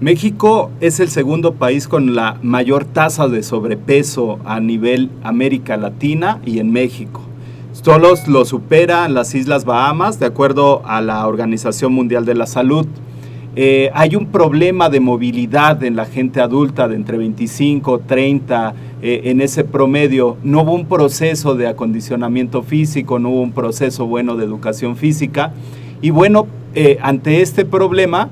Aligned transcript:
México 0.00 0.70
es 0.80 0.98
el 0.98 1.10
segundo 1.10 1.52
país 1.56 1.86
con 1.86 2.14
la 2.14 2.38
mayor 2.42 2.86
tasa 2.86 3.28
de 3.28 3.42
sobrepeso 3.42 4.38
a 4.46 4.58
nivel 4.58 5.10
América 5.22 5.76
Latina 5.76 6.40
y 6.46 6.58
en 6.58 6.72
México. 6.72 7.20
Solo 7.72 8.14
lo 8.26 8.46
supera 8.46 9.06
las 9.10 9.34
Islas 9.34 9.66
Bahamas, 9.66 10.18
de 10.18 10.24
acuerdo 10.24 10.80
a 10.86 11.02
la 11.02 11.26
Organización 11.26 11.92
Mundial 11.92 12.24
de 12.24 12.34
la 12.34 12.46
Salud. 12.46 12.86
Eh, 13.56 13.90
hay 13.92 14.16
un 14.16 14.24
problema 14.24 14.88
de 14.88 15.00
movilidad 15.00 15.84
en 15.84 15.96
la 15.96 16.06
gente 16.06 16.40
adulta 16.40 16.88
de 16.88 16.96
entre 16.96 17.18
25, 17.18 17.98
30, 17.98 18.74
eh, 19.02 19.20
en 19.24 19.42
ese 19.42 19.64
promedio. 19.64 20.38
No 20.42 20.62
hubo 20.62 20.72
un 20.72 20.86
proceso 20.86 21.56
de 21.56 21.66
acondicionamiento 21.66 22.62
físico, 22.62 23.18
no 23.18 23.28
hubo 23.28 23.42
un 23.42 23.52
proceso 23.52 24.06
bueno 24.06 24.36
de 24.36 24.46
educación 24.46 24.96
física. 24.96 25.52
Y 26.00 26.08
bueno, 26.08 26.46
eh, 26.74 26.96
ante 27.02 27.42
este 27.42 27.66
problema, 27.66 28.30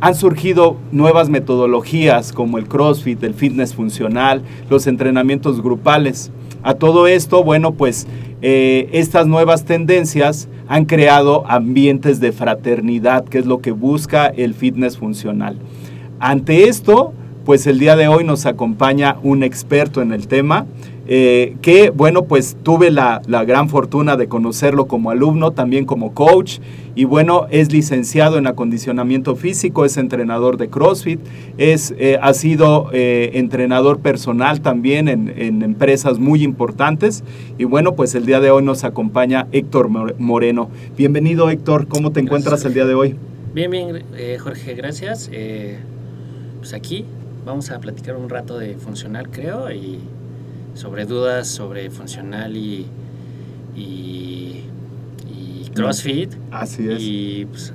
han 0.00 0.14
surgido 0.14 0.76
nuevas 0.92 1.28
metodologías 1.28 2.32
como 2.32 2.58
el 2.58 2.68
CrossFit, 2.68 3.22
el 3.24 3.34
fitness 3.34 3.74
funcional, 3.74 4.42
los 4.70 4.86
entrenamientos 4.86 5.62
grupales. 5.62 6.30
A 6.62 6.74
todo 6.74 7.06
esto, 7.06 7.42
bueno, 7.42 7.72
pues 7.72 8.06
eh, 8.42 8.88
estas 8.92 9.26
nuevas 9.26 9.64
tendencias 9.64 10.48
han 10.68 10.84
creado 10.84 11.44
ambientes 11.48 12.20
de 12.20 12.32
fraternidad, 12.32 13.24
que 13.24 13.38
es 13.38 13.46
lo 13.46 13.60
que 13.60 13.72
busca 13.72 14.26
el 14.26 14.54
fitness 14.54 14.98
funcional. 14.98 15.58
Ante 16.20 16.68
esto, 16.68 17.12
pues 17.44 17.66
el 17.66 17.78
día 17.78 17.96
de 17.96 18.08
hoy 18.08 18.24
nos 18.24 18.44
acompaña 18.44 19.16
un 19.22 19.42
experto 19.42 20.02
en 20.02 20.12
el 20.12 20.28
tema, 20.28 20.66
eh, 21.10 21.56
que 21.62 21.88
bueno, 21.88 22.24
pues 22.24 22.58
tuve 22.62 22.90
la, 22.90 23.22
gran 23.46 23.70
fortuna 23.70 24.16
de 24.16 24.28
conocerlo 24.28 24.86
como 24.86 25.10
alumno, 25.10 25.52
también 25.52 25.86
como 25.86 26.12
coach, 26.12 26.58
y 26.94 27.04
bueno, 27.04 27.46
es 27.50 27.72
licenciado 27.72 28.36
en 28.36 28.46
acondicionamiento 28.46 29.34
físico, 29.34 29.86
es 29.86 29.96
entrenador 29.96 30.58
de 30.58 30.68
CrossFit, 30.68 31.18
es, 31.56 31.94
eh, 31.98 32.18
ha 32.20 32.34
sido 32.34 32.90
eh, 32.92 33.30
entrenador 33.34 34.00
personal 34.00 34.60
también 34.60 35.08
en, 35.08 35.62
empresas 35.62 36.18
muy 36.18 36.42
importantes, 36.42 37.24
y 37.56 37.64
bueno, 37.64 37.94
pues 37.94 38.14
el 38.14 38.26
día 38.26 38.40
de 38.40 38.50
hoy 38.50 38.62
nos 38.62 38.84
acompaña 38.84 39.46
Héctor 39.50 39.88
Moreno. 40.18 40.68
Bienvenido 40.96 41.48
Héctor, 41.48 41.88
¿cómo 41.88 42.12
te 42.12 42.20
encuentras 42.20 42.66
el 42.66 42.74
día 42.74 42.84
de 42.84 42.92
hoy? 42.94 43.16
Bien, 43.54 43.70
bien, 43.70 44.04
Jorge, 44.38 44.74
gracias. 44.74 45.30
pues 46.58 46.74
aquí 46.74 47.06
vamos 47.46 47.70
a 47.70 47.80
platicar 47.80 48.14
un 48.16 48.28
rato 48.28 48.58
de 48.58 48.74
funcional, 48.74 49.30
creo, 49.30 49.72
y 49.72 50.00
sobre 50.78 51.06
dudas 51.06 51.48
sobre 51.48 51.90
funcional 51.90 52.56
y, 52.56 52.86
y, 53.76 54.62
CrossFit. 55.74 56.32
Así 56.50 56.88
es. 56.88 56.98
Y 57.00 57.46
pues, 57.50 57.72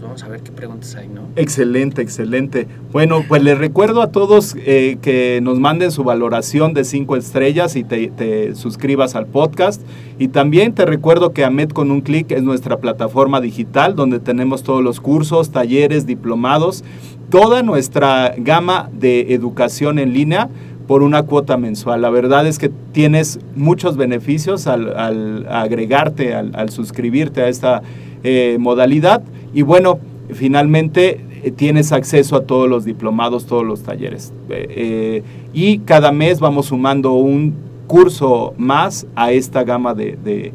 vamos 0.00 0.22
a 0.22 0.28
ver 0.28 0.40
qué 0.40 0.50
preguntas 0.50 0.94
hay, 0.96 1.08
¿no? 1.08 1.22
Excelente, 1.36 2.00
excelente. 2.02 2.66
Bueno, 2.92 3.24
pues 3.28 3.42
les 3.42 3.58
recuerdo 3.58 4.02
a 4.02 4.10
todos 4.10 4.56
eh, 4.58 4.98
que 5.02 5.40
nos 5.42 5.58
manden 5.58 5.92
su 5.92 6.04
valoración 6.04 6.74
de 6.74 6.84
cinco 6.84 7.16
estrellas 7.16 7.76
y 7.76 7.84
te, 7.84 8.08
te, 8.08 8.54
suscribas 8.54 9.14
al 9.14 9.26
podcast. 9.26 9.82
Y 10.18 10.28
también 10.28 10.74
te 10.74 10.84
recuerdo 10.84 11.32
que 11.32 11.44
AMED 11.44 11.70
con 11.70 11.90
un 11.90 12.00
clic 12.00 12.30
es 12.32 12.42
nuestra 12.42 12.78
plataforma 12.78 13.40
digital 13.40 13.94
donde 13.94 14.20
tenemos 14.20 14.62
todos 14.62 14.82
los 14.82 15.00
cursos, 15.00 15.50
talleres, 15.50 16.06
diplomados, 16.06 16.82
toda 17.30 17.62
nuestra 17.62 18.34
gama 18.38 18.90
de 18.92 19.34
educación 19.34 19.98
en 19.98 20.12
línea 20.12 20.48
por 20.88 21.02
una 21.02 21.22
cuota 21.24 21.58
mensual. 21.58 22.00
La 22.00 22.08
verdad 22.08 22.46
es 22.46 22.58
que 22.58 22.70
tienes 22.92 23.38
muchos 23.54 23.98
beneficios 23.98 24.66
al, 24.66 25.46
agregarte, 25.48 26.34
al, 26.34 26.70
suscribirte 26.70 27.42
a 27.42 27.48
esta 27.48 27.82
eh, 28.24 28.56
modalidad. 28.58 29.22
Y 29.52 29.62
bueno, 29.62 29.98
finalmente 30.32 31.20
eh, 31.44 31.50
tienes 31.50 31.92
acceso 31.92 32.36
a 32.36 32.44
todos 32.44 32.70
los 32.70 32.86
diplomados, 32.86 33.44
todos 33.44 33.66
los 33.66 33.82
talleres. 33.82 34.32
Eh, 34.48 35.22
y 35.52 35.80
cada 35.80 36.10
mes 36.10 36.40
vamos 36.40 36.66
sumando 36.66 37.12
un 37.12 37.54
curso 37.86 38.54
más 38.56 39.06
a 39.14 39.30
esta 39.32 39.64
gama 39.64 39.92
de, 39.92 40.52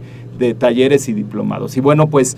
talleres 0.58 1.08
y 1.10 1.14
diplomados. 1.14 1.78
Y 1.78 1.80
bueno, 1.80 2.10
pues 2.10 2.38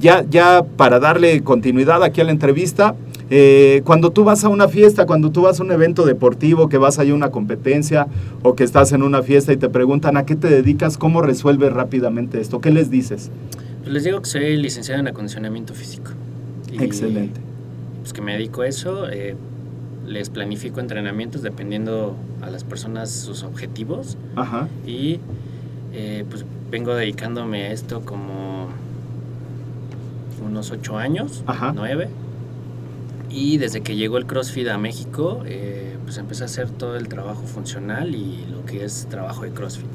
ya, 0.00 0.24
ya 0.28 0.64
para 0.78 0.98
darle 0.98 1.42
continuidad 1.42 2.02
aquí 2.02 2.22
a 2.22 2.24
la 2.24 2.32
entrevista, 2.32 2.96
eh, 3.30 3.82
cuando 3.84 4.10
tú 4.10 4.24
vas 4.24 4.44
a 4.44 4.48
una 4.48 4.68
fiesta, 4.68 5.06
cuando 5.06 5.30
tú 5.30 5.42
vas 5.42 5.60
a 5.60 5.62
un 5.62 5.70
evento 5.70 6.04
deportivo, 6.04 6.68
que 6.68 6.78
vas 6.78 6.98
a 6.98 7.02
a 7.02 7.14
una 7.14 7.30
competencia 7.30 8.08
o 8.42 8.54
que 8.54 8.62
estás 8.64 8.92
en 8.92 9.02
una 9.02 9.22
fiesta 9.22 9.52
y 9.52 9.56
te 9.56 9.68
preguntan 9.68 10.16
a 10.16 10.26
qué 10.26 10.36
te 10.36 10.48
dedicas, 10.48 10.98
¿cómo 10.98 11.22
resuelves 11.22 11.72
rápidamente 11.72 12.40
esto? 12.40 12.60
¿Qué 12.60 12.70
les 12.70 12.90
dices? 12.90 13.30
Pues 13.80 13.92
les 13.92 14.04
digo 14.04 14.20
que 14.20 14.28
soy 14.28 14.56
licenciado 14.56 15.00
en 15.00 15.08
acondicionamiento 15.08 15.72
físico. 15.74 16.10
Excelente. 16.78 17.40
Pues 18.00 18.12
que 18.12 18.20
me 18.20 18.32
dedico 18.32 18.62
a 18.62 18.68
eso, 18.68 19.08
eh, 19.08 19.34
les 20.06 20.28
planifico 20.30 20.80
entrenamientos 20.80 21.42
dependiendo 21.42 22.16
a 22.42 22.50
las 22.50 22.64
personas 22.64 23.10
sus 23.10 23.42
objetivos. 23.42 24.18
Ajá. 24.36 24.68
Y 24.86 25.20
eh, 25.92 26.24
pues 26.28 26.44
vengo 26.70 26.94
dedicándome 26.94 27.64
a 27.64 27.72
esto 27.72 28.02
como 28.02 28.68
unos 30.46 30.70
ocho 30.70 30.96
años, 30.98 31.44
Ajá. 31.46 31.72
nueve. 31.74 32.08
Y 33.30 33.58
desde 33.58 33.80
que 33.80 33.94
llegó 33.94 34.18
el 34.18 34.26
CrossFit 34.26 34.68
a 34.68 34.78
México, 34.78 35.42
eh, 35.46 35.96
pues 36.04 36.18
empecé 36.18 36.42
a 36.42 36.46
hacer 36.46 36.68
todo 36.70 36.96
el 36.96 37.08
trabajo 37.08 37.42
funcional 37.42 38.14
y 38.14 38.44
lo 38.50 38.64
que 38.64 38.84
es 38.84 39.06
trabajo 39.08 39.44
de 39.44 39.50
CrossFit. 39.50 39.86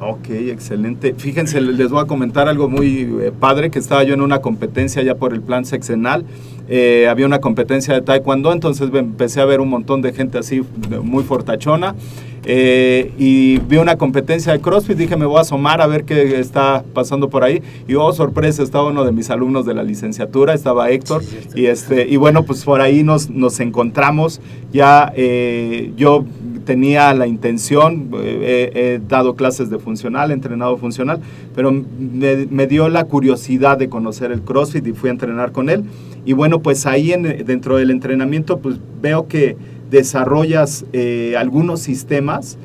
Ok, 0.00 0.28
excelente. 0.28 1.14
Fíjense, 1.16 1.60
les 1.60 1.90
voy 1.90 2.02
a 2.02 2.06
comentar 2.06 2.48
algo 2.48 2.68
muy 2.68 3.08
eh, 3.22 3.32
padre, 3.38 3.70
que 3.70 3.78
estaba 3.78 4.02
yo 4.04 4.12
en 4.12 4.20
una 4.20 4.40
competencia 4.40 5.02
ya 5.02 5.14
por 5.14 5.32
el 5.32 5.40
plan 5.40 5.64
sexenal. 5.64 6.26
Eh, 6.68 7.06
había 7.08 7.26
una 7.26 7.40
competencia 7.40 7.94
de 7.94 8.02
taekwondo, 8.02 8.52
entonces 8.52 8.90
empecé 8.92 9.40
a 9.40 9.44
ver 9.44 9.60
un 9.60 9.68
montón 9.68 10.02
de 10.02 10.12
gente 10.12 10.36
así 10.38 10.62
muy 11.02 11.24
fortachona. 11.24 11.94
Eh, 12.46 13.12
y 13.18 13.58
vi 13.58 13.76
una 13.78 13.96
competencia 13.96 14.52
de 14.52 14.60
CrossFit, 14.60 14.96
dije 14.96 15.16
me 15.16 15.26
voy 15.26 15.38
a 15.38 15.40
asomar 15.42 15.80
a 15.80 15.86
ver 15.86 16.04
qué 16.04 16.38
está 16.38 16.84
pasando 16.92 17.30
por 17.30 17.42
ahí 17.44 17.62
y 17.88 17.94
oh 17.94 18.12
sorpresa, 18.12 18.62
estaba 18.62 18.88
uno 18.90 19.04
de 19.04 19.12
mis 19.12 19.30
alumnos 19.30 19.64
de 19.66 19.74
la 19.74 19.82
licenciatura, 19.82 20.54
estaba 20.54 20.90
Héctor 20.90 21.22
Sí, 21.24 21.38
y 21.54 21.66
este 21.66 22.06
y 22.08 22.16
bueno 22.16 22.44
pues 22.44 22.64
por 22.64 22.80
ahí 22.80 23.02
nos, 23.02 23.30
nos 23.30 23.60
encontramos, 23.60 24.40
ya 24.72 25.12
eh, 25.16 25.92
yo 25.96 26.24
tenía 26.64 27.12
la 27.12 27.26
intención, 27.26 28.08
eh, 28.22 28.70
he, 28.74 28.94
he 28.94 28.98
dado 28.98 29.34
clases 29.36 29.68
de 29.68 29.78
funcional, 29.78 30.30
he 30.30 30.34
entrenado 30.34 30.78
funcional, 30.78 31.20
pero 31.54 31.70
me, 31.72 32.46
me 32.50 32.66
dio 32.66 32.88
la 32.88 33.04
curiosidad 33.04 33.76
de 33.76 33.90
conocer 33.90 34.32
el 34.32 34.40
CrossFit 34.40 34.86
y 34.86 34.92
fui 34.92 35.10
a 35.10 35.12
entrenar 35.12 35.52
con 35.52 35.68
él. 35.68 35.84
Y 36.24 36.32
bueno, 36.32 36.60
pues 36.60 36.86
ahí 36.86 37.12
en- 37.12 37.44
dentro 37.44 37.76
del 37.76 37.90
entrenamiento, 37.90 38.60
pues 38.60 38.76
veo 39.02 39.28
que 39.28 39.58
desarrollas 39.94 40.84
eh, 40.92 41.36
algunos 41.38 41.80
sistemas 41.80 42.58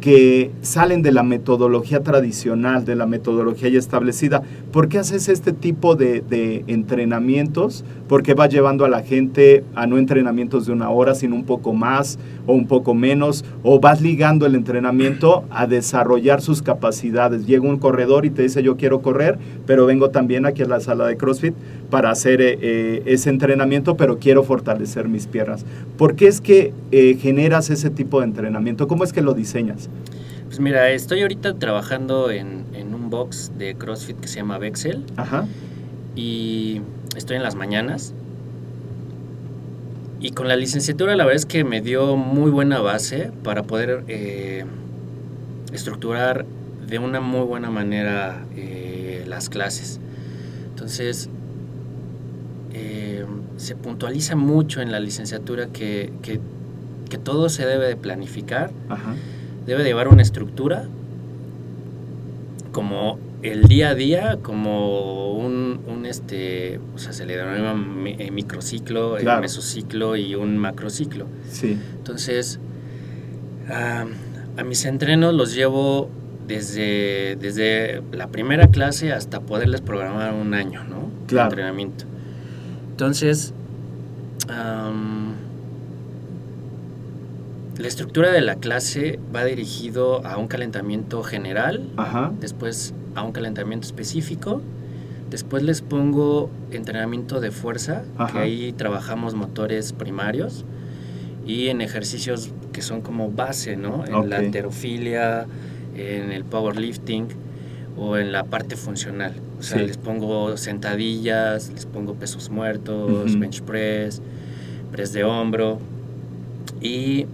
que 0.00 0.50
salen 0.62 1.02
de 1.02 1.12
la 1.12 1.22
metodología 1.22 2.00
tradicional, 2.00 2.84
de 2.84 2.96
la 2.96 3.06
metodología 3.06 3.68
ya 3.68 3.78
establecida. 3.78 4.42
¿Por 4.72 4.88
qué 4.88 4.98
haces 4.98 5.28
este 5.28 5.52
tipo 5.52 5.94
de, 5.94 6.22
de 6.22 6.64
entrenamientos? 6.66 7.84
Porque 8.08 8.34
va 8.34 8.48
llevando 8.48 8.84
a 8.84 8.88
la 8.88 9.02
gente 9.02 9.62
a 9.76 9.86
no 9.86 9.98
entrenamientos 9.98 10.66
de 10.66 10.72
una 10.72 10.90
hora, 10.90 11.14
sino 11.14 11.36
un 11.36 11.44
poco 11.44 11.72
más 11.72 12.18
o 12.48 12.52
un 12.52 12.66
poco 12.66 12.94
menos, 12.94 13.44
o 13.62 13.78
vas 13.78 14.02
ligando 14.02 14.44
el 14.44 14.56
entrenamiento 14.56 15.44
a 15.50 15.68
desarrollar 15.68 16.42
sus 16.42 16.62
capacidades. 16.62 17.46
Llega 17.46 17.68
un 17.68 17.78
corredor 17.78 18.26
y 18.26 18.30
te 18.30 18.42
dice 18.42 18.60
yo 18.64 18.76
quiero 18.76 19.02
correr, 19.02 19.38
pero 19.66 19.86
vengo 19.86 20.10
también 20.10 20.46
aquí 20.46 20.62
a 20.62 20.66
la 20.66 20.80
sala 20.80 21.06
de 21.06 21.16
CrossFit 21.16 21.54
para 21.92 22.10
hacer 22.10 22.40
eh, 22.40 22.58
eh, 22.62 23.02
ese 23.04 23.28
entrenamiento, 23.28 23.98
pero 23.98 24.18
quiero 24.18 24.42
fortalecer 24.44 25.08
mis 25.08 25.26
piernas. 25.26 25.66
¿Por 25.98 26.16
qué 26.16 26.26
es 26.26 26.40
que 26.40 26.72
eh, 26.90 27.18
generas 27.20 27.68
ese 27.68 27.90
tipo 27.90 28.20
de 28.20 28.24
entrenamiento? 28.28 28.88
¿Cómo 28.88 29.04
es 29.04 29.12
que 29.12 29.20
lo 29.20 29.34
diseñas? 29.34 29.90
Pues 30.46 30.58
mira, 30.58 30.88
estoy 30.90 31.20
ahorita 31.20 31.58
trabajando 31.58 32.30
en, 32.30 32.64
en 32.72 32.94
un 32.94 33.10
box 33.10 33.52
de 33.58 33.74
CrossFit 33.74 34.18
que 34.18 34.26
se 34.26 34.36
llama 34.36 34.56
Vexel 34.56 35.04
Ajá. 35.16 35.46
y 36.16 36.80
estoy 37.14 37.36
en 37.36 37.42
las 37.42 37.56
mañanas. 37.56 38.14
Y 40.18 40.30
con 40.30 40.48
la 40.48 40.56
licenciatura 40.56 41.14
la 41.14 41.24
verdad 41.26 41.36
es 41.36 41.44
que 41.44 41.62
me 41.62 41.82
dio 41.82 42.16
muy 42.16 42.50
buena 42.50 42.80
base 42.80 43.32
para 43.44 43.64
poder 43.64 44.02
eh, 44.08 44.64
estructurar 45.74 46.46
de 46.86 46.98
una 46.98 47.20
muy 47.20 47.44
buena 47.44 47.70
manera 47.70 48.46
eh, 48.56 49.26
las 49.28 49.50
clases. 49.50 50.00
Entonces, 50.70 51.28
eh, 52.74 53.24
se 53.56 53.74
puntualiza 53.76 54.34
mucho 54.36 54.80
en 54.80 54.90
la 54.92 55.00
licenciatura 55.00 55.66
que, 55.66 56.12
que- 56.22 56.40
que 57.10 57.18
todo 57.18 57.48
se 57.50 57.66
debe 57.66 57.86
de 57.88 57.96
planificar, 57.96 58.70
Ajá. 58.88 59.14
debe 59.66 59.82
de 59.82 59.90
llevar 59.90 60.08
una 60.08 60.22
estructura, 60.22 60.86
como 62.72 63.18
el 63.42 63.64
día 63.64 63.90
a 63.90 63.94
día, 63.94 64.38
como 64.42 65.32
un, 65.34 65.80
un, 65.86 66.06
este, 66.06 66.80
o 66.94 66.98
sea, 66.98 67.12
se 67.12 67.26
le 67.26 67.36
denomina 67.36 67.74
mi- 67.74 68.16
eh, 68.18 68.30
microciclo, 68.30 69.16
Claro. 69.18 69.42
mesociclo 69.42 70.16
y 70.16 70.34
un 70.34 70.56
macrociclo. 70.56 71.26
Sí. 71.50 71.76
Entonces, 71.98 72.58
a 73.68 74.64
mis 74.64 74.84
entrenos 74.84 75.34
los 75.34 75.54
llevo 75.54 76.08
desde, 76.46 77.36
desde 77.40 78.02
la 78.12 78.28
primera 78.28 78.68
clase 78.68 79.12
hasta 79.12 79.40
poderles 79.40 79.80
programar 79.80 80.34
un 80.34 80.54
año, 80.54 80.84
¿no? 80.84 81.10
De 81.28 81.40
entrenamiento. 81.40 82.04
Entonces, 83.02 83.52
la 87.76 87.88
estructura 87.88 88.30
de 88.30 88.40
la 88.40 88.54
clase 88.54 89.18
va 89.34 89.44
dirigido 89.44 90.24
a 90.24 90.36
un 90.36 90.46
calentamiento 90.46 91.24
general, 91.24 91.82
Ajá. 91.96 92.32
después 92.38 92.94
a 93.16 93.24
un 93.24 93.32
calentamiento 93.32 93.88
específico, 93.88 94.62
después 95.30 95.64
les 95.64 95.82
pongo 95.82 96.48
entrenamiento 96.70 97.40
de 97.40 97.50
fuerza, 97.50 98.04
que 98.30 98.38
ahí 98.38 98.72
trabajamos 98.72 99.34
motores 99.34 99.92
primarios 99.92 100.64
y 101.44 101.70
en 101.70 101.80
ejercicios 101.80 102.50
que 102.72 102.82
son 102.82 103.00
como 103.00 103.32
base, 103.32 103.76
¿no? 103.76 104.04
En 104.06 104.30
la 104.30 104.36
alterofilia, 104.36 105.46
en 105.96 106.30
el 106.30 106.44
powerlifting 106.44 107.26
o 107.96 108.16
en 108.16 108.32
la 108.32 108.44
parte 108.44 108.76
funcional. 108.76 109.34
O 109.58 109.62
sea, 109.62 109.78
Sí. 109.78 109.86
les 109.86 109.96
pongo 109.98 110.56
sentadillas, 110.56 111.70
les 111.70 111.86
pongo 111.86 112.14
pesos 112.14 112.50
muertos, 112.50 113.38
bench 113.38 113.62
press, 113.62 114.20
press 114.90 115.12
de 115.12 115.24
hombro 115.24 115.78
y, 116.80 117.26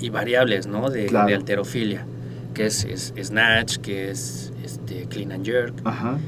y 0.00 0.10
variables, 0.10 0.66
¿no? 0.66 0.90
De, 0.90 1.06
Claro. 1.06 1.28
de 1.28 1.34
alterofilia, 1.34 2.04
que 2.54 2.66
es, 2.66 2.84
es 2.84 3.12
snatch, 3.22 3.78
que 3.78 4.10
es 4.10 4.52
este, 4.64 5.06
clean 5.06 5.32
and 5.32 5.44
jerk. 5.44 5.74
Ajá. 5.84 6.18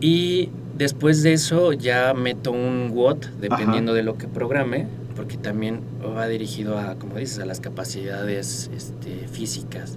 Y 0.00 0.50
después 0.76 1.22
de 1.22 1.32
eso 1.32 1.72
ya 1.72 2.12
meto 2.14 2.52
un 2.52 2.90
WOT, 2.94 3.26
dependiendo 3.40 3.94
de 3.94 4.02
lo 4.02 4.16
que 4.18 4.28
programe, 4.28 4.86
porque 5.14 5.36
también 5.38 5.80
va 6.14 6.26
dirigido 6.28 6.78
a, 6.78 6.96
como 6.96 7.16
dices, 7.16 7.38
a 7.38 7.46
las 7.46 7.60
capacidades 7.60 8.70
este, 8.76 9.26
físicas. 9.28 9.96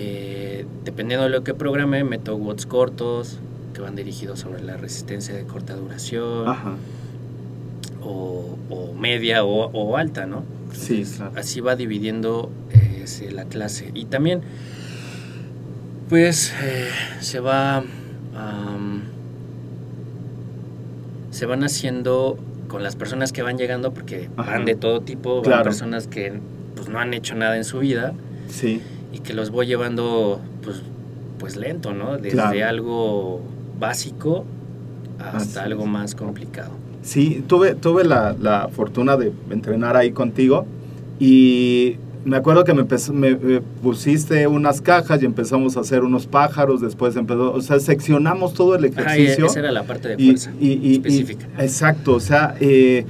Eh, 0.00 0.64
dependiendo 0.84 1.24
de 1.24 1.30
lo 1.30 1.42
que 1.44 1.54
programe, 1.54 2.04
meto 2.04 2.36
WOTs 2.36 2.66
cortos, 2.66 3.38
que 3.74 3.80
van 3.80 3.96
dirigidos 3.96 4.38
sobre 4.40 4.62
la 4.62 4.76
resistencia 4.76 5.34
de 5.34 5.42
corta 5.44 5.74
duración, 5.74 6.48
Ajá. 6.48 6.74
o, 8.02 8.56
o 8.70 8.94
media 8.94 9.44
o, 9.44 9.66
o 9.72 9.96
alta, 9.96 10.26
¿no? 10.26 10.44
Sí, 10.72 11.04
claro. 11.16 11.32
Así 11.36 11.60
va 11.60 11.74
dividiendo 11.76 12.50
eh, 12.70 13.30
la 13.32 13.44
clase. 13.46 13.90
Y 13.94 14.04
también, 14.04 14.42
pues, 16.08 16.52
eh, 16.62 16.88
se 17.20 17.40
va. 17.40 17.78
am, 18.36 19.02
se 21.30 21.46
van 21.46 21.62
haciendo 21.64 22.38
con 22.68 22.82
las 22.82 22.96
personas 22.96 23.32
que 23.32 23.42
van 23.42 23.58
llegando, 23.58 23.92
porque 23.92 24.28
Ajá. 24.36 24.52
van 24.52 24.64
de 24.64 24.74
todo 24.74 25.00
tipo, 25.00 25.36
van 25.36 25.44
Claro. 25.44 25.64
personas 25.64 26.06
que 26.06 26.32
pues, 26.76 26.88
no 26.88 26.98
han 26.98 27.14
hecho 27.14 27.34
nada 27.34 27.56
en 27.56 27.64
su 27.64 27.78
vida 27.80 28.12
Sí. 28.48 28.80
Y 29.12 29.18
que 29.20 29.32
los 29.34 29.50
voy 29.50 29.66
llevando 29.66 30.40
pues, 30.62 30.82
pues 31.38 31.56
lento, 31.56 31.92
¿no? 31.94 32.16
Desde 32.16 32.30
Claro. 32.32 32.68
algo 32.68 33.40
básico 33.78 34.44
hasta 35.18 35.60
Así 35.62 35.70
algo 35.72 35.84
es. 35.84 35.88
más 35.88 36.14
complicado. 36.14 36.70
Sí, 37.02 37.42
tuve, 37.46 37.74
tuve 37.74 38.04
la, 38.04 38.34
la 38.40 38.68
fortuna 38.68 39.16
de 39.16 39.32
entrenar 39.50 39.96
ahí 39.96 40.10
contigo 40.12 40.66
y 41.18 41.96
me 42.24 42.36
acuerdo 42.36 42.64
que 42.64 42.74
me, 42.74 42.84
me, 43.12 43.60
pusiste 43.82 44.46
unas 44.46 44.80
cajas 44.82 45.22
y 45.22 45.24
empezamos 45.24 45.76
a 45.76 45.80
hacer 45.80 46.02
unos 46.04 46.26
pájaros, 46.26 46.80
después 46.80 47.16
empezó, 47.16 47.52
o 47.52 47.60
sea, 47.62 47.80
seccionamos 47.80 48.52
todo 48.52 48.74
el 48.74 48.84
ejercicio. 48.84 49.46
esa 49.46 49.60
era 49.60 49.72
la 49.72 49.84
parte 49.84 50.08
de 50.08 50.14
y- 50.22 50.26
fuerza 50.26 50.52
y- 50.60 50.68
y- 50.72 50.88
y- 50.88 50.92
específica. 50.96 51.46
exacto, 51.58 52.14
o 52.14 52.20
sea, 52.20 52.54
eh, 52.60 53.06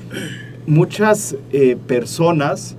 muchas 0.66 1.36
eh, 1.52 1.76
personas, 1.86 2.76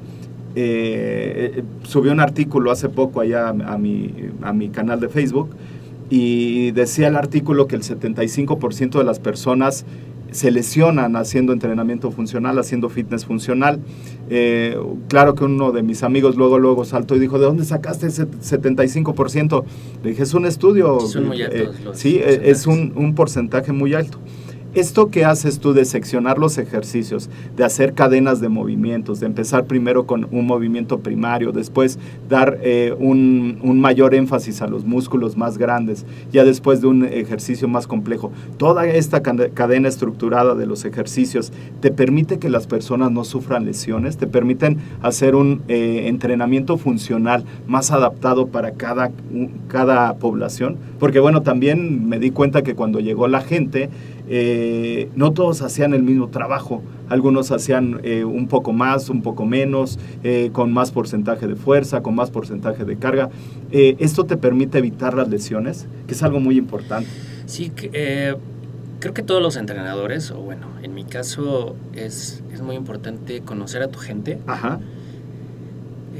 eh, 0.55 1.63
subí 1.83 2.09
un 2.09 2.19
artículo 2.19 2.71
hace 2.71 2.89
poco 2.89 3.21
allá 3.21 3.49
a, 3.49 3.77
mi, 3.77 4.13
a 4.41 4.53
mi 4.53 4.69
canal 4.69 4.99
de 4.99 5.09
Facebook 5.09 5.49
y 6.09 6.71
decía 6.71 7.07
el 7.07 7.15
artículo 7.15 7.67
que 7.67 7.75
el 7.75 7.83
75% 7.83 8.97
de 8.97 9.03
las 9.03 9.19
personas 9.19 9.85
se 10.31 10.51
lesionan 10.51 11.15
haciendo 11.15 11.53
entrenamiento 11.53 12.11
funcional, 12.11 12.59
haciendo 12.59 12.89
fitness 12.89 13.25
funcional. 13.25 13.79
Eh, 14.29 14.77
claro 15.07 15.35
que 15.35 15.43
uno 15.43 15.71
de 15.71 15.83
mis 15.83 16.03
amigos 16.03 16.35
luego, 16.35 16.59
luego 16.59 16.85
saltó 16.85 17.15
y 17.15 17.19
dijo, 17.19 17.39
¿de 17.39 17.45
dónde 17.45 17.65
sacaste 17.65 18.07
ese 18.07 18.27
75%? 18.27 19.63
Le 20.03 20.09
dije, 20.11 20.23
es 20.23 20.33
un 20.33 20.45
estudio. 20.45 20.99
Sí, 20.99 21.13
son 21.13 21.27
muy 21.27 21.41
eh, 21.41 21.45
altos 21.45 21.79
los 21.81 21.97
sí, 21.97 22.17
eh, 22.17 22.41
es 22.45 22.67
un, 22.67 22.93
un 22.95 23.15
porcentaje 23.15 23.71
muy 23.71 23.93
alto. 23.93 24.19
Esto 24.75 25.09
que 25.09 25.25
haces 25.25 25.59
tú 25.59 25.73
de 25.73 25.83
seccionar 25.83 26.37
los 26.37 26.59
ejercicios, 26.59 27.27
de 27.57 27.63
hacer 27.63 27.93
cadenas 27.93 28.39
de 28.39 28.49
movimientos, 28.49 29.19
de 29.19 29.25
empezar 29.25 29.65
primero 29.65 30.05
con 30.05 30.27
un 30.31 30.45
movimiento 30.45 30.99
primario, 30.99 31.51
después 31.51 31.97
dar 32.29 32.59
eh, 32.61 32.93
un, 32.99 33.57
mayor 33.79 34.13
énfasis 34.13 34.61
a 34.61 34.67
los 34.67 34.85
músculos 34.85 35.37
más 35.37 35.57
grandes, 35.57 36.05
ya 36.31 36.43
después 36.43 36.81
de 36.81 36.87
un 36.87 37.03
ejercicio 37.03 37.67
más 37.67 37.87
complejo, 37.87 38.31
toda 38.57 38.85
esta 38.85 39.23
cade- 39.23 39.51
cadena 39.55 39.87
estructurada 39.87 40.53
de 40.53 40.67
los 40.67 40.85
ejercicios 40.85 41.51
te 41.79 41.89
permite 41.89 42.37
que 42.37 42.49
las 42.49 42.67
personas 42.67 43.09
no 43.11 43.23
sufran 43.23 43.65
lesiones, 43.65 44.17
te 44.17 44.27
permiten 44.27 44.77
hacer 45.01 45.33
un 45.33 45.63
eh, 45.67 46.03
entrenamiento 46.05 46.77
funcional 46.77 47.43
más 47.67 47.89
adaptado 47.89 48.47
para 48.47 48.73
cada, 48.73 49.09
cada 49.67 50.13
población, 50.17 50.77
porque 50.99 51.19
bueno, 51.19 51.41
también 51.41 52.07
me 52.07 52.19
di 52.19 52.29
cuenta 52.29 52.61
que 52.61 52.75
cuando 52.75 52.99
llegó 52.99 53.27
la 53.27 53.41
gente, 53.41 53.89
eh, 54.29 55.09
no 55.15 55.33
todos 55.33 55.61
hacían 55.61 55.93
el 55.93 56.03
mismo 56.03 56.27
trabajo. 56.29 56.81
Algunos 57.09 57.51
hacían 57.51 57.99
eh, 58.03 58.23
un 58.23 58.47
poco 58.47 58.71
más, 58.71 59.09
un 59.09 59.21
poco 59.21 59.45
menos, 59.45 59.99
eh, 60.23 60.51
con 60.53 60.71
más 60.71 60.91
porcentaje 60.91 61.47
de 61.47 61.55
fuerza, 61.55 62.01
con 62.01 62.15
más 62.15 62.29
porcentaje 62.29 62.85
de 62.85 62.95
carga. 62.97 63.29
Eh, 63.71 63.95
esto 63.99 64.25
te 64.25 64.37
permite 64.37 64.77
evitar 64.77 65.15
las 65.15 65.27
lesiones, 65.29 65.87
que 66.07 66.13
es 66.13 66.23
algo 66.23 66.39
muy 66.39 66.57
importante. 66.57 67.09
Sí, 67.47 67.71
eh, 67.93 68.35
creo 68.99 69.13
que 69.13 69.23
todos 69.23 69.41
los 69.41 69.55
entrenadores, 69.57 70.29
o 70.29 70.37
bueno, 70.37 70.67
en 70.83 70.93
mi 70.93 71.03
caso 71.03 71.75
es, 71.93 72.43
es 72.53 72.61
muy 72.61 72.75
importante 72.75 73.41
conocer 73.41 73.81
a 73.81 73.87
tu 73.87 73.99
gente, 73.99 74.37
Ajá, 74.45 74.79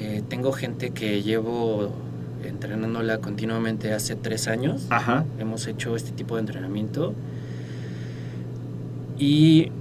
Eh, 0.01 0.23
tengo 0.29 0.53
gente 0.53 0.91
que 0.91 1.21
llevo 1.23 1.89
entrenándola 2.45 3.17
continuamente 3.17 3.91
hace 3.93 4.15
tres 4.15 4.47
años. 4.47 4.87
Ajá. 4.89 5.25
Hemos 5.39 5.67
hecho 5.67 5.95
este 5.97 6.11
tipo 6.11 6.35
de 6.35 6.41
entrenamiento. 6.41 7.13
Y 9.19 9.71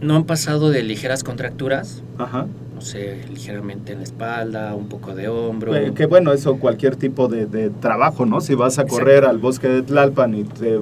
no 0.00 0.14
han 0.16 0.24
pasado 0.24 0.70
de 0.70 0.82
ligeras 0.82 1.24
contracturas, 1.24 2.02
Ajá. 2.18 2.46
no 2.74 2.80
sé, 2.82 3.20
ligeramente 3.32 3.92
en 3.92 3.98
la 3.98 4.04
espalda, 4.04 4.74
un 4.74 4.88
poco 4.88 5.14
de 5.14 5.28
hombro. 5.28 5.74
Eh, 5.74 5.92
Que 5.94 6.06
bueno, 6.06 6.32
eso 6.32 6.56
cualquier 6.58 6.96
tipo 6.96 7.28
de, 7.28 7.46
de 7.46 7.70
trabajo, 7.70 8.26
¿no? 8.26 8.40
Si 8.40 8.54
vas 8.54 8.78
a 8.78 8.82
Exacto. 8.82 8.98
correr 9.02 9.24
al 9.24 9.38
bosque 9.38 9.68
de 9.68 9.82
Tlalpan 9.82 10.34
y 10.34 10.44
te, 10.44 10.80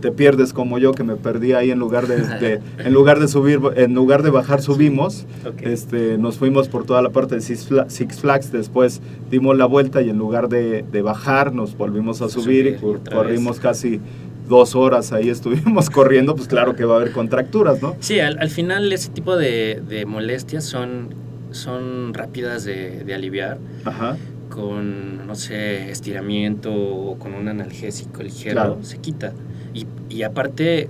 te 0.00 0.10
pierdes 0.10 0.52
como 0.52 0.78
yo, 0.78 0.90
que 0.92 1.04
me 1.04 1.14
perdí 1.14 1.52
ahí 1.52 1.70
en 1.70 1.78
lugar 1.78 2.08
de, 2.08 2.16
de- 2.16 2.60
en 2.84 2.92
lugar 2.92 3.20
de 3.20 3.28
subir, 3.28 3.60
en 3.76 3.94
lugar 3.94 4.24
de 4.24 4.30
bajar 4.30 4.60
subimos, 4.60 5.24
Ok. 5.46 5.62
este, 5.62 6.18
nos 6.18 6.36
fuimos 6.38 6.66
por 6.68 6.84
toda 6.84 7.00
la 7.02 7.10
parte 7.10 7.36
de 7.36 7.40
Six 7.42 7.68
Fla- 7.70 7.88
Six 7.88 8.18
Flags, 8.20 8.50
después 8.50 9.00
dimos 9.30 9.56
la 9.56 9.66
vuelta 9.66 10.02
y 10.02 10.10
en 10.10 10.18
lugar 10.18 10.48
de, 10.48 10.84
de 10.90 11.02
bajar 11.02 11.54
nos 11.54 11.76
volvimos 11.76 12.20
a 12.20 12.24
A 12.24 12.28
subir, 12.28 12.66
y 12.66 12.70
subir, 12.70 12.80
cor- 12.80 12.96
otra 12.96 13.16
corrimos 13.16 13.60
casi 13.60 14.00
dos 14.48 14.74
horas 14.74 15.12
ahí 15.12 15.28
estuvimos 15.30 15.90
corriendo, 15.98 16.34
pues 16.36 16.48
claro 16.48 16.76
que 16.76 16.84
va 16.84 16.94
a 16.94 16.96
haber 16.98 17.12
contracturas, 17.12 17.80
¿no? 17.82 17.96
Sí, 18.00 18.20
al, 18.20 18.38
al 18.38 18.50
final 18.50 18.92
ese 18.92 19.10
tipo 19.10 19.36
de, 19.36 19.82
de 19.88 20.04
molestias 20.06 20.64
son, 20.64 21.08
son 21.50 22.12
rápidas 22.14 22.64
de, 22.64 23.04
de 23.04 23.14
aliviar 23.14 23.58
Ajá, 23.84 24.16
con, 24.50 25.26
no 25.26 25.34
sé, 25.34 25.90
estiramiento 25.90 26.72
o 26.74 27.18
con 27.18 27.34
un 27.34 27.48
analgésico 27.48 28.22
ligero, 28.22 28.54
Claro. 28.54 28.78
se 28.82 28.98
quita. 28.98 29.32
Y, 29.72 29.86
y 30.08 30.22
aparte, 30.22 30.88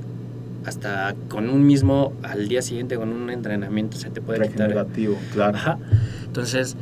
hasta 0.66 1.14
con 1.28 1.48
un 1.48 1.64
mismo, 1.66 2.12
al 2.22 2.48
día 2.48 2.60
siguiente 2.62 2.96
con 2.96 3.10
un 3.10 3.30
entrenamiento 3.30 3.96
se 3.96 4.10
te 4.10 4.20
puede 4.20 4.40
quitar. 4.48 4.68
regenerativo, 4.68 5.16
claro. 5.32 5.56
Ajá. 5.56 5.78
Entonces, 6.26 6.76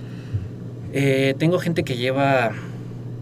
eh, 0.92 1.34
tengo 1.38 1.58
gente 1.58 1.84
que 1.84 1.96
lleva 1.96 2.52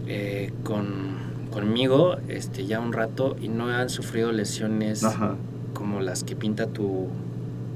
eh, 0.07 0.51
con, 0.63 1.10
conmigo 1.51 2.17
este, 2.27 2.65
ya 2.65 2.79
un 2.79 2.93
rato 2.93 3.35
y 3.41 3.47
no 3.49 3.67
han 3.67 3.89
sufrido 3.89 4.31
lesiones 4.31 5.03
Ajá. 5.03 5.35
como 5.73 5.99
las 6.01 6.23
que 6.23 6.35
pinta 6.35 6.67
tu... 6.67 7.07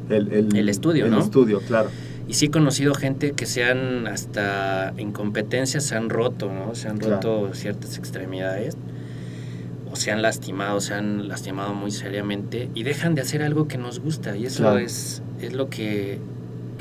El, 0.09 0.31
el, 0.31 0.55
El 0.55 0.69
estudio, 0.69 1.05
el 1.05 1.11
¿no? 1.11 1.19
estudio, 1.19 1.61
claro. 1.61 1.89
Y 2.27 2.33
sí 2.35 2.47
he 2.47 2.51
conocido 2.51 2.93
gente 2.95 3.33
que 3.33 3.45
se 3.45 3.63
han, 3.63 4.07
hasta 4.07 4.93
en 4.97 5.11
competencias, 5.11 5.83
se 5.83 5.95
han 5.95 6.09
roto, 6.09 6.51
¿no? 6.51 6.73
Se 6.75 6.87
han 6.87 6.97
Claro. 6.97 7.15
roto 7.15 7.53
ciertas 7.53 7.97
extremidades 7.97 8.75
o 9.91 9.95
se 9.95 10.11
han 10.11 10.21
lastimado, 10.21 10.79
se 10.81 10.93
han 10.95 11.27
lastimado 11.27 11.73
muy 11.73 11.91
seriamente 11.91 12.69
y 12.73 12.83
dejan 12.83 13.13
de 13.15 13.21
hacer 13.21 13.43
algo 13.43 13.67
que 13.67 13.77
nos 13.77 13.99
gusta 13.99 14.35
y 14.37 14.45
eso 14.45 14.63
Claro. 14.63 14.79
es, 14.79 15.21
es 15.41 15.53
lo 15.53 15.69
que, 15.69 16.19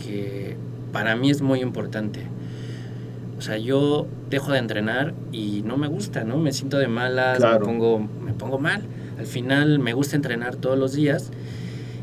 que 0.03 0.57
para 0.93 1.15
mí 1.17 1.31
es 1.31 1.43
muy 1.43 1.61
importante. 1.61 2.21
O 3.45 3.47
sea, 3.47 3.59
yo 3.59 4.07
dejo 4.31 4.53
de 4.53 4.59
entrenar 4.59 5.13
y 5.31 5.61
no 5.67 5.77
me 5.77 5.87
gusta, 5.87 6.25
¿no? 6.25 6.39
Me 6.39 6.51
siento 6.55 6.79
de 6.79 6.89
malas, 6.89 7.37
Claro. 7.37 7.61
me, 7.61 7.67
pongo, 7.67 7.99
me 8.25 8.33
pongo 8.33 8.59
mal. 8.59 8.81
Al 9.19 9.27
final 9.27 9.79
me 9.81 9.93
gusta 9.93 10.17
entrenar 10.17 10.57
todos 10.57 10.79
los 10.79 10.95
días 10.95 11.31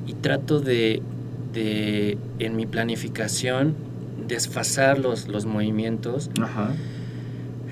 y 0.06 0.14
trato 0.14 0.60
de, 0.60 1.02
de 1.52 2.20
en 2.38 2.56
mi 2.56 2.68
planificación, 2.68 3.74
desfasar 4.28 5.00
los, 5.00 5.30
los 5.30 5.48
movimientos, 5.48 6.30
Ajá. 6.40 6.74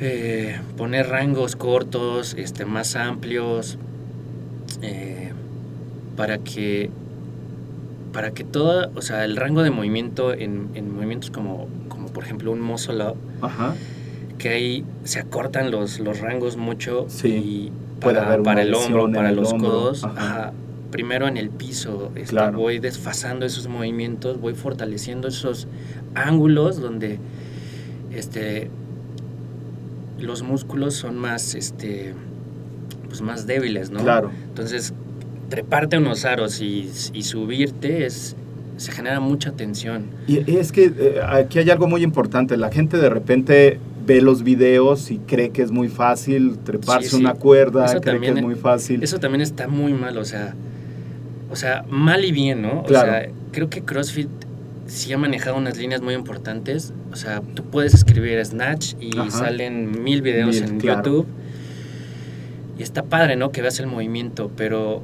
eh, 0.02 0.60
poner 0.76 1.08
rangos 1.10 1.56
cortos, 1.56 2.34
este, 2.40 2.66
más 2.66 2.96
amplios, 2.96 3.78
eh, 4.82 5.32
para 6.18 6.40
que 6.40 6.90
para 8.14 8.32
que 8.32 8.44
todo, 8.44 8.90
o 8.96 9.04
sea, 9.04 9.26
el 9.26 9.38
rango 9.38 9.62
de 9.62 9.70
movimiento 9.70 10.34
en, 10.34 10.70
en 10.74 10.92
movimientos 10.92 11.30
como, 11.30 11.68
como 11.88 12.08
por 12.08 12.24
ejemplo 12.24 12.52
un 12.52 12.62
muscle 12.62 13.04
up, 13.06 13.16
Ajá. 13.42 13.76
que 14.38 14.50
ahí 14.50 14.86
se 15.04 15.20
acortan 15.20 15.70
los, 15.72 16.00
los 16.00 16.20
rangos 16.22 16.56
mucho 16.58 17.06
Sí, 17.10 17.28
y 17.30 17.72
para, 18.00 18.36
el 18.36 18.74
hombro, 18.74 19.12
para 19.12 19.32
los 19.34 19.52
hombro, 19.52 19.70
codos, 19.70 20.04
ajá. 20.06 20.54
primero 20.92 21.28
en 21.28 21.36
el 21.38 21.50
piso, 21.50 22.12
este, 22.16 22.30
Claro. 22.32 22.58
voy 22.58 22.80
desfasando 22.80 23.46
esos 23.46 23.68
movimientos, 23.68 24.40
voy 24.40 24.54
fortaleciendo 24.54 25.28
esos 25.28 25.68
ángulos 26.16 26.80
donde 26.80 27.20
este, 28.14 28.70
los 30.20 30.42
músculos 30.44 30.96
son 30.96 31.18
más, 31.18 31.56
este, 31.56 32.14
pues 33.08 33.22
más 33.22 33.46
débiles, 33.48 33.90
¿no? 33.92 34.00
Claro. 34.02 34.32
Entonces, 34.48 34.94
treparte 35.50 35.98
unos 35.98 36.26
aros 36.26 36.62
y, 36.62 36.90
y 37.14 37.24
subirte 37.24 38.06
es, 38.06 38.36
se 38.80 38.92
genera 38.92 39.20
mucha 39.20 39.52
tensión. 39.52 40.06
Y 40.28 40.56
es 40.58 40.72
que 40.72 40.86
eh, 40.98 41.20
aquí 41.28 41.60
hay 41.60 41.70
algo 41.70 41.88
muy 41.88 42.04
importante. 42.04 42.58
La 42.58 42.72
gente 42.72 42.98
de 42.98 43.10
repente 43.10 43.80
ve 44.06 44.22
los 44.22 44.42
videos 44.44 45.12
y 45.12 45.18
cree 45.20 45.50
que 45.52 45.62
es 45.62 45.72
muy 45.72 45.88
fácil 45.90 46.58
treparse 46.64 47.10
Sí, 47.10 47.16
sí. 47.18 47.22
una 47.22 47.34
cuerda, 47.36 47.86
Eso 47.86 48.02
cree 48.02 48.20
que 48.20 48.30
es- 48.30 48.42
muy 48.42 48.56
fácil. 48.56 49.04
Eso 49.04 49.20
también 49.20 49.42
está 49.42 49.68
muy 49.68 49.94
mal, 49.94 50.18
o 50.18 50.26
sea, 50.26 50.56
o 51.52 51.56
sea, 51.56 51.84
mal 51.90 52.26
y 52.26 52.32
bien, 52.32 52.62
¿no? 52.62 52.84
Claro. 52.84 53.08
O 53.12 53.12
sea, 53.14 53.30
creo 53.52 53.70
que 53.70 53.82
CrossFit 53.82 54.30
sí 54.88 55.14
ha 55.14 55.18
manejado 55.18 55.58
unas 55.58 55.78
líneas 55.78 56.02
muy 56.02 56.14
importantes. 56.16 56.94
O 57.12 57.16
sea, 57.16 57.42
tú 57.54 57.64
puedes 57.64 57.94
escribir 57.94 58.44
Snatch 58.44 58.94
y 59.00 59.18
Ajá. 59.18 59.30
salen 59.30 60.04
mil 60.04 60.22
videos 60.22 60.56
Mil, 60.62 60.64
en 60.70 60.80
claro. 60.80 61.04
YouTube. 61.04 61.28
Y 62.78 62.84
está 62.84 63.04
padre, 63.04 63.36
¿no? 63.36 63.52
Que 63.52 63.62
veas 63.62 63.80
el 63.80 63.88
movimiento, 63.88 64.50
pero 64.56 65.04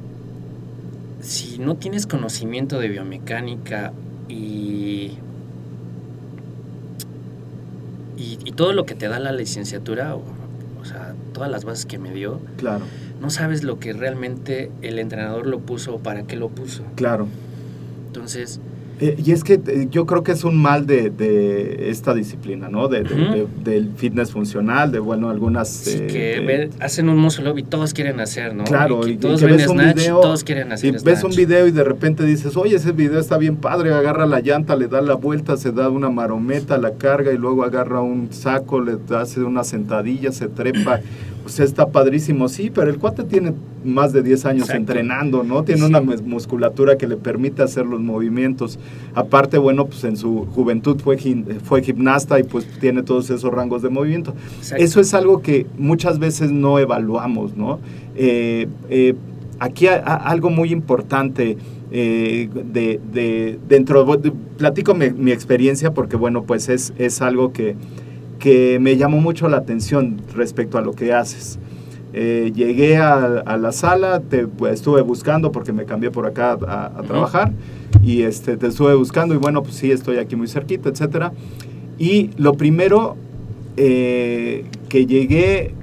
si 1.20 1.58
no 1.58 1.76
tienes 1.76 2.06
conocimiento 2.06 2.78
de 2.78 2.88
biomecánica 2.88 3.92
y, 4.28 5.12
y, 8.16 8.38
y 8.44 8.52
todo 8.52 8.72
lo 8.72 8.86
que 8.86 8.94
te 8.94 9.08
da 9.08 9.18
la 9.18 9.32
licenciatura, 9.32 10.14
o, 10.14 10.22
o 10.80 10.84
sea, 10.84 11.14
todas 11.32 11.50
las 11.50 11.64
bases 11.64 11.86
que 11.86 11.98
me 11.98 12.12
dio, 12.12 12.40
Claro, 12.56 12.84
no 13.20 13.30
sabes 13.30 13.62
lo 13.64 13.78
que 13.78 13.92
realmente 13.92 14.70
el 14.82 14.98
entrenador 14.98 15.46
lo 15.46 15.60
puso 15.60 15.94
o 15.94 15.98
para 15.98 16.22
qué 16.24 16.36
lo 16.36 16.48
puso. 16.48 16.82
claro. 16.96 17.26
Entonces, 18.08 18.60
Eh, 18.98 19.14
y 19.22 19.32
es 19.32 19.44
que 19.44 19.54
eh, 19.54 19.88
yo 19.90 20.06
creo 20.06 20.22
que 20.22 20.32
es 20.32 20.42
un 20.44 20.56
mal 20.56 20.86
de, 20.86 21.10
de 21.10 21.90
esta 21.90 22.14
disciplina, 22.14 22.68
¿no? 22.70 22.88
De, 22.88 23.02
de- 23.02 23.14
Ujú. 23.14 23.32
de- 23.34 23.46
del 23.72 23.90
fitness 23.96 24.30
funcional, 24.32 24.90
de, 24.90 24.98
bueno, 25.00 25.28
algunas... 25.28 25.68
sí 25.68 25.90
eh, 26.00 26.06
que 26.06 26.70
hacen 26.80 27.08
un 27.10 27.18
muscle 27.18 27.50
up 27.50 27.58
y 27.58 27.62
todos 27.62 27.92
quieren 27.92 28.20
hacer, 28.20 28.54
¿no? 28.54 28.64
Claro, 28.64 29.06
y 29.06 29.10
y, 29.10 29.12
y 29.14 29.16
todos 29.18 29.40
que 29.40 29.46
ven 29.46 29.56
ves 29.58 29.68
un 29.68 29.78
snatch 29.78 29.96
video 29.96 30.18
y 30.18 30.22
todos 30.22 30.44
quieren 30.44 30.68
y 30.70 30.72
hacer 30.72 30.92
ves 31.04 31.24
un 31.24 31.34
video 31.36 31.66
y 31.66 31.72
de 31.72 31.84
repente 31.84 32.24
dices, 32.24 32.56
oye, 32.56 32.76
ese 32.76 32.92
video 32.92 33.20
está 33.20 33.36
bien 33.36 33.56
padre, 33.56 33.92
agarra 33.92 34.24
la 34.24 34.40
llanta, 34.40 34.76
le 34.76 34.88
da 34.88 35.00
la 35.02 35.14
vuelta, 35.14 35.56
se 35.58 35.72
da 35.72 35.90
una 35.90 36.08
marometa, 36.08 36.78
la 36.78 36.92
carga 36.94 37.32
y 37.32 37.36
luego 37.38 37.64
agarra 37.64 38.00
un 38.00 38.32
saco, 38.32 38.80
le 38.80 38.96
hace 39.16 39.40
una 39.42 39.62
sentadilla, 39.64 40.32
se 40.32 40.48
trepa. 40.48 41.00
Sea, 41.46 41.64
está 41.64 41.88
padrísimo, 41.88 42.48
sí, 42.48 42.70
pero 42.74 42.90
el 42.90 42.98
cuate 42.98 43.22
tiene 43.24 43.52
más 43.84 44.12
de 44.12 44.22
10 44.22 44.44
años 44.46 44.62
Exacto. 44.64 44.80
entrenando, 44.80 45.42
¿no? 45.44 45.62
Tiene 45.62 45.82
Sí. 45.82 45.86
una 45.86 46.00
mus- 46.00 46.22
musculatura 46.22 46.96
que 46.98 47.06
le 47.06 47.16
permite 47.16 47.62
hacer 47.62 47.86
los 47.86 48.00
movimientos. 48.00 48.78
Aparte, 49.14 49.58
bueno, 49.58 49.86
pues 49.86 50.02
en 50.04 50.16
su 50.16 50.46
juventud 50.54 50.98
fue, 51.02 51.16
fue 51.62 51.82
gimnasta 51.82 52.38
y 52.40 52.42
pues 52.42 52.66
tiene 52.80 53.02
todos 53.02 53.30
esos 53.30 53.52
rangos 53.52 53.82
de 53.82 53.90
movimiento. 53.90 54.34
Exacto. 54.58 54.82
Eso 54.84 55.00
es 55.00 55.14
algo 55.14 55.40
que 55.40 55.66
muchas 55.78 56.18
veces 56.18 56.50
no 56.50 56.78
evaluamos, 56.78 57.56
¿no? 57.56 57.78
Eh, 58.16 58.66
eh, 58.90 59.14
aquí 59.60 59.86
hay 59.86 60.00
algo 60.04 60.50
muy 60.50 60.72
importante 60.72 61.56
eh, 61.92 62.48
de, 62.72 63.00
de- 63.12 63.58
dentro, 63.68 64.04
de- 64.16 64.32
platico 64.58 64.92
mi, 64.94 65.10
mi 65.10 65.30
experiencia 65.30 65.94
porque, 65.94 66.16
bueno, 66.16 66.42
pues 66.42 66.68
es, 66.68 66.92
es 66.98 67.22
algo 67.22 67.52
que, 67.52 67.76
que 68.38 68.78
me 68.80 68.96
llamó 68.96 69.20
mucho 69.20 69.48
la 69.48 69.58
atención 69.58 70.20
respecto 70.34 70.78
a 70.78 70.80
lo 70.80 70.92
que 70.92 71.12
haces. 71.12 71.58
Eh, 72.12 72.52
llegué 72.54 72.96
a, 72.96 73.40
a 73.40 73.56
la 73.58 73.72
sala, 73.72 74.20
te 74.20 74.46
pues, 74.46 74.74
estuve 74.74 75.02
buscando 75.02 75.52
porque 75.52 75.72
me 75.72 75.84
cambié 75.84 76.10
por 76.10 76.26
acá 76.26 76.52
a, 76.52 77.02
trabajar 77.02 77.52
y 78.02 78.22
este, 78.22 78.56
te 78.56 78.68
estuve 78.68 78.94
buscando 78.94 79.34
y 79.34 79.38
bueno, 79.38 79.62
pues 79.62 79.74
sí, 79.74 79.90
estoy 79.90 80.16
aquí 80.16 80.34
muy 80.34 80.48
cerquita, 80.48 80.88
etcétera. 80.88 81.32
Y 81.98 82.30
lo 82.38 82.54
primero 82.54 83.16
eh, 83.76 84.64
que 84.88 85.06
llegué 85.06 85.74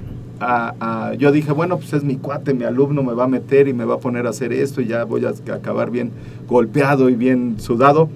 a, 0.44 0.76
a- 1.10 1.14
yo 1.16 1.32
dije, 1.32 1.52
bueno, 1.52 1.78
pues 1.78 1.94
es 1.94 2.04
mi 2.04 2.18
cuate, 2.18 2.54
mi 2.54 2.64
alumno 2.66 3.02
me 3.04 3.14
va 3.14 3.24
a 3.24 3.28
meter 3.28 3.68
y 3.68 3.74
me 3.74 3.86
va 3.86 3.96
a 3.96 4.00
poner 4.00 4.28
a 4.28 4.32
hacer 4.32 4.52
esto 4.54 4.82
y 4.82 4.88
ya 4.88 5.04
voy 5.06 5.26
a 5.26 5.30
acabar 5.54 5.90
bien 5.92 6.12
golpeado 6.48 7.10
y 7.10 7.16
bien 7.16 7.56
sudado. 7.60 8.10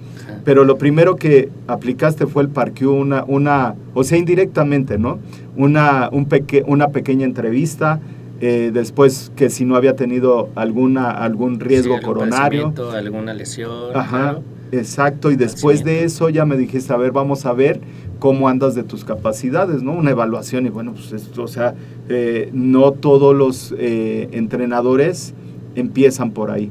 Pero 0.44 0.64
lo 0.64 0.78
primero 0.78 1.16
que 1.16 1.48
aplicaste 1.66 2.26
fue 2.26 2.42
el 2.42 2.48
parqueo, 2.48 2.92
una, 2.92 3.24
una, 3.26 3.74
o 3.94 4.04
sea, 4.04 4.18
indirectamente, 4.18 4.98
¿no? 4.98 5.18
Una, 5.56 6.08
un 6.12 6.26
peque- 6.26 6.64
una 6.66 6.88
pequeña 6.88 7.24
entrevista, 7.24 8.00
eh, 8.40 8.70
después 8.72 9.32
que 9.34 9.50
si 9.50 9.64
no 9.64 9.74
había 9.76 9.96
tenido 9.96 10.48
alguna, 10.54 11.10
algún 11.10 11.58
riesgo 11.60 11.94
Sí, 11.94 11.98
algún 11.98 12.14
coronario. 12.14 12.72
alguna 12.94 13.34
lesión. 13.34 13.96
Ajá, 13.96 14.18
claro. 14.18 14.42
Exacto. 14.72 15.30
Y 15.30 15.36
después 15.36 15.84
de 15.84 16.04
eso 16.04 16.28
ya 16.28 16.44
me 16.44 16.56
dijiste, 16.56 16.92
a 16.92 16.96
ver, 16.96 17.12
vamos 17.12 17.46
a 17.46 17.52
ver 17.52 17.80
cómo 18.18 18.48
andas 18.48 18.74
de 18.74 18.82
tus 18.82 19.04
capacidades, 19.04 19.82
¿no? 19.82 19.92
Una 19.92 20.10
evaluación 20.10 20.66
y 20.66 20.70
bueno, 20.70 20.92
pues 20.92 21.12
esto, 21.12 21.42
o 21.42 21.48
sea, 21.48 21.74
eh, 22.08 22.50
no 22.52 22.92
todos 22.92 23.34
los 23.34 23.74
eh, 23.78 24.28
entrenadores 24.32 25.34
empiezan 25.74 26.32
por 26.32 26.50
ahí. 26.50 26.70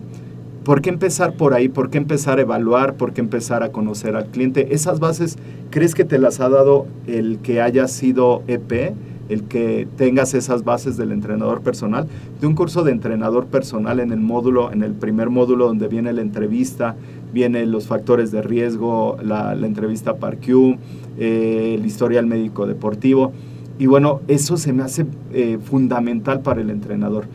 ¿Por 0.63 0.82
qué 0.82 0.89
empezar 0.89 1.34
por 1.38 1.54
ahí? 1.54 1.70
¿Por 1.70 1.89
qué 1.89 1.98
empezar 1.98 2.39
a 2.39 2.42
evaluar? 2.42 2.96
¿Por 2.96 3.13
qué 3.13 3.22
empezar 3.22 3.63
a 3.63 3.72
conocer 3.72 4.18
al 4.18 4.25
cliente? 4.27 4.74
Esas 4.74 5.00
bases, 5.00 5.38
¿crees 5.70 5.96
que 5.96 6.04
te 6.04 6.20
las 6.20 6.42
ha 6.42 6.50
dado 6.50 6.88
el 7.08 7.39
que 7.39 7.62
haya 7.62 7.88
sido 7.88 8.44
EP? 8.48 8.94
el 9.30 9.44
que 9.44 9.88
tengas 9.98 10.34
esas 10.34 10.63
bases 10.63 10.98
del 10.98 11.12
entrenador 11.12 11.62
personal. 11.62 12.08
De 12.39 12.48
un 12.48 12.56
curso 12.56 12.84
de 12.84 12.92
entrenador 12.92 13.48
personal 13.48 14.00
en 14.00 14.12
el 14.12 14.20
módulo, 14.20 14.72
en 14.72 14.84
el 14.84 14.94
primer 14.94 15.30
módulo 15.30 15.68
donde 15.68 15.88
viene 15.88 16.13
la 16.13 16.22
entrevista, 16.22 16.96
vienen 17.34 17.72
los 17.72 17.88
factores 17.88 18.31
de 18.31 18.41
riesgo, 18.41 19.17
la, 19.24 19.55
la 19.55 19.67
entrevista 19.67 20.15
PARQ, 20.15 20.77
eh, 21.17 21.75
el 21.77 21.86
historial 21.86 22.25
médico 22.25 22.67
deportivo. 22.67 23.34
Y 23.79 23.86
bueno, 23.86 24.22
eso 24.27 24.57
se 24.57 24.74
me 24.74 24.84
hace 24.84 25.05
eh, 25.34 25.60
fundamental 25.63 26.41
para 26.41 26.62
el 26.62 26.69
entrenador. 26.69 27.25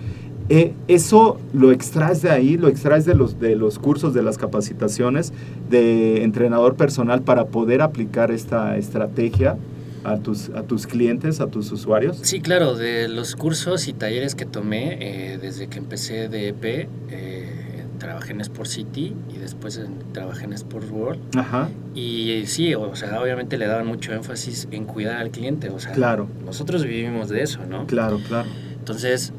Eh, 0.48 0.74
eso 0.88 1.38
lo 1.52 1.70
extraes 1.70 2.20
de 2.22 2.30
ahí, 2.30 2.56
lo 2.56 2.68
extraes 2.68 3.04
de 3.04 3.14
los, 3.14 3.38
de 3.38 3.54
los 3.54 3.78
cursos, 3.78 4.12
de 4.12 4.22
las 4.22 4.38
capacitaciones 4.38 5.32
de 5.70 6.24
entrenador 6.24 6.74
personal 6.74 7.22
para 7.22 7.46
poder 7.46 7.80
aplicar 7.80 8.30
esta 8.30 8.76
estrategia 8.76 9.56
a 10.04 10.18
tus, 10.18 10.50
a 10.50 10.62
tus 10.62 10.86
clientes, 10.86 11.40
a 11.40 11.46
tus 11.46 11.70
usuarios? 11.72 12.18
Sí, 12.22 12.40
claro, 12.40 12.74
de 12.74 13.08
los 13.08 13.36
cursos 13.36 13.88
y 13.88 13.92
talleres 13.92 14.34
que 14.34 14.44
tomé 14.44 14.98
eh, 15.00 15.38
desde 15.38 15.68
que 15.68 15.78
empecé 15.78 16.28
de 16.28 16.48
EP, 16.48 16.88
eh, 17.10 17.71
trabajé 18.02 18.32
en 18.32 18.40
Sport 18.40 18.68
City 18.68 19.14
y 19.32 19.38
después 19.38 19.78
en, 19.78 20.12
trabajé 20.12 20.44
en 20.44 20.52
Sport 20.54 20.90
World. 20.90 21.20
Ajá. 21.36 21.68
Y 21.94 22.42
sí, 22.46 22.74
o 22.74 22.96
sea, 22.96 23.20
obviamente 23.22 23.56
le 23.58 23.66
daban 23.66 23.86
mucho 23.86 24.12
énfasis 24.12 24.66
en 24.72 24.86
cuidar 24.86 25.18
al 25.18 25.30
cliente, 25.30 25.70
o 25.70 25.78
sea, 25.78 25.92
Claro. 25.92 26.26
nosotros 26.44 26.84
vivimos 26.84 27.28
de 27.28 27.42
eso, 27.42 27.60
¿no? 27.64 27.86
Claro, 27.86 28.18
claro. 28.26 28.48
Entonces, 28.76 29.32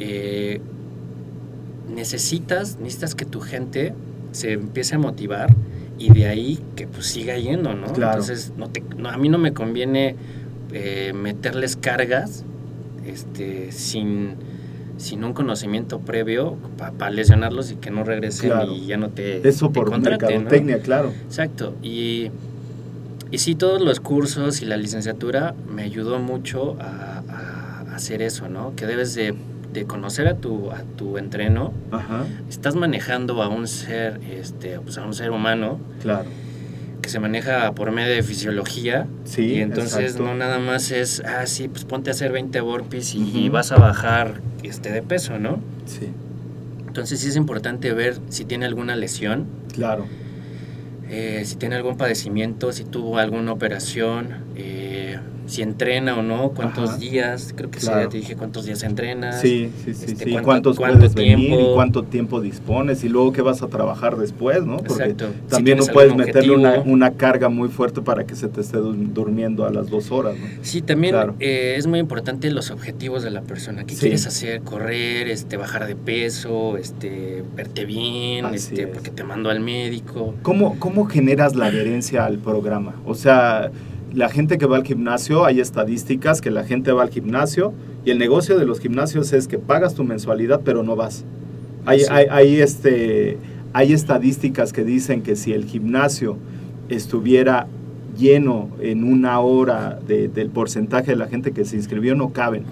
eh, 0.00 0.60
necesitas, 1.88 2.78
necesitas 2.80 3.14
que 3.14 3.24
tu 3.24 3.40
gente 3.40 3.94
se 4.32 4.52
empiece 4.52 4.96
a 4.96 4.98
motivar 4.98 5.54
y 5.96 6.12
de 6.12 6.26
ahí 6.26 6.58
que 6.74 6.88
pues 6.88 7.06
siga 7.06 7.38
yendo, 7.38 7.72
¿no? 7.74 7.86
Claro. 7.92 8.14
Entonces, 8.20 8.52
no 8.56 8.68
te, 8.68 8.82
no, 8.98 9.10
a 9.10 9.16
mí 9.16 9.28
no 9.28 9.38
me 9.38 9.52
conviene 9.52 10.16
eh, 10.72 11.12
meterles 11.14 11.76
cargas 11.76 12.44
este, 13.06 13.70
sin, 13.70 14.34
sin 14.96 15.24
un 15.24 15.32
conocimiento 15.32 15.98
previo 15.98 16.56
para 16.98 17.10
lesionarlos 17.10 17.70
y 17.72 17.76
que 17.76 17.90
no 17.90 18.04
regresen 18.04 18.50
Claro. 18.50 18.72
y 18.72 18.86
ya 18.86 18.96
no 18.96 19.08
te, 19.10 19.46
Eso 19.48 19.68
te 19.68 19.74
por 19.74 19.90
contraten, 19.90 20.20
¿no? 20.28 20.34
mercadotecnia, 20.36 20.78
claro. 20.80 21.12
Exacto. 21.26 21.74
Y, 21.82 22.30
y 23.30 23.38
sí, 23.38 23.54
todos 23.54 23.80
los 23.80 24.00
cursos 24.00 24.62
y 24.62 24.66
la 24.66 24.76
licenciatura 24.76 25.54
me 25.68 25.82
ayudó 25.82 26.18
mucho 26.20 26.76
a 26.80 27.84
hacer 27.94 28.22
eso, 28.22 28.48
¿no? 28.48 28.74
Que 28.76 28.86
debes 28.86 29.14
de, 29.14 29.34
de 29.72 29.84
conocer 29.84 30.26
a 30.28 30.34
tu, 30.36 30.70
a 30.70 30.82
tu 30.96 31.16
entreno. 31.18 31.72
Ajá, 31.92 32.24
Estás 32.48 32.74
manejando 32.74 33.40
a 33.42 33.48
un 33.48 33.66
ser, 33.68 34.20
este, 34.30 34.78
pues 34.80 34.98
a 34.98 35.04
un 35.06 35.14
ser 35.14 35.30
humano 35.30 35.78
claro. 36.02 36.28
Que 37.04 37.10
se 37.10 37.20
maneja 37.20 37.72
por 37.74 37.92
medio 37.92 38.14
de 38.14 38.22
fisiología. 38.22 39.06
Sí, 39.24 39.42
y 39.42 39.60
entonces 39.60 40.12
exacto. 40.12 40.24
no 40.24 40.34
nada 40.34 40.58
más 40.58 40.90
es, 40.90 41.22
ah, 41.26 41.46
sí, 41.46 41.68
pues 41.68 41.84
ponte 41.84 42.08
a 42.08 42.12
hacer 42.12 42.32
20 42.32 42.60
burpees 42.62 43.14
y 43.14 43.48
vas 43.50 43.72
a 43.72 43.76
bajar 43.76 44.40
este, 44.62 44.90
de 44.90 45.02
peso, 45.02 45.38
¿no? 45.38 45.60
Sí, 45.84 46.08
Entonces 46.86 47.20
sí 47.20 47.28
es 47.28 47.36
importante 47.36 47.92
ver 47.92 48.16
si 48.30 48.46
tiene 48.46 48.64
alguna 48.64 48.96
lesión, 48.96 49.46
claro. 49.74 50.06
eh, 51.10 51.42
si 51.44 51.56
tiene 51.56 51.74
algún 51.76 51.96
padecimiento, 51.98 52.72
si 52.72 52.84
tuvo 52.84 53.18
alguna 53.18 53.52
operación, 53.52 54.28
eh, 54.56 54.83
si 55.46 55.62
entrena 55.62 56.16
o 56.18 56.22
no, 56.22 56.50
cuántos 56.50 56.90
Ajá. 56.90 56.98
días, 56.98 57.52
creo 57.56 57.70
que 57.70 57.80
sí, 57.80 57.86
Claro. 57.86 58.02
ya 58.04 58.08
te 58.08 58.16
dije 58.18 58.36
cuántos 58.36 58.64
días 58.66 58.82
entrenas. 58.82 59.40
Sí, 59.40 59.70
sí, 59.84 59.94
sí. 59.94 60.04
este, 60.12 60.24
sí. 60.24 60.30
cuánto- 60.32 60.44
¿Cuántos 60.44 60.76
cuánto 60.78 60.98
puedes 60.98 61.14
venir 61.14 61.38
y 61.38 61.46
tiempo. 61.48 61.74
cuánto 61.74 62.02
tiempo 62.04 62.40
dispones 62.40 63.04
y 63.04 63.08
luego 63.08 63.32
qué 63.32 63.42
vas 63.42 63.62
a 63.62 63.68
trabajar 63.68 64.16
después, 64.16 64.64
¿no? 64.64 64.78
Porque 64.78 64.92
Exacto. 65.04 65.28
Si 65.44 65.50
también 65.50 65.78
no 65.78 65.86
puedes 65.86 66.14
meterle 66.16 66.54
una, 66.54 66.80
una 66.80 67.10
carga 67.12 67.48
muy 67.48 67.68
fuerte 67.68 68.00
para 68.00 68.24
que 68.24 68.34
se 68.36 68.48
te 68.48 68.60
esté 68.60 68.78
dur- 68.78 69.12
durmiendo 69.12 69.66
a 69.66 69.70
las 69.70 69.90
dos 69.90 70.10
horas, 70.10 70.34
¿no? 70.38 70.46
Sí, 70.62 70.80
también 70.82 71.12
Claro. 71.14 71.34
eh, 71.40 71.74
es 71.76 71.86
muy 71.86 71.98
importante 71.98 72.50
los 72.50 72.70
objetivos 72.70 73.22
de 73.22 73.30
la 73.30 73.42
persona. 73.42 73.84
¿Qué 73.84 73.94
Sí. 73.94 74.00
quieres 74.00 74.26
hacer? 74.26 74.62
Correr, 74.62 75.28
este, 75.28 75.56
bajar 75.56 75.86
de 75.86 75.96
peso, 75.96 76.76
este, 76.78 77.44
verte 77.54 77.84
bien, 77.84 78.46
Así 78.46 78.56
este, 78.56 78.82
es. 78.82 78.88
porque 78.88 79.10
te 79.10 79.24
mando 79.24 79.50
al 79.50 79.60
médico. 79.60 80.34
¿Cómo, 80.42 80.78
¿Cómo 80.78 81.04
generas 81.06 81.54
la 81.54 81.66
adherencia 81.66 82.24
al 82.24 82.38
programa? 82.38 82.94
O 83.04 83.14
sea, 83.14 83.70
la 84.14 84.28
gente 84.28 84.58
que 84.58 84.66
va 84.66 84.76
al 84.76 84.84
gimnasio, 84.84 85.44
hay 85.44 85.60
estadísticas 85.60 86.40
que 86.40 86.50
la 86.50 86.64
gente 86.64 86.92
va 86.92 87.02
al 87.02 87.10
gimnasio 87.10 87.72
y 88.04 88.10
el 88.10 88.18
negocio 88.18 88.58
de 88.58 88.64
los 88.66 88.78
gimnasios 88.80 89.32
es 89.32 89.48
que 89.48 89.58
pagas 89.58 89.94
tu 89.94 90.04
mensualidad 90.04 90.60
pero 90.64 90.82
no 90.82 90.94
vas. 90.96 91.24
Hay, 91.86 92.00
Sí. 92.00 92.06
hay, 92.10 92.26
hay, 92.30 92.60
este, 92.60 93.36
hay 93.72 93.92
estadísticas 93.92 94.72
que 94.72 94.84
dicen 94.84 95.22
que 95.22 95.36
si 95.36 95.52
el 95.52 95.64
gimnasio 95.64 96.36
estuviera 96.88 97.66
lleno 98.16 98.68
en 98.80 99.02
una 99.04 99.40
hora 99.40 99.98
de- 100.06 100.28
del 100.28 100.50
porcentaje 100.50 101.10
de 101.12 101.16
la 101.16 101.26
gente 101.26 101.50
que 101.52 101.64
se 101.64 101.76
inscribió, 101.76 102.14
no 102.14 102.32
caben. 102.32 102.62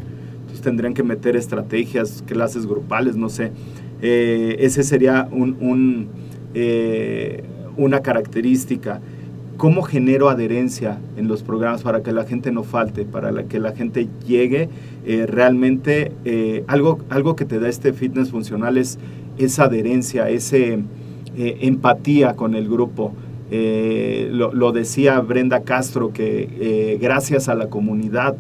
Entonces 0.43 0.61
tendrían 0.63 0.95
que 0.95 1.03
meter 1.03 1.35
estrategias, 1.35 2.23
clases 2.27 2.67
grupales, 2.67 3.17
no 3.17 3.29
sé. 3.29 3.51
Eh, 4.01 4.57
ese 4.61 4.83
sería 4.85 5.29
un, 5.33 5.57
un, 5.61 6.09
eh, 6.55 7.43
una 7.77 8.01
característica. 8.01 9.01
¿Cómo 9.57 9.83
genero 9.83 10.29
adherencia 10.29 10.99
en 11.17 11.29
los 11.29 11.43
programas 11.43 11.83
para 11.83 12.03
que 12.03 12.13
la 12.13 12.25
gente 12.25 12.51
no 12.51 12.65
falte, 12.65 13.05
para 13.05 13.45
que 13.45 13.61
la 13.61 13.73
gente 13.73 14.09
llegue 14.27 14.69
eh, 15.07 15.27
realmente? 15.27 16.13
eh, 16.25 16.65
algo, 16.67 16.99
algo 17.11 17.37
que 17.37 17.45
te 17.45 17.61
da 17.61 17.69
este 17.69 17.93
fitness 17.93 18.31
funcional 18.31 18.77
es 18.77 18.99
esa 19.39 19.65
adherencia, 19.65 20.29
ese 20.29 20.81
eh, 21.37 21.59
empatía 21.63 22.35
con 22.35 22.55
el 22.55 22.69
grupo. 22.69 23.13
Eh, 23.55 24.31
lo, 24.33 24.55
lo 24.55 24.73
decía 24.73 25.21
Brenda 25.21 25.61
Castro, 25.61 26.15
que 26.15 26.49
eh, 26.59 26.99
gracias 26.99 27.51
a 27.51 27.55
la 27.55 27.69
comunidad. 27.69 28.35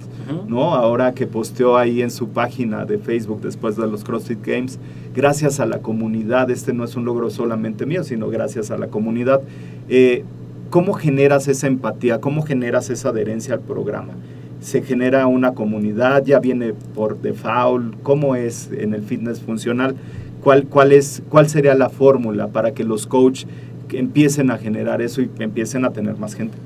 ¿no? 0.48 0.74
Ahora 0.74 1.12
que 1.12 1.26
posteó 1.26 1.76
ahí 1.76 2.00
en 2.00 2.10
su 2.10 2.28
página 2.28 2.86
de 2.86 2.96
Facebook 2.96 3.42
después 3.42 3.76
de 3.76 3.86
los 3.86 4.04
CrossFit 4.04 4.38
Games, 4.46 4.78
gracias 5.14 5.60
a 5.60 5.66
la 5.66 5.80
comunidad, 5.80 6.50
este 6.50 6.72
no 6.72 6.84
es 6.84 6.96
un 6.96 7.04
logro 7.04 7.28
solamente 7.28 7.84
mío, 7.84 8.04
sino 8.04 8.28
gracias 8.28 8.70
a 8.70 8.78
la 8.78 8.86
comunidad. 8.86 9.42
Eh, 9.90 10.24
¿Cómo 10.72 10.94
generas 10.94 11.48
esa 11.48 11.66
empatía? 11.66 12.18
¿Cómo 12.22 12.40
generas 12.44 12.88
esa 12.88 13.10
adherencia 13.10 13.52
al 13.52 13.60
programa? 13.60 14.14
¿Se 14.62 14.80
genera 14.80 15.26
una 15.26 15.52
comunidad? 15.52 16.24
¿Ya 16.24 16.38
viene 16.38 16.72
por 16.72 17.20
default? 17.20 18.02
¿Cómo 18.02 18.36
es 18.36 18.70
en 18.72 18.94
el 18.94 19.02
fitness 19.02 19.42
funcional? 19.42 19.96
¿Cuál, 20.42 20.64
cuál, 20.68 20.92
es, 20.92 21.22
cuál 21.28 21.50
sería 21.50 21.74
la 21.74 21.90
fórmula 21.90 22.48
para 22.48 22.72
que 22.72 22.84
los 22.84 23.06
coaches 23.06 23.46
empiecen 23.90 24.50
a 24.50 24.56
generar 24.56 25.02
eso 25.02 25.20
y 25.20 25.30
empiecen 25.40 25.84
a 25.84 25.90
tener 25.90 26.16
más 26.16 26.34
gente? 26.34 26.56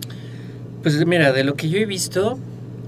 Pues 0.83 1.05
mira, 1.05 1.33
de 1.33 1.42
lo 1.42 1.55
que 1.55 1.69
yo 1.69 1.79
he 1.79 1.85
visto, 1.85 2.38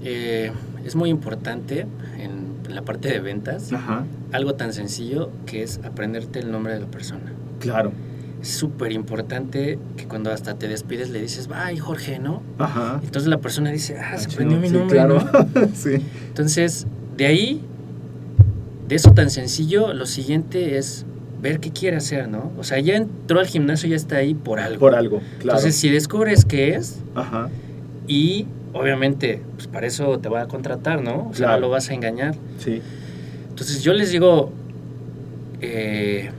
eh, 0.05 0.53
es 0.85 0.95
muy 0.95 1.09
importante 1.09 1.85
en, 2.17 2.73
la 2.73 2.83
parte 2.83 3.09
de 3.09 3.19
ventas, 3.19 3.73
Ajá, 3.73 4.05
algo 4.31 4.53
tan 4.53 4.71
sencillo 4.71 5.31
que 5.45 5.63
es 5.63 5.81
aprenderte 5.83 6.39
el 6.39 6.49
nombre 6.49 6.75
de 6.75 6.79
la 6.79 6.87
persona. 6.87 7.33
claro. 7.59 7.91
Súper 8.41 8.91
importante 8.93 9.77
que 9.97 10.05
cuando 10.05 10.31
hasta 10.31 10.53
te 10.55 10.67
despides 10.67 11.09
le 11.09 11.21
dices, 11.21 11.49
ay 11.53 11.77
Jorge, 11.77 12.19
¿no? 12.19 12.41
Ajá. 12.57 12.99
Entonces 13.03 13.27
la 13.29 13.37
persona 13.39 13.69
dice, 13.71 13.97
ah, 13.99 14.17
se 14.17 14.27
Ah, 14.27 14.29
aprendió 14.31 14.57
chido. 14.57 14.61
mi 14.61 14.69
Sí, 14.69 14.73
nombre, 14.75 14.95
claro. 14.97 15.19
¿no? 15.55 15.67
sí. 15.75 15.95
Entonces, 16.29 16.87
de 17.17 17.25
ahí, 17.25 17.61
de 18.87 18.95
eso 18.95 19.11
tan 19.11 19.29
sencillo, 19.29 19.93
lo 19.93 20.05
siguiente 20.05 20.77
es 20.77 21.05
ver 21.41 21.59
qué 21.59 21.71
quiere 21.71 21.97
hacer, 21.97 22.27
¿no? 22.29 22.51
O 22.57 22.63
sea, 22.63 22.79
ya 22.79 22.95
entró 22.95 23.39
al 23.39 23.47
gimnasio, 23.47 23.89
ya 23.89 23.95
está 23.97 24.17
ahí 24.17 24.33
por 24.33 24.59
algo. 24.59 24.79
Por 24.79 24.95
algo, 24.95 25.17
claro. 25.39 25.59
Entonces, 25.59 25.75
si 25.75 25.89
descubres 25.89 26.45
qué 26.45 26.75
es, 26.75 26.99
Ajá, 27.15 27.49
y 28.07 28.45
obviamente, 28.73 29.41
pues 29.55 29.67
para 29.67 29.85
eso 29.87 30.17
te 30.19 30.29
va 30.29 30.41
a 30.43 30.47
contratar, 30.47 31.01
¿no? 31.03 31.27
O 31.29 31.33
sea, 31.33 31.47
Claro. 31.47 31.53
no 31.55 31.67
lo 31.67 31.69
vas 31.71 31.89
a 31.89 31.93
engañar. 31.93 32.35
sí, 32.57 32.81
Entonces, 33.49 33.83
yo 33.83 33.93
les 33.93 34.11
digo, 34.11 34.51
eh, 35.61 36.31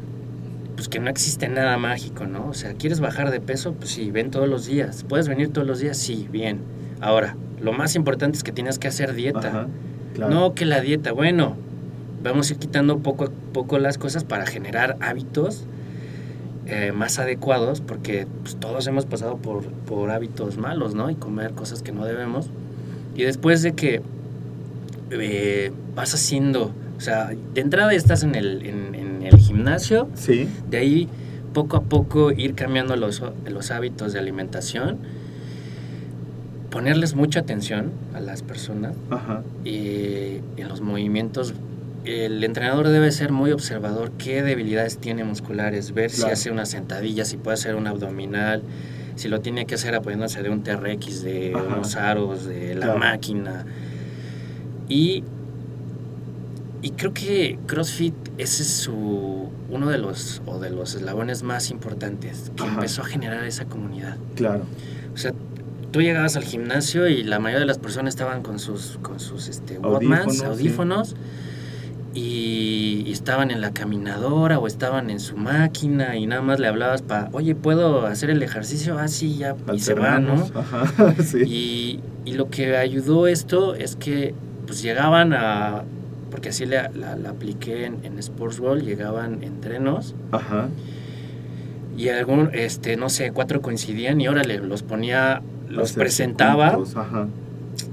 que 0.91 0.99
no 0.99 1.09
existe 1.09 1.49
nada 1.49 1.79
mágico, 1.79 2.27
¿no? 2.27 2.49
O 2.49 2.55
sea, 2.55 2.75
¿quieres 2.75 3.01
bajar 3.01 3.31
de 3.31 3.41
peso? 3.41 3.73
Pues 3.75 3.91
sí, 3.91 4.11
ven 4.11 4.31
todos 4.31 4.49
los 4.49 4.67
días. 4.67 5.05
¿Puedes 5.09 5.29
venir 5.29 5.53
todos 5.53 5.67
los 5.67 5.79
días? 5.79 5.97
Sí, 5.97 6.29
bien. 6.31 6.61
Ahora, 7.01 7.37
lo 7.61 7.73
más 7.73 7.95
importante 7.95 8.37
es 8.37 8.45
que 8.45 8.53
tienes 8.53 8.79
que 8.79 8.89
hacer 8.89 9.15
dieta. 9.15 9.49
ajá, 9.49 9.67
claro. 10.15 10.35
No 10.35 10.55
que 10.55 10.67
la 10.67 10.81
dieta, 10.81 11.13
bueno, 11.13 11.57
vamos 12.23 12.51
a 12.51 12.55
ir 12.55 12.59
quitando 12.59 12.99
poco 12.99 13.25
a 13.25 13.31
poco 13.53 13.79
las 13.79 13.99
cosas 13.99 14.25
para 14.25 14.47
generar 14.47 14.97
hábitos 15.01 15.65
eh, 16.67 16.93
más 16.93 17.19
adecuados, 17.19 17.81
porque 17.81 18.27
pues, 18.43 18.57
todos 18.57 18.87
hemos 18.87 19.07
pasado 19.07 19.37
por, 19.37 19.65
por 19.65 20.11
hábitos 20.11 20.59
malos, 20.59 20.95
¿no? 20.95 21.11
Y 21.11 21.15
comer 21.15 21.53
cosas 21.53 21.83
que 21.83 21.93
no 21.93 22.05
debemos. 22.05 22.51
Y 23.17 23.23
después 23.23 23.63
de 23.63 23.73
que 23.73 24.03
eh, 25.11 25.73
vas 25.95 26.15
haciendo, 26.15 26.73
o 26.97 27.01
sea, 27.01 27.31
de 27.55 27.61
entrada 27.61 27.93
estás 27.93 28.23
en 28.23 28.35
el, 28.35 28.65
en, 28.65 28.95
en 28.95 29.10
gimnasio, 29.41 30.09
Sí, 30.15 30.49
de 30.71 30.79
ahí 30.79 31.09
poco 31.53 31.77
a 31.77 31.83
poco 31.83 32.31
ir 32.31 32.55
cambiando 32.55 32.95
los, 32.97 33.23
los 33.49 33.71
hábitos 33.71 34.13
de 34.13 34.19
alimentación, 34.21 34.99
ponerles 36.71 37.15
mucha 37.15 37.41
atención 37.41 37.91
a 38.15 38.21
las 38.21 38.43
personas 38.43 38.95
ajá, 39.11 39.43
eh, 39.65 40.41
en 40.57 40.69
los 40.69 40.81
movimientos 40.81 41.55
el 42.05 42.43
entrenador 42.45 42.89
debe 42.89 43.11
ser 43.13 43.31
muy 43.33 43.51
observador 43.53 44.11
qué 44.13 44.43
debilidades 44.43 44.97
tiene 44.99 45.23
musculares, 45.25 45.93
ver 45.93 46.11
si 46.11 46.19
Claro. 46.19 46.33
hace 46.33 46.51
una 46.51 46.65
sentadilla, 46.65 47.27
si 47.27 47.37
puede 47.37 47.55
hacer 47.55 47.75
un 47.75 47.87
abdominal, 47.87 48.63
si 49.17 49.29
lo 49.29 49.41
tiene 49.41 49.67
que 49.67 49.75
hacer 49.75 49.95
apoyándose 49.95 50.43
de 50.43 50.49
un 50.49 50.63
TRX, 50.63 51.23
de 51.23 51.53
Ajá. 51.55 51.67
unos 51.67 51.97
aros, 51.97 52.47
de 52.47 52.75
la 52.75 52.87
Claro. 52.87 52.99
máquina. 53.01 53.67
Y, 54.89 55.25
y 56.83 56.91
creo 56.93 57.13
que 57.13 57.59
CrossFit 57.67 58.15
ese 58.39 58.63
es 58.63 58.69
su, 58.69 59.49
uno 59.69 59.89
de 59.89 59.99
los, 59.99 60.41
o 60.47 60.59
de 60.59 60.71
los 60.71 60.95
eslabones 60.95 61.43
más 61.43 61.71
importantes, 61.71 62.51
que 62.57 62.63
Ajá. 62.63 62.75
empezó 62.75 63.03
a 63.03 63.05
generar 63.05 63.45
esa 63.45 63.67
comunidad. 63.67 64.17
Claro. 64.35 64.65
O 65.15 65.19
sea, 65.19 65.33
tú 65.93 66.01
llegabas 66.01 66.37
al 66.37 66.45
gimnasio 66.45 67.07
y 67.09 67.23
la 67.23 67.39
mayoría 67.39 67.61
de 67.61 67.67
las 67.67 67.79
personas 67.79 68.15
estaban 68.15 68.43
con 68.43 68.59
sus, 68.59 68.99
con 69.03 69.21
sus 69.21 69.49
este, 69.49 69.79
Audífonos, 69.83 70.43
audífonos, 70.43 71.17
y, 72.15 73.05
y 73.07 73.13
estaban 73.13 73.51
en 73.51 73.61
la 73.61 73.73
caminadora 73.73 74.59
o 74.59 74.67
estaban 74.67 75.11
en 75.11 75.21
su 75.21 75.37
máquina 75.37 76.17
y 76.17 76.27
nada 76.27 76.43
más 76.43 76.59
le 76.59 76.67
hablabas 76.67 77.03
para, 77.03 77.29
oye, 77.33 77.55
¿puedo 77.55 78.07
hacer 78.07 78.31
el 78.31 78.43
ejercicio? 78.43 78.99
Ah, 78.99 79.07
sí, 79.07 79.37
ya, 79.37 79.55
y 79.73 79.81
se 79.81 79.95
va, 79.95 80.19
¿no? 80.19 80.49
Ajá, 80.55 81.15
sí. 81.23 81.43
Y, 81.45 82.01
y 82.25 82.33
lo 82.35 82.49
que 82.49 82.77
ayudó 82.77 83.27
esto 83.27 83.75
es 83.75 83.97
que 83.97 84.35
pues 84.67 84.83
llegaban 84.83 85.33
a, 85.35 85.85
porque 86.31 86.51
así 86.51 86.67
la, 86.67 86.91
la- 86.95 87.17
la 87.17 87.31
apliqué 87.31 87.85
en, 87.87 88.05
en 88.05 88.19
Sports 88.19 88.59
World, 88.61 88.85
llegaban 88.85 89.43
entrenos 89.43 90.15
Ajá. 90.33 90.69
y 91.97 92.09
algún, 92.09 92.51
este, 92.53 92.97
no 92.97 93.09
sé, 93.09 93.33
cuatro 93.33 93.61
coincidían 93.61 94.21
y 94.21 94.29
órale, 94.29 94.59
los 94.59 94.83
ponía, 94.83 95.43
los 95.69 95.93
presentaba 95.93 96.79
Ajá. 96.95 97.27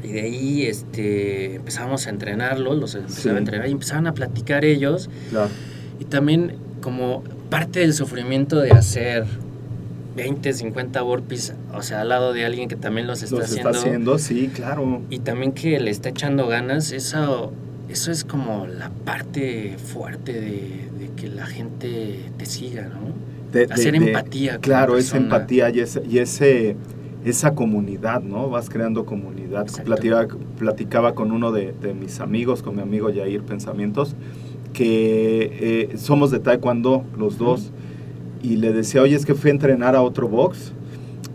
y 0.03 0.07
de 0.07 0.21
ahí 0.21 0.63
este, 0.65 1.55
empezábamos 1.55 2.07
a 2.07 2.09
entrenarlos, 2.11 2.77
los 2.77 2.95
empezaba 2.95 3.21
Sí. 3.21 3.29
a 3.29 3.37
entrenar 3.37 3.67
y 3.67 3.71
empezaban 3.71 4.07
a 4.07 4.13
platicar 4.13 4.65
ellos 4.65 5.09
Claro. 5.29 5.49
y 5.99 6.05
también 6.05 6.55
como 6.81 7.23
parte 7.49 7.79
del 7.81 7.93
sufrimiento 7.93 8.59
de 8.59 8.71
hacer 8.71 9.25
20, 10.15 10.53
50 10.53 11.01
burpees, 11.01 11.53
o 11.73 11.81
sea, 11.83 12.01
al 12.01 12.09
lado 12.09 12.33
de 12.33 12.43
alguien 12.45 12.67
que 12.69 12.75
también 12.75 13.05
los 13.07 13.21
está, 13.23 13.35
Los 13.37 13.45
haciendo, 13.45 13.69
está 13.71 13.79
haciendo, 13.81 14.17
sí, 14.17 14.49
claro. 14.53 15.01
y 15.09 15.19
también 15.19 15.51
que 15.51 15.79
le 15.79 15.91
está 15.91 16.09
echando 16.09 16.47
ganas, 16.47 16.91
eso, 16.91 17.51
eso 17.89 18.11
es 18.11 18.23
como 18.23 18.67
la 18.67 18.89
parte 18.89 19.75
fuerte 19.77 20.33
de, 20.33 20.89
de 20.99 21.09
que 21.15 21.27
la 21.29 21.45
gente 21.45 22.19
te 22.37 22.45
siga, 22.45 22.83
¿no? 22.83 23.13
De- 23.51 23.65
Hacer 23.71 23.93
de- 23.99 24.07
empatía 24.07 24.53
con 24.53 24.61
Claro, 24.61 24.93
la 24.95 24.99
esa 24.99 25.17
empatía 25.17 25.69
y, 25.69 25.79
ese, 25.79 26.03
y 26.09 26.17
ese, 26.19 26.75
esa 27.23 27.53
comunidad, 27.55 28.21
¿no? 28.21 28.49
Vas 28.49 28.69
creando 28.69 29.05
comunidad. 29.05 29.67
Platicaba, 29.85 30.27
platicaba 30.57 31.15
con 31.15 31.31
uno 31.31 31.51
de, 31.51 31.73
de 31.81 31.93
mis 31.93 32.19
amigos, 32.19 32.61
con 32.61 32.75
mi 32.75 32.81
amigo 32.81 33.09
Yair 33.09 33.41
Pensamientos, 33.43 34.15
que 34.73 35.89
eh, 35.91 35.97
somos 35.97 36.29
de 36.31 36.39
Taekwondo 36.39 37.05
los 37.17 37.37
dos, 37.37 37.71
y 38.43 38.57
le 38.57 38.71
decía, 38.73 39.01
oye, 39.01 39.15
es 39.15 39.25
que 39.25 39.33
fui 39.33 39.49
a 39.49 39.53
entrenar 39.53 39.95
a 39.95 40.01
otro 40.01 40.27
box, 40.27 40.73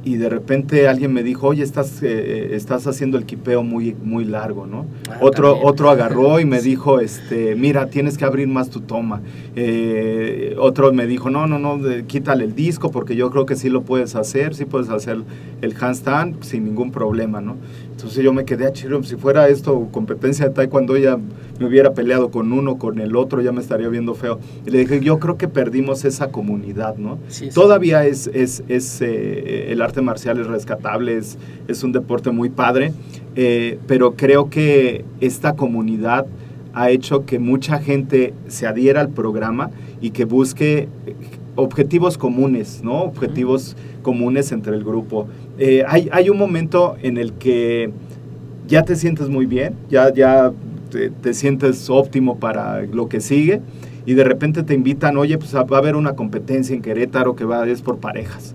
y 0.04 0.16
de 0.16 0.28
repente 0.28 0.88
alguien 0.88 1.12
me 1.12 1.22
dijo, 1.22 1.46
oye, 1.48 1.62
estás, 1.62 2.02
eh, 2.02 2.54
estás 2.56 2.86
haciendo 2.86 3.18
el 3.18 3.24
quipeo 3.24 3.62
muy, 3.62 3.94
muy 4.02 4.24
largo, 4.24 4.66
¿no? 4.66 4.86
Ah, 5.08 5.18
otro, 5.20 5.50
también. 5.52 5.68
otro 5.70 5.90
agarró 5.90 6.40
y 6.40 6.44
me 6.44 6.60
dijo, 6.62 6.98
este, 7.00 7.54
mira, 7.54 7.86
tienes 7.86 8.18
que 8.18 8.24
abrir 8.24 8.48
más 8.48 8.68
tu 8.70 8.80
toma. 8.80 9.20
Eh, 9.54 10.56
otro 10.58 10.92
me 10.92 11.06
dijo, 11.06 11.30
no, 11.30 11.46
no, 11.46 11.58
no, 11.58 11.78
de- 11.78 12.04
quítale 12.04 12.44
el 12.44 12.54
disco 12.54 12.90
porque 12.90 13.14
yo 13.16 13.30
creo 13.30 13.46
que 13.46 13.54
sí 13.56 13.68
lo 13.68 13.82
puedes 13.82 14.16
hacer, 14.16 14.54
sí 14.54 14.64
puedes 14.64 14.88
hacer 14.90 15.18
el 15.60 15.74
handstand 15.80 16.42
sin 16.42 16.64
ningún 16.64 16.90
problema, 16.90 17.40
¿no? 17.40 17.56
Entonces 18.02 18.24
yo 18.24 18.32
me 18.32 18.44
quedé 18.44 18.66
a 18.66 18.72
chiro, 18.72 19.00
si 19.04 19.14
fuera 19.14 19.48
esto 19.48 19.86
competencia 19.92 20.48
de 20.48 20.52
taekwondo 20.52 20.96
ya 20.96 21.20
me 21.60 21.66
hubiera 21.66 21.94
peleado 21.94 22.32
con 22.32 22.52
uno, 22.52 22.76
con 22.76 22.98
el 22.98 23.14
otro, 23.14 23.40
ya 23.42 23.52
me 23.52 23.60
estaría 23.60 23.88
viendo 23.88 24.16
feo. 24.16 24.40
Y 24.66 24.70
le 24.70 24.78
dije, 24.80 24.98
yo 24.98 25.20
creo 25.20 25.36
que 25.36 25.46
perdimos 25.46 26.04
esa 26.04 26.32
comunidad, 26.32 26.96
¿no? 26.96 27.20
Sí, 27.28 27.44
sí. 27.44 27.54
Todavía 27.54 28.04
es, 28.04 28.26
es, 28.34 28.64
es, 28.66 29.00
eh, 29.02 29.70
el 29.70 29.80
arte 29.80 30.02
marcial 30.02 30.40
es 30.40 30.48
rescatable, 30.48 31.16
es, 31.16 31.38
es 31.68 31.84
un 31.84 31.92
deporte 31.92 32.32
muy 32.32 32.50
padre, 32.50 32.92
eh, 33.36 33.78
pero 33.86 34.16
creo 34.16 34.50
que 34.50 35.04
esta 35.20 35.54
comunidad 35.54 36.26
ha 36.74 36.90
hecho 36.90 37.24
que 37.24 37.38
mucha 37.38 37.78
gente 37.78 38.34
se 38.48 38.66
adhiera 38.66 39.00
al 39.00 39.10
programa 39.10 39.70
y 40.00 40.10
que 40.10 40.24
busque 40.24 40.88
eh, 41.06 41.14
objetivos 41.54 42.18
comunes, 42.18 42.80
¿no? 42.82 43.02
Objetivos 43.02 43.76
comunes 44.02 44.52
entre 44.52 44.74
el 44.74 44.84
grupo. 44.84 45.28
Eh, 45.58 45.84
hay, 45.86 46.08
hay 46.12 46.30
un 46.30 46.38
momento 46.38 46.96
en 47.02 47.18
el 47.18 47.32
que 47.34 47.90
ya 48.66 48.82
te 48.82 48.96
sientes 48.96 49.28
muy 49.28 49.46
bien, 49.46 49.74
ya, 49.90 50.12
ya 50.12 50.52
te, 50.90 51.10
te 51.10 51.34
sientes 51.34 51.90
óptimo 51.90 52.38
para 52.38 52.82
lo 52.82 53.08
que 53.08 53.20
sigue 53.20 53.60
y 54.06 54.14
de 54.14 54.24
repente 54.24 54.62
te 54.62 54.74
invitan, 54.74 55.16
oye, 55.16 55.38
pues 55.38 55.54
va 55.54 55.60
a 55.60 55.78
haber 55.78 55.96
una 55.96 56.14
competencia 56.14 56.74
en 56.74 56.82
Querétaro 56.82 57.36
que 57.36 57.44
va, 57.44 57.66
es 57.68 57.82
por 57.82 57.98
parejas. 57.98 58.54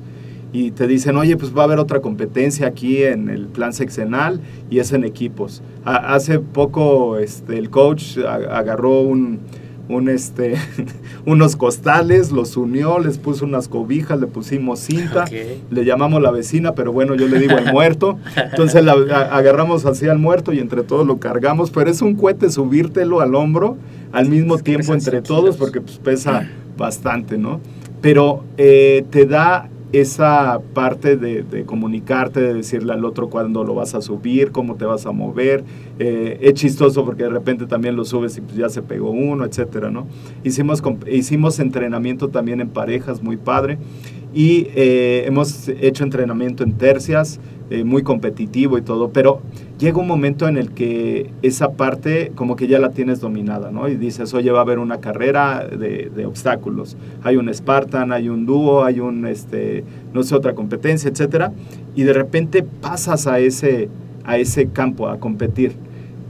Y 0.54 0.72
te 0.72 0.88
dicen, 0.88 1.18
oye, 1.18 1.38
pues 1.38 1.56
va 1.56 1.62
a 1.62 1.66
haber 1.66 1.80
otra 1.80 2.02
competencia 2.02 2.68
aquí 2.68 3.04
en 3.04 3.30
el 3.30 3.48
plan 3.48 3.74
sexenal 3.74 4.40
y 4.70 4.80
es 4.80 4.92
en 4.94 5.04
equipos. 5.04 5.62
Hace 5.84 6.40
poco 6.40 7.18
este, 7.18 7.58
el 7.58 7.70
coach 7.70 8.18
agarró 8.18 9.02
un, 9.02 9.40
un, 9.90 10.10
este, 10.10 10.56
unos 11.26 11.56
costales, 11.56 12.32
los 12.32 12.58
unió, 12.58 13.00
les 13.00 13.18
puso 13.18 13.46
unas 13.46 13.68
cobijas, 13.68 14.20
le 14.20 14.28
pusimos 14.28 14.80
cinta, 14.80 15.26
le 15.70 15.86
llamamos 15.86 16.22
la 16.22 16.32
vecina, 16.32 16.74
pero 16.74 16.92
bueno, 16.92 17.16
yo 17.16 17.28
le 17.28 17.40
digo 17.40 17.58
el 17.58 17.72
muerto. 17.72 18.18
Entonces 18.36 18.84
la- 18.84 18.94
a- 18.94 19.38
agarramos 19.38 19.86
así 19.86 20.08
al 20.08 20.20
muerto 20.20 20.54
y 20.54 20.60
entre 20.60 20.84
todos 20.84 21.06
lo 21.08 21.18
cargamos, 21.18 21.72
pero 21.72 21.90
es 21.90 22.02
un 22.02 22.16
cohete 22.16 22.50
subírtelo 22.50 23.22
al 23.22 23.36
hombro 23.36 23.78
al 24.12 24.28
mismo 24.30 24.56
Es 24.56 24.62
que 24.64 24.72
tiempo 24.76 24.94
entre 24.94 25.12
100 25.22 25.24
todos 25.24 25.58
porque 25.58 25.82
pues, 25.82 25.98
pesa 25.98 26.48
bastante, 26.78 27.38
¿no? 27.38 27.60
Pero 28.02 28.44
eh, 28.58 29.06
te 29.10 29.26
da 29.26 29.70
esa 29.94 30.60
parte 30.74 31.16
de, 31.16 31.44
de 31.44 31.64
comunicarte, 31.66 32.42
de 32.42 32.54
decirle 32.54 32.94
al 32.94 33.06
otro 33.06 33.30
cuándo 33.30 33.64
lo 33.64 33.74
vas 33.74 33.96
a 33.96 34.02
subir, 34.02 34.52
cómo 34.52 34.76
te 34.76 34.86
vas 34.86 35.06
a 35.06 35.12
mover. 35.12 35.64
Eh, 36.00 36.38
es 36.42 36.54
chistoso 36.56 37.06
porque 37.06 37.24
de 37.24 37.30
repente 37.30 37.66
también 37.66 37.96
lo 37.96 38.04
subes 38.04 38.38
y 38.38 38.42
pues 38.42 38.56
ya 38.56 38.70
se 38.70 38.82
pegó 38.82 39.12
uno, 39.12 39.46
etcétera, 39.46 39.90
¿no? 39.90 40.08
Hicimos, 40.44 40.84
hicimos 41.10 41.60
entrenamiento 41.60 42.28
también 42.30 42.60
en 42.60 42.70
parejas, 42.70 43.24
muy 43.24 43.38
padre. 43.38 43.78
Y 44.34 44.68
eh, 44.76 45.24
hemos 45.26 45.70
hecho 45.70 46.04
entrenamiento 46.04 46.64
en 46.64 46.74
tercias, 46.74 47.40
eh, 47.70 47.84
muy 47.84 48.02
competitivo 48.02 48.78
y 48.78 48.82
todo, 48.82 49.10
pero 49.10 49.42
llega 49.78 50.00
un 50.00 50.08
momento 50.08 50.48
en 50.48 50.56
el 50.56 50.72
que 50.72 51.32
esa 51.42 51.74
parte 51.74 52.32
como 52.34 52.56
que 52.56 52.68
ya 52.68 52.80
la 52.80 52.92
tienes 52.92 53.20
dominada, 53.20 53.72
¿no? 53.72 53.90
Y 53.90 53.98
dices, 53.98 54.34
oye, 54.34 54.52
va 54.52 54.60
a 54.60 54.62
haber 54.62 54.80
una 54.80 55.02
carrera 55.02 55.68
de, 55.68 56.26
obstáculos. 56.26 56.96
Hay 57.24 57.36
un 57.36 57.54
Spartan, 57.54 58.14
hay 58.14 58.30
un 58.30 58.46
dúo, 58.46 58.86
hay 58.86 59.02
un, 59.02 59.28
este, 59.28 59.84
no 60.14 60.24
sé, 60.24 60.34
otra 60.34 60.56
competencia, 60.56 61.10
etcétera. 61.10 61.52
Y 61.94 62.04
de 62.04 62.14
repente 62.14 62.64
pasas 62.64 63.28
a 63.28 63.40
ese, 63.40 63.90
a 64.24 64.38
ese 64.38 64.70
campo, 64.70 65.10
a 65.10 65.20
competir. 65.20 65.74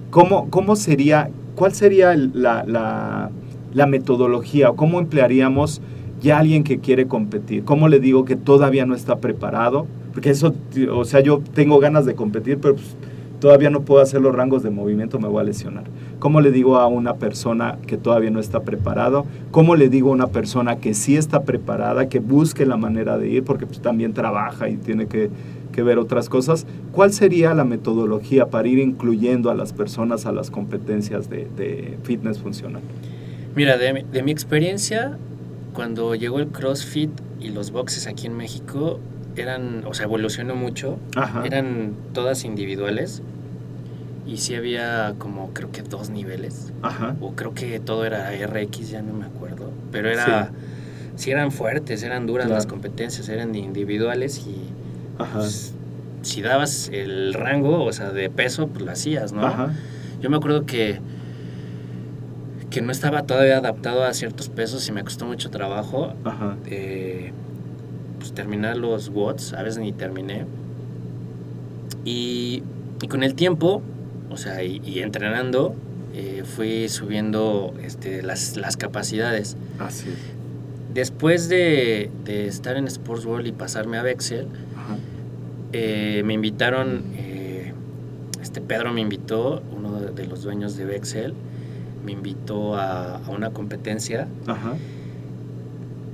¿Cómo, 0.10 0.50
cómo 0.50 0.76
sería, 0.76 1.30
cuál 1.54 1.74
sería 1.74 2.16
la, 2.16 2.64
la, 2.66 3.30
la 3.76 3.86
metodología 3.86 4.72
o 4.72 4.76
cómo 4.76 5.00
emplearíamos 5.00 5.84
ya 6.20 6.40
alguien 6.40 6.64
que 6.64 6.80
quiere 6.80 7.06
competir? 7.08 7.64
¿Cómo 7.64 7.90
le 7.90 8.00
digo 8.00 8.26
que 8.26 8.36
todavía 8.36 8.88
no 8.88 8.96
está 8.96 9.18
preparado? 9.18 9.86
Porque 10.18 10.32
eso, 10.32 10.56
o 10.92 11.06
sea, 11.06 11.20
yo 11.20 11.44
tengo 11.54 11.78
ganas 11.78 12.08
de 12.08 12.16
competir, 12.16 12.58
pero 12.58 12.74
pues, 12.74 12.96
todavía 13.40 13.70
no 13.70 13.82
puedo 13.82 14.02
hacer 14.02 14.20
los 14.20 14.34
rangos 14.34 14.64
de 14.64 14.72
movimiento, 14.72 15.20
me 15.20 15.28
voy 15.28 15.42
a 15.42 15.44
lesionar. 15.44 15.84
¿Cómo 16.18 16.42
le 16.42 16.50
digo 16.50 16.78
a 16.78 16.88
una 16.88 17.18
persona 17.18 17.78
que 17.86 17.98
todavía 17.98 18.32
no 18.32 18.40
está 18.40 18.64
preparado? 18.64 19.28
¿Cómo 19.52 19.76
le 19.76 19.90
digo 19.90 20.10
a 20.10 20.14
una 20.14 20.26
persona 20.26 20.78
que 20.78 20.96
sí 20.96 21.16
está 21.16 21.44
preparada, 21.44 22.10
que 22.10 22.18
busque 22.18 22.66
la 22.66 22.78
manera 22.78 23.20
de 23.20 23.30
ir, 23.30 23.44
porque 23.44 23.68
pues, 23.68 23.80
también 23.80 24.14
trabaja 24.14 24.70
y 24.70 24.78
tiene 24.78 25.06
que, 25.06 25.30
que 25.72 25.84
ver 25.84 26.00
otras 26.00 26.30
cosas? 26.30 26.66
¿Cuál 26.94 27.14
sería 27.14 27.54
la 27.54 27.64
metodología 27.64 28.48
para 28.48 28.68
ir 28.68 28.80
incluyendo 28.80 29.52
a 29.52 29.54
las 29.54 29.72
personas 29.72 30.26
a 30.26 30.32
las 30.32 30.50
competencias 30.50 31.30
de, 31.30 31.48
de 31.56 31.96
fitness 32.02 32.40
funcional? 32.40 32.82
Mira, 33.56 33.78
de, 33.78 34.04
de 34.12 34.24
mi 34.24 34.32
experiencia, 34.32 35.16
cuando 35.76 36.16
llegó 36.16 36.40
el 36.40 36.48
CrossFit 36.48 37.12
y 37.40 37.50
los 37.50 37.70
boxes 37.70 38.08
aquí 38.08 38.26
en 38.26 38.36
México, 38.36 39.00
eran, 39.42 39.84
o 39.86 39.94
sea, 39.94 40.06
evolucionó 40.06 40.56
mucho, 40.56 40.98
Ajá. 41.16 41.44
eran 41.46 41.94
todas 42.14 42.44
individuales 42.44 43.22
y 44.26 44.38
sí 44.38 44.56
había 44.56 45.14
como 45.18 45.54
creo 45.54 45.72
que 45.72 45.82
dos 45.84 46.10
niveles, 46.10 46.74
Ajá. 46.82 47.16
o 47.22 47.34
creo 47.34 47.54
que 47.54 47.80
todo 47.80 48.06
era 48.06 48.32
RX, 48.34 48.90
ya 48.90 49.02
no 49.02 49.14
me 49.14 49.26
acuerdo, 49.26 49.72
pero 49.92 50.10
era, 50.10 50.52
sí, 51.16 51.32
eran 51.32 51.52
fuertes, 51.52 52.04
eran 52.04 52.26
duras 52.28 52.48
Claro. 52.48 52.56
las 52.58 52.66
competencias, 52.68 53.30
eran 53.30 53.56
individuales 53.56 54.46
y 54.46 54.56
Ajá. 55.22 55.40
pues, 55.40 55.74
si 56.24 56.42
dabas 56.42 56.90
el 56.92 57.34
rango, 57.34 57.86
o 57.86 57.94
sea, 57.94 58.12
de 58.12 58.30
peso, 58.30 58.68
pues 58.68 58.84
lo 58.84 58.92
hacías, 58.92 59.32
¿no? 59.32 59.46
Ajá. 59.46 59.72
Yo 60.22 60.30
me 60.30 60.36
acuerdo 60.38 60.66
que, 60.66 61.00
que 62.70 62.82
no 62.82 62.92
estaba 62.92 63.24
todavía 63.24 63.58
adaptado 63.58 64.04
a 64.04 64.14
ciertos 64.14 64.50
pesos 64.50 64.88
y 64.90 64.92
me 64.92 65.04
costó 65.04 65.26
mucho 65.26 65.50
trabajo 65.50 66.14
Ajá. 66.26 66.58
eh, 66.66 67.32
pues, 68.18 68.34
terminar 68.34 68.78
los 68.78 69.10
watts, 69.10 69.54
a 69.54 69.64
veces 69.64 69.80
ni 69.80 69.92
terminé. 69.94 70.46
Y, 72.06 72.64
y 73.02 73.08
con 73.08 73.24
el 73.24 73.36
tiempo, 73.36 73.82
o 74.30 74.38
sea, 74.38 74.64
y, 74.64 74.82
y 74.86 75.00
entrenando, 75.00 75.76
eh, 76.14 76.44
fui 76.46 76.90
subiendo 76.90 77.74
este, 77.84 78.24
las, 78.24 78.58
las 78.58 78.78
capacidades. 78.78 79.58
Así 79.80 80.10
es. 80.10 80.16
Después 80.94 81.48
de, 81.50 82.10
de 82.24 82.48
estar 82.48 82.76
en 82.78 82.88
Sports 82.88 83.26
World 83.26 83.48
y 83.48 83.52
pasarme 83.52 83.98
a 83.98 84.04
Bexel, 84.04 84.48
eh, 85.74 86.24
me 86.26 86.34
invitaron, 86.34 87.04
eh, 87.16 87.74
este 88.42 88.62
Pedro 88.62 88.94
me 88.94 89.02
invitó, 89.02 89.62
uno 89.76 90.00
de, 90.00 90.12
de 90.12 90.26
los 90.26 90.44
dueños 90.44 90.78
de 90.78 90.86
Bexel, 90.86 91.34
me 92.06 92.14
invitó 92.14 92.76
a, 92.78 93.18
a 93.18 93.30
una 93.30 93.52
competencia 93.52 94.28
Ajá. 94.48 94.76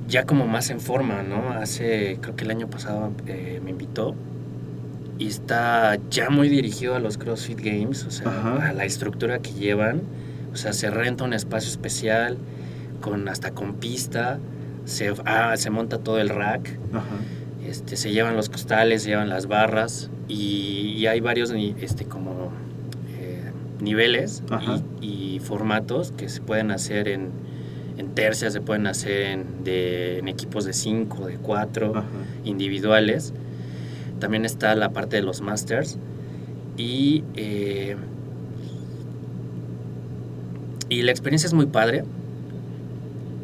Ya 0.07 0.25
como 0.25 0.47
más 0.47 0.69
en 0.69 0.79
forma, 0.79 1.23
¿no? 1.23 1.49
Hace, 1.51 2.17
creo 2.21 2.35
que 2.35 2.43
el 2.43 2.51
año 2.51 2.69
pasado 2.69 3.11
eh, 3.27 3.61
me 3.63 3.71
invitó 3.71 4.15
y 5.17 5.27
está 5.27 5.97
ya 6.09 6.29
muy 6.29 6.49
dirigido 6.49 6.95
a 6.95 6.99
los 6.99 7.17
CrossFit 7.17 7.59
Games, 7.61 8.05
o 8.05 8.11
sea, 8.11 8.27
Ajá. 8.27 8.69
a 8.69 8.73
la 8.73 8.85
estructura 8.85 9.39
que 9.39 9.51
llevan, 9.51 10.01
o 10.51 10.55
sea, 10.55 10.73
se 10.73 10.89
renta 10.89 11.23
un 11.23 11.33
espacio 11.33 11.69
especial 11.69 12.37
con 13.01 13.27
hasta 13.27 13.51
con 13.51 13.75
pista, 13.75 14.39
se, 14.85 15.13
ah, 15.25 15.55
se 15.57 15.69
monta 15.69 15.99
todo 15.99 16.19
el 16.19 16.29
rack, 16.29 16.77
Ajá. 16.93 17.05
este, 17.65 17.95
se 17.95 18.11
llevan 18.11 18.35
los 18.35 18.49
costales, 18.49 19.03
se 19.03 19.09
llevan 19.09 19.29
las 19.29 19.47
barras 19.47 20.09
y, 20.27 20.95
y 20.97 21.07
hay 21.07 21.19
varios 21.19 21.51
este, 21.51 22.05
como 22.05 22.51
eh, 23.19 23.51
niveles 23.81 24.43
y, 25.01 25.35
y 25.35 25.39
formatos 25.39 26.11
que 26.17 26.27
se 26.27 26.41
pueden 26.41 26.71
hacer 26.71 27.07
en, 27.07 27.29
en 28.03 28.13
tercias, 28.15 28.53
se 28.53 28.61
pueden 28.61 28.87
hacer 28.87 29.21
en, 29.23 29.63
de- 29.63 30.19
en 30.19 30.27
equipos 30.27 30.65
de 30.65 30.73
5, 30.73 31.27
de 31.27 31.37
4, 31.37 31.91
Ajá. 31.95 32.03
individuales. 32.43 33.33
También 34.19 34.45
está 34.45 34.75
la 34.75 34.89
parte 34.89 35.15
de 35.17 35.21
los 35.21 35.41
masters 35.41 35.97
y, 36.77 37.23
eh, 37.35 37.95
y 40.89 41.01
la 41.01 41.11
experiencia 41.11 41.47
es 41.47 41.53
muy 41.53 41.65
padre. 41.65 42.03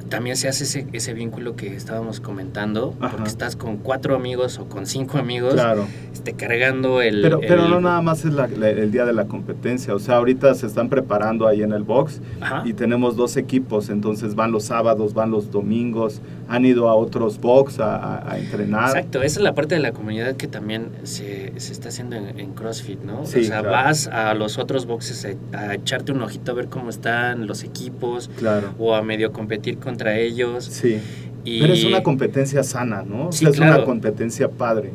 También 0.10 0.38
se 0.38 0.48
hace 0.48 0.64
ese, 0.64 0.88
ese 0.92 1.14
vínculo 1.14 1.56
que 1.56 1.76
estábamos 1.76 2.20
comentando, 2.20 2.96
Ajá. 3.00 3.12
porque 3.16 3.30
estás 3.30 3.56
con 3.56 3.78
cuatro 3.78 4.16
amigos 4.16 4.58
o 4.58 4.66
con 4.68 4.86
cinco 4.88 5.18
amigos 5.20 5.54
Claro. 5.54 5.88
Este, 6.14 6.34
cargando 6.34 7.02
el... 7.02 7.22
Pero, 7.22 7.40
pero 7.40 7.66
el- 7.66 7.72
no 7.72 7.82
nada 7.82 8.02
más 8.02 8.26
es 8.26 8.34
la- 8.34 8.48
la- 8.48 8.70
el 8.70 8.92
día 8.92 9.06
de 9.06 9.14
la 9.14 9.26
competencia, 9.26 9.94
o 9.94 10.00
sea, 10.00 10.16
ahorita 10.18 10.54
se 10.56 10.66
están 10.68 10.90
preparando 10.90 11.48
ahí 11.48 11.62
en 11.62 11.72
el 11.72 11.84
box 11.84 12.22
Ajá. 12.42 12.64
y 12.66 12.74
tenemos 12.74 13.16
dos 13.16 13.38
equipos, 13.38 13.90
entonces 13.90 14.36
van 14.36 14.52
los 14.52 14.64
sábados, 14.64 15.14
van 15.14 15.32
los 15.32 15.52
domingos, 15.52 16.22
han 16.48 16.66
ido 16.66 16.90
a 16.90 16.96
otros 16.96 17.40
box 17.40 17.80
a, 17.80 17.96
a- 17.96 18.32
a 18.34 18.40
entrenar. 18.40 18.88
Exacto, 18.90 19.22
esa 19.22 19.40
es 19.40 19.44
la 19.44 19.54
parte 19.54 19.76
de 19.76 19.82
la 19.82 19.92
comunidad 19.92 20.36
que 20.36 20.48
también 20.48 20.90
se, 21.04 21.54
se 21.58 21.72
está 21.72 21.90
haciendo 21.90 22.16
en, 22.16 22.40
en 22.40 22.54
CrossFit, 22.54 23.02
¿no? 23.04 23.26
Sí, 23.26 23.42
o 23.42 23.44
sea, 23.44 23.60
claro. 23.62 23.72
vas 23.72 24.08
a 24.08 24.34
los 24.34 24.58
otros 24.58 24.86
boxes 24.86 25.28
a, 25.54 25.58
a 25.60 25.76
echarte 25.76 26.12
un 26.12 26.22
ojito 26.22 26.52
a 26.52 26.56
ver 26.56 26.68
cómo 26.68 26.90
están 26.90 27.48
los 27.48 27.64
equipos 27.64 28.30
Claro, 28.38 28.70
o 28.80 28.96
a 28.96 29.02
medio 29.02 29.32
competir 29.32 29.78
contra 29.78 30.18
ellos. 30.18 30.66
sí. 30.66 31.00
Y, 31.46 31.62
Pero 31.62 31.72
es 31.74 31.86
una 31.86 32.04
competencia 32.04 32.64
sana, 32.64 33.02
¿no? 33.02 33.28
O 33.28 33.32
Sí, 33.32 33.40
sea, 33.40 33.50
es 33.50 33.56
claro. 33.56 33.76
una 33.78 33.86
competencia 33.86 34.50
padre. 34.50 34.92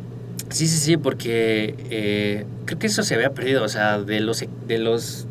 Sí, 0.49 0.67
sí, 0.67 0.77
sí, 0.77 0.97
porque 0.97 1.75
eh, 1.89 2.45
creo 2.65 2.79
que 2.79 2.87
eso 2.87 3.03
se 3.03 3.15
había 3.15 3.31
perdido, 3.33 3.63
o 3.63 3.67
sea, 3.67 3.99
de 3.99 4.19
los, 4.19 4.43
de 4.67 4.77
los, 4.77 5.27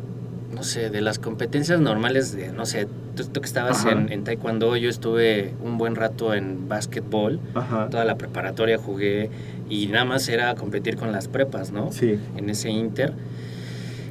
no 0.53 0.63
sé, 0.63 0.89
de 0.89 1.01
las 1.01 1.19
competencias 1.19 1.79
normales, 1.79 2.35
de, 2.35 2.51
no 2.51 2.65
sé, 2.65 2.87
tú, 3.15 3.23
tú 3.23 3.39
que 3.41 3.47
estabas 3.47 3.85
en, 3.85 4.11
en 4.11 4.23
taekwondo, 4.23 4.75
yo 4.75 4.89
estuve 4.89 5.53
un 5.63 5.77
buen 5.77 5.95
rato 5.95 6.33
en 6.33 6.67
básquetbol, 6.67 7.39
Ajá. 7.55 7.89
toda 7.89 8.03
la 8.05 8.17
preparatoria 8.17 8.77
jugué 8.77 9.29
y 9.69 9.87
nada 9.87 10.05
más 10.05 10.27
era 10.27 10.53
competir 10.55 10.97
con 10.97 11.11
las 11.11 11.27
prepas, 11.27 11.71
¿no? 11.71 11.91
Sí, 11.91 12.19
En 12.35 12.49
ese 12.49 12.69
inter. 12.69 13.13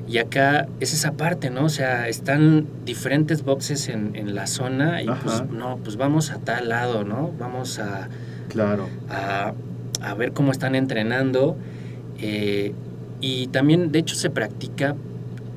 Y 0.07 0.19
acá 0.19 0.69
es 0.81 0.93
esa 0.93 1.13
parte, 1.13 1.49
¿no? 1.49 1.65
O 1.65 1.69
sea, 1.71 2.09
están 2.09 2.67
diferentes 2.85 3.43
boxes 3.43 3.89
en, 3.89 4.15
en 4.17 4.35
la 4.35 4.47
zona 4.47 5.03
y 5.03 5.09
Ajá. 5.09 5.21
pues, 5.23 5.51
no, 5.51 5.79
pues 5.79 5.97
vamos 5.97 6.31
a 6.31 6.39
tal 6.41 6.69
lado, 6.69 7.05
¿no? 7.05 7.33
Vamos 7.39 7.79
a, 7.79 8.09
claro. 8.49 8.89
a, 9.09 9.55
a 10.01 10.15
ver 10.15 10.33
cómo 10.33 10.53
están 10.53 10.75
entrenando. 10.75 11.57
eh, 12.19 12.73
y 13.21 13.47
también, 13.47 13.91
de 13.91 14.01
hecho, 14.01 14.17
se 14.17 14.29
practica. 14.29 14.97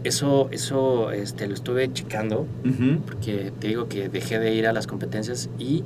Eso, 0.06 0.48
eso 0.52 1.12
este, 1.12 1.48
lo 1.48 1.54
estuve 1.54 1.92
checando, 1.92 2.46
porque 3.06 3.52
te 3.60 3.68
digo 3.68 3.90
que 3.90 4.08
dejé 4.08 4.40
de 4.40 4.54
ir 4.54 4.68
a 4.68 4.72
las 4.72 4.88
competencias 4.88 5.50
y, 5.60 5.84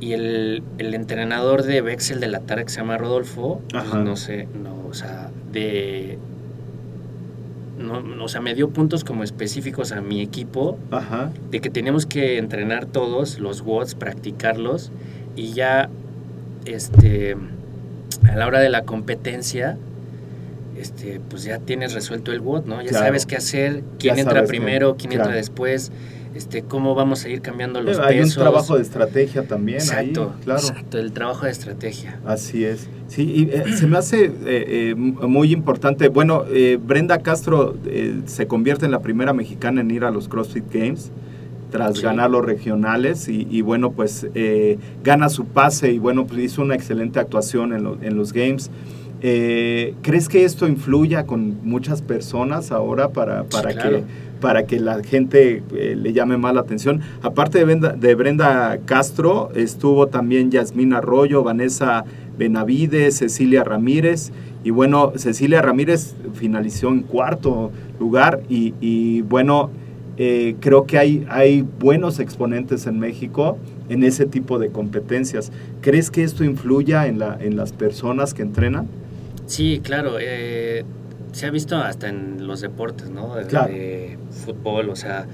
y 0.00 0.12
el, 0.14 0.64
el 0.78 0.94
entrenador 0.94 1.62
de 1.62 1.80
Bexel 1.80 2.18
de 2.18 2.26
la 2.26 2.40
tarde 2.40 2.64
que 2.64 2.70
se 2.70 2.78
llama 2.80 2.98
Rodolfo, 2.98 3.60
pues, 3.70 3.94
no 3.94 4.16
sé, 4.16 4.48
no, 4.60 4.88
o 4.88 4.94
sea, 4.94 5.30
de... 5.52 6.18
No, 7.78 8.00
no, 8.00 8.24
o 8.24 8.28
sea, 8.28 8.40
me 8.40 8.54
dio 8.54 8.70
puntos 8.70 9.04
como 9.04 9.22
específicos 9.22 9.92
a 9.92 10.00
mi 10.00 10.20
equipo 10.22 10.78
Ajá. 10.90 11.30
de 11.50 11.60
que 11.60 11.70
teníamos 11.70 12.04
que 12.06 12.38
entrenar 12.38 12.86
todos 12.86 13.38
los 13.38 13.60
watts, 13.60 13.94
practicarlos 13.94 14.90
y 15.36 15.52
ya 15.52 15.88
este 16.66 17.36
a 18.30 18.36
la 18.36 18.46
hora 18.46 18.60
de 18.60 18.68
la 18.68 18.82
competencia 18.82 19.76
este 20.78 21.20
pues 21.30 21.44
ya 21.44 21.58
tienes 21.58 21.94
resuelto 21.94 22.32
el 22.32 22.40
WOT, 22.40 22.66
¿no? 22.66 22.82
Ya 22.82 22.88
Claro. 22.90 23.06
sabes 23.06 23.24
qué 23.26 23.36
hacer, 23.36 23.82
quién 23.98 24.16
Ya 24.16 24.22
entra 24.22 24.44
primero, 24.44 24.96
quién 24.98 25.12
entra 25.12 25.32
después, 25.32 25.90
este 26.34 26.62
cómo 26.62 26.94
vamos 26.94 27.24
a 27.24 27.30
ir 27.30 27.40
cambiando 27.40 27.80
los 27.80 27.98
Hay 27.98 28.18
un 28.18 28.24
pesos. 28.24 28.42
trabajo 28.42 28.76
de 28.76 28.82
estrategia 28.82 29.46
también 29.48 29.78
exacto, 29.78 30.34
ahí, 30.36 30.44
claro. 30.44 30.60
exacto, 30.60 30.98
el 30.98 31.12
trabajo 31.12 31.46
de 31.46 31.52
estrategia. 31.52 32.20
Así 32.26 32.64
es. 32.66 32.88
Sí, 33.08 33.22
y 33.22 33.42
eh, 33.56 33.64
se 33.74 33.86
me 33.86 33.96
hace 33.96 34.26
eh, 34.26 34.32
eh, 34.44 34.94
muy 34.94 35.50
importante. 35.52 36.08
Bueno, 36.08 36.44
eh, 36.50 36.78
Brenda 36.84 37.20
Castro 37.20 37.74
eh, 37.86 38.20
se 38.26 38.46
convierte 38.46 38.84
en 38.84 38.90
la 38.90 39.00
primera 39.00 39.32
mexicana 39.32 39.80
en 39.80 39.90
ir 39.90 40.04
a 40.04 40.10
los 40.10 40.28
CrossFit 40.28 40.64
Games 40.70 41.10
tras 41.70 41.96
Sí. 41.98 42.02
ganar 42.02 42.30
los 42.30 42.44
regionales 42.44 43.28
y, 43.28 43.46
y 43.50 43.60
bueno, 43.62 43.92
pues 43.92 44.26
eh, 44.34 44.78
gana 45.04 45.28
su 45.28 45.44
pase 45.46 45.92
y 45.92 45.98
bueno, 45.98 46.26
pues 46.26 46.40
hizo 46.40 46.62
una 46.62 46.74
excelente 46.74 47.18
actuación 47.18 47.72
en, 47.72 47.84
lo- 47.84 47.98
en 48.02 48.16
los 48.16 48.32
Games. 48.32 48.70
Eh, 49.22 49.94
¿Crees 50.02 50.28
que 50.28 50.44
esto 50.44 50.68
influya 50.68 51.24
con 51.24 51.56
muchas 51.64 52.02
personas 52.02 52.70
ahora 52.70 53.08
para, 53.08 53.42
Sí, 53.42 53.48
para 53.52 53.72
claro. 53.72 53.90
que 53.98 54.26
para 54.40 54.66
que 54.66 54.78
la 54.78 55.02
gente 55.02 55.62
eh, 55.74 55.96
le 55.96 56.12
llame 56.12 56.36
más 56.36 56.54
la 56.54 56.60
atención. 56.60 57.00
Aparte 57.22 57.56
de 57.56 57.64
Brenda, 57.64 57.92
de 57.94 58.14
Brenda 58.14 58.78
Castro, 58.84 59.48
estuvo 59.54 60.08
también 60.08 60.50
Yasmín 60.50 60.92
Arroyo, 60.92 61.42
Vanessa 61.42 62.04
Benavides, 62.36 63.16
Cecilia 63.16 63.64
Ramírez. 63.64 64.32
Y 64.62 64.70
bueno, 64.70 65.12
Cecilia 65.16 65.62
Ramírez 65.62 66.14
finalizó 66.34 66.88
en 66.88 67.00
cuarto 67.00 67.70
lugar 67.98 68.40
y, 68.50 68.74
y 68.78 69.22
bueno, 69.22 69.70
eh, 70.18 70.56
creo 70.60 70.86
que 70.86 70.98
hay, 70.98 71.26
hay 71.28 71.62
buenos 71.62 72.18
exponentes 72.20 72.86
en 72.86 72.98
México 72.98 73.58
en 73.88 74.02
ese 74.02 74.26
tipo 74.26 74.58
de 74.58 74.70
competencias. 74.70 75.52
¿Crees 75.80 76.10
que 76.10 76.22
esto 76.24 76.42
influya 76.44 77.06
en, 77.06 77.18
la, 77.18 77.36
en 77.40 77.56
las 77.56 77.72
personas 77.72 78.32
que 78.34 78.42
entrenan? 78.42 78.86
Sí, 79.46 79.80
claro. 79.84 80.16
eh, 80.20 80.84
se 81.32 81.46
ha 81.46 81.50
visto 81.50 81.76
hasta 81.76 82.08
en 82.08 82.46
los 82.46 82.60
deportes, 82.62 83.10
¿no? 83.10 83.34
De, 83.36 83.44
Claro. 83.44 83.72
de 83.72 84.18
fútbol, 84.30 84.88
o 84.88 84.96
sea, 84.96 85.26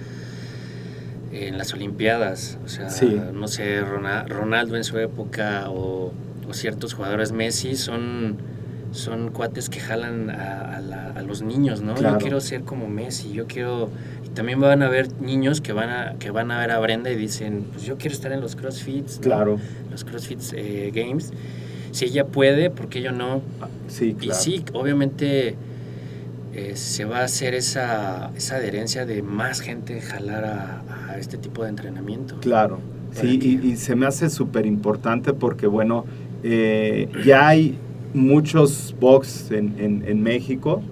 en 1.32 1.56
las 1.58 1.72
Olimpiadas. 1.72 2.58
O 2.64 2.68
sea, 2.68 2.90
Sí. 2.90 3.20
no 3.32 3.48
sé, 3.48 3.80
Rona- 3.82 4.24
Ronaldo 4.28 4.76
en 4.76 4.84
su 4.84 4.98
época 4.98 5.70
o, 5.70 6.12
o 6.48 6.52
ciertos 6.54 6.94
jugadores 6.94 7.32
Messi 7.32 7.76
son, 7.76 8.36
son 8.90 9.30
cuates 9.30 9.68
que 9.70 9.80
jalan 9.80 10.28
a, 10.28 10.76
a 10.76 10.80
la- 10.80 11.10
a 11.12 11.22
los 11.22 11.42
niños, 11.42 11.80
¿no? 11.82 11.94
Claro. 11.94 12.16
Yo 12.16 12.20
quiero 12.22 12.40
ser 12.40 12.62
como 12.62 12.88
Messi, 12.88 13.32
yo 13.32 13.46
quiero... 13.46 13.88
Y 14.32 14.34
también 14.34 14.60
van 14.60 14.82
a 14.82 14.88
ver 14.88 15.12
niños 15.20 15.60
que 15.60 15.74
van 15.74 15.90
a, 15.90 16.14
que 16.18 16.30
van 16.30 16.50
a 16.50 16.58
ver 16.58 16.70
a 16.70 16.78
Brenda 16.80 17.10
y 17.10 17.16
dicen, 17.16 17.66
pues 17.70 17.84
yo 17.84 17.98
quiero 17.98 18.14
estar 18.14 18.32
en 18.32 18.40
los 18.40 18.56
CrossFits, 18.56 19.16
¿no? 19.16 19.22
Claro, 19.22 19.58
los 19.90 20.04
CrossFit 20.04 20.40
eh, 20.54 20.90
Games. 20.94 21.32
Si 21.90 22.06
ella 22.06 22.24
puede, 22.26 22.70
¿por 22.70 22.88
qué 22.88 23.02
yo 23.02 23.12
no? 23.12 23.42
sí, 23.88 24.06
Y 24.10 24.14
claro. 24.14 24.40
sí, 24.40 24.64
obviamente 24.72 25.56
eh, 26.54 26.72
se 26.76 27.04
va 27.04 27.18
a 27.20 27.24
hacer 27.24 27.54
esa, 27.54 28.30
esa 28.36 28.56
adherencia 28.56 29.04
de 29.06 29.22
más 29.22 29.60
gente 29.60 30.00
jalar 30.00 30.44
a, 30.44 30.82
a 31.10 31.18
este 31.18 31.36
tipo 31.36 31.62
de 31.64 31.68
entrenamiento. 31.70 32.38
Claro, 32.40 32.78
sí, 33.12 33.38
y, 33.42 33.66
y 33.72 33.76
se 33.76 33.96
me 33.96 34.06
hace 34.06 34.30
súper 34.30 34.64
importante 34.66 35.32
porque, 35.34 35.66
bueno, 35.66 36.04
eh, 36.42 37.08
ya 37.24 37.48
hay 37.48 37.76
muchos 38.14 38.94
box 39.00 39.50
en, 39.50 39.74
en- 39.78 40.04
en 40.06 40.22
México, 40.22 40.82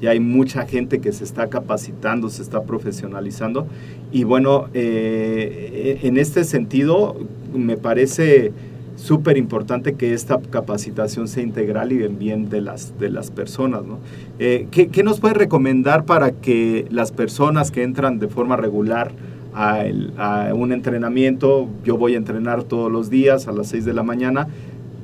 ya 0.00 0.10
hay 0.10 0.20
mucha 0.20 0.66
gente 0.66 1.00
que 1.00 1.12
se 1.12 1.24
está 1.24 1.48
capacitando, 1.48 2.28
se 2.28 2.42
está 2.42 2.62
profesionalizando, 2.62 3.66
y 4.12 4.24
bueno, 4.24 4.68
eh, 4.74 6.00
en 6.02 6.16
este 6.16 6.44
sentido, 6.44 7.16
me 7.54 7.76
parece 7.76 8.52
súper 8.96 9.36
importante 9.36 9.94
que 9.94 10.12
esta 10.12 10.40
capacitación 10.40 11.28
sea 11.28 11.42
integral 11.42 11.92
y 11.92 12.02
en 12.02 12.18
bien 12.18 12.48
de 12.48 12.60
las, 12.60 12.98
de 12.98 13.10
las 13.10 13.30
personas. 13.30 13.84
¿no? 13.84 13.98
Eh, 14.38 14.66
¿qué, 14.70 14.88
qué 14.88 15.02
nos 15.04 15.20
puede 15.20 15.34
recomendar 15.34 16.04
para 16.04 16.32
que 16.32 16.86
las 16.90 17.12
personas 17.12 17.70
que 17.70 17.84
entran 17.84 18.18
de 18.18 18.28
forma 18.28 18.56
regular 18.56 19.12
a, 19.54 20.52
un 20.54 20.72
entrenamiento, 20.72 21.68
yo 21.84 21.96
voy 21.96 22.14
a 22.14 22.16
entrenar 22.16 22.62
todos 22.64 22.90
los 22.92 23.10
días 23.10 23.48
a 23.48 23.52
las 23.52 23.68
6 23.68 23.84
de 23.84 23.92
la 23.92 24.02
mañana, 24.02 24.46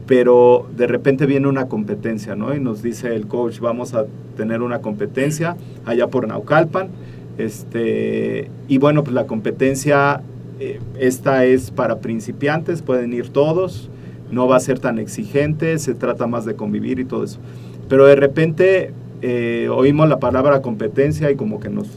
pero 0.06 0.66
de 0.76 0.86
repente 0.86 1.26
viene 1.26 1.48
una 1.48 1.68
competencia, 1.68 2.36
¿no? 2.36 2.54
Y 2.54 2.60
nos 2.60 2.82
dice 2.82 3.14
el 3.14 3.26
coach, 3.26 3.60
vamos 3.60 3.94
a 3.94 4.06
tener 4.36 4.62
una 4.62 4.80
competencia 4.80 5.56
allá 5.84 6.08
por 6.08 6.26
Naucalpan, 6.28 6.88
Este, 7.36 8.48
y 8.68 8.78
bueno, 8.78 9.02
pues 9.02 9.12
la 9.12 9.26
competencia, 9.26 10.20
eh, 10.60 10.78
esta 11.00 11.44
es 11.44 11.72
para 11.72 11.98
principiantes, 11.98 12.80
pueden 12.80 13.12
ir 13.12 13.30
todos, 13.30 13.90
no 14.30 14.46
va 14.46 14.56
a 14.56 14.60
ser 14.60 14.78
tan 14.78 15.00
exigente, 15.00 15.78
se 15.78 15.94
trata 15.94 16.28
más 16.28 16.44
de 16.44 16.54
convivir 16.54 17.00
y 17.00 17.04
todo 17.04 17.24
eso. 17.24 17.40
Pero 17.88 18.06
de 18.06 18.14
repente 18.14 18.92
eh, 19.22 19.68
oímos 19.68 20.08
la 20.08 20.18
palabra 20.20 20.62
competencia 20.62 21.30
y 21.30 21.34
como 21.34 21.58
que 21.58 21.70
nos 21.70 21.88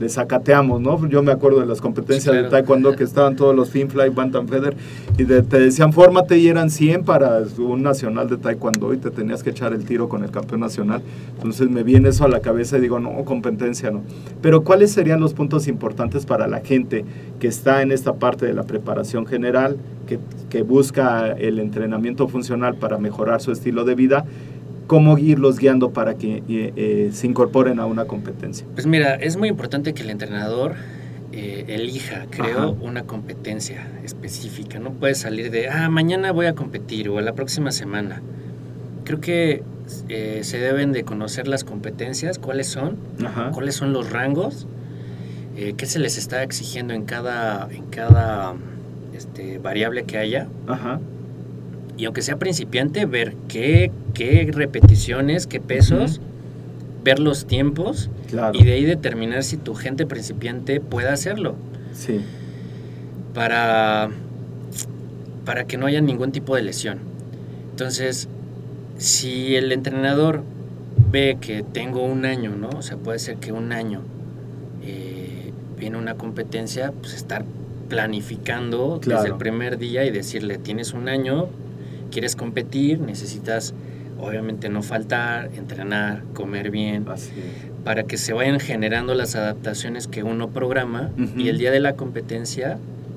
desacateamos, 0.00 0.80
¿no? 0.80 1.06
Yo 1.08 1.22
me 1.22 1.30
acuerdo 1.30 1.60
de 1.60 1.66
las 1.66 1.80
competencias 1.80 2.24
Sí, 2.24 2.30
claro. 2.30 2.44
de 2.44 2.50
taekwondo 2.50 2.96
que 2.96 3.04
estaban 3.04 3.36
todos 3.36 3.54
los 3.54 3.70
Finfly, 3.70 4.08
Bantam 4.10 4.48
Feather 4.48 4.74
y 5.18 5.24
de- 5.24 5.42
te 5.42 5.60
decían 5.60 5.92
fórmate 5.92 6.38
y 6.38 6.48
eran 6.48 6.70
100 6.70 7.04
para 7.04 7.42
un 7.58 7.82
nacional 7.82 8.28
de 8.28 8.36
taekwondo 8.38 8.92
y 8.94 8.96
te 8.96 9.10
tenías 9.10 9.42
que 9.42 9.50
echar 9.50 9.72
el 9.72 9.84
tiro 9.84 10.08
con 10.08 10.24
el 10.24 10.30
campeón 10.30 10.60
nacional. 10.60 11.02
Entonces 11.36 11.68
me 11.70 11.82
viene 11.84 12.08
eso 12.08 12.24
a 12.24 12.28
la 12.28 12.40
cabeza 12.40 12.78
y 12.78 12.80
digo, 12.80 12.98
no, 12.98 13.24
competencia 13.24 13.90
no. 13.90 14.02
Pero 14.42 14.64
¿cuáles 14.64 14.90
serían 14.90 15.20
los 15.20 15.34
puntos 15.34 15.68
importantes 15.68 16.26
para 16.26 16.48
la 16.48 16.60
gente 16.60 17.04
que 17.38 17.46
está 17.48 17.82
en 17.82 17.92
esta 17.92 18.14
parte 18.14 18.46
de 18.46 18.54
la 18.54 18.64
preparación 18.64 19.26
general, 19.26 19.76
que, 20.06 20.18
que 20.48 20.62
busca 20.62 21.32
el 21.32 21.58
entrenamiento 21.60 22.26
funcional 22.26 22.74
para 22.76 22.98
mejorar 22.98 23.40
su 23.40 23.52
estilo 23.52 23.84
de 23.84 23.94
vida? 23.94 24.24
¿Cómo 24.90 25.18
irlos 25.18 25.60
guiando 25.60 25.92
para 25.92 26.14
que 26.14 26.42
eh, 26.48 26.72
eh, 26.74 27.10
se 27.12 27.28
incorporen 27.28 27.78
a 27.78 27.86
una 27.86 28.06
competencia? 28.06 28.66
Pues 28.74 28.88
mira, 28.88 29.14
es 29.14 29.36
muy 29.36 29.48
importante 29.48 29.94
que 29.94 30.02
el 30.02 30.10
entrenador 30.10 30.74
eh, 31.30 31.64
elija, 31.68 32.26
creo, 32.28 32.58
Ajá. 32.58 32.66
una 32.80 33.04
competencia 33.04 33.88
específica. 34.02 34.80
No 34.80 34.90
puedes 34.90 35.18
salir 35.18 35.52
de, 35.52 35.68
ah, 35.68 35.88
mañana 35.88 36.32
voy 36.32 36.46
a 36.46 36.56
competir 36.56 37.08
o 37.08 37.20
la 37.20 37.34
próxima 37.34 37.70
semana. 37.70 38.20
Creo 39.04 39.20
que 39.20 39.62
eh, 40.08 40.40
se 40.42 40.58
deben 40.58 40.90
de 40.90 41.04
conocer 41.04 41.46
las 41.46 41.62
competencias, 41.62 42.40
cuáles 42.40 42.66
son, 42.66 42.96
Ajá. 43.24 43.52
cuáles 43.52 43.76
son 43.76 43.92
los 43.92 44.10
rangos, 44.10 44.66
eh, 45.56 45.74
qué 45.76 45.86
se 45.86 46.00
les 46.00 46.18
está 46.18 46.42
exigiendo 46.42 46.94
en 46.94 47.04
cada, 47.04 47.68
en 47.70 47.86
cada 47.86 48.54
este, 49.14 49.58
variable 49.58 50.02
que 50.02 50.18
haya. 50.18 50.48
Ajá. 50.66 50.98
Y 52.00 52.06
aunque 52.06 52.22
sea 52.22 52.38
principiante, 52.38 53.04
ver 53.04 53.34
qué, 53.46 53.92
qué 54.14 54.48
repeticiones, 54.50 55.46
qué 55.46 55.60
pesos, 55.60 56.18
ver 57.04 57.18
los 57.18 57.46
tiempos 57.46 58.08
Claro. 58.30 58.58
y 58.58 58.64
de 58.64 58.72
ahí 58.72 58.84
determinar 58.86 59.42
si 59.44 59.58
tu 59.58 59.74
gente 59.74 60.06
principiante 60.06 60.80
puede 60.80 61.08
hacerlo 61.08 61.56
Sí. 61.92 62.20
para, 63.34 64.08
para 65.44 65.64
que 65.66 65.76
no 65.76 65.84
haya 65.86 66.00
ningún 66.00 66.32
tipo 66.32 66.56
de 66.56 66.62
lesión. 66.62 67.00
Entonces, 67.72 68.28
si 68.96 69.56
el 69.56 69.70
entrenador 69.72 70.42
ve 71.10 71.36
que 71.38 71.62
tengo 71.62 72.02
un 72.04 72.24
año, 72.24 72.54
¿no? 72.56 72.70
O 72.70 72.82
sea, 72.82 72.96
puede 72.96 73.18
ser 73.18 73.36
que 73.36 73.52
un 73.52 73.72
año 73.72 74.00
eh, 74.84 75.52
viene 75.78 75.98
una 75.98 76.14
competencia, 76.14 76.92
pues 77.00 77.12
estar 77.14 77.44
planificando 77.90 79.00
desde 79.04 79.28
el 79.28 79.34
primer 79.36 79.76
día 79.76 80.04
y 80.06 80.10
decirle, 80.10 80.56
tienes 80.58 80.92
un 80.94 81.08
año, 81.08 81.48
quieres 82.10 82.36
competir, 82.36 83.00
necesitas 83.00 83.74
obviamente 84.20 84.68
no 84.68 84.82
faltar, 84.82 85.50
entrenar, 85.56 86.22
comer 86.34 86.70
bien, 86.70 87.06
Así 87.08 87.30
para 87.84 88.02
que 88.02 88.18
se 88.18 88.34
vayan 88.34 88.60
generando 88.60 89.14
las 89.14 89.36
adaptaciones 89.36 90.06
que 90.06 90.22
uno 90.22 90.48
programa 90.50 91.08
y 91.38 91.48
el 91.48 91.56
día 91.56 91.70
de 91.70 91.80
la 91.80 91.94
competencia 91.94 92.76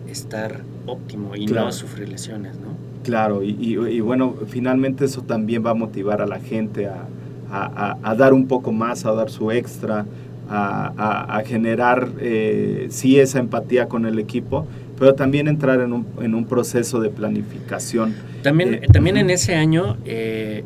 estar 0.10 0.62
óptimo 0.86 1.36
y 1.36 1.46
Claro. 1.48 1.66
no 1.68 1.72
sufrir 1.74 2.08
lesiones, 2.08 2.54
¿no? 2.60 2.68
Claro, 3.04 3.44
y, 3.44 3.50
y- 3.60 3.76
y 3.76 4.00
bueno, 4.00 4.36
finalmente 4.48 5.04
eso 5.04 5.22
también 5.22 5.66
va 5.66 5.72
a 5.72 5.74
motivar 5.74 6.22
a 6.22 6.26
la 6.28 6.40
gente 6.40 6.88
a, 6.88 7.04
a- 7.52 7.98
a- 8.02 8.12
a 8.12 8.16
dar 8.16 8.32
un 8.34 8.48
poco 8.48 8.72
más, 8.72 9.06
a 9.06 9.12
dar 9.12 9.30
su 9.30 9.52
extra, 9.52 10.06
a, 10.50 11.42
generar, 11.46 12.10
eh, 12.20 12.88
sí, 12.90 13.20
esa 13.20 13.40
empatía 13.40 13.88
con 13.88 14.06
el 14.06 14.20
equipo, 14.20 14.66
pero 15.00 15.14
también 15.16 15.48
entrar 15.48 15.80
en 15.82 15.94
un, 15.94 16.06
en 16.22 16.36
un 16.36 16.46
proceso 16.46 17.00
de 17.02 17.10
planificación. 17.10 18.14
También, 18.44 18.76
Eh, 18.76 18.82
también 18.92 19.18
en 19.18 19.30
ese 19.30 19.56
año 19.56 19.98
eh, 20.06 20.64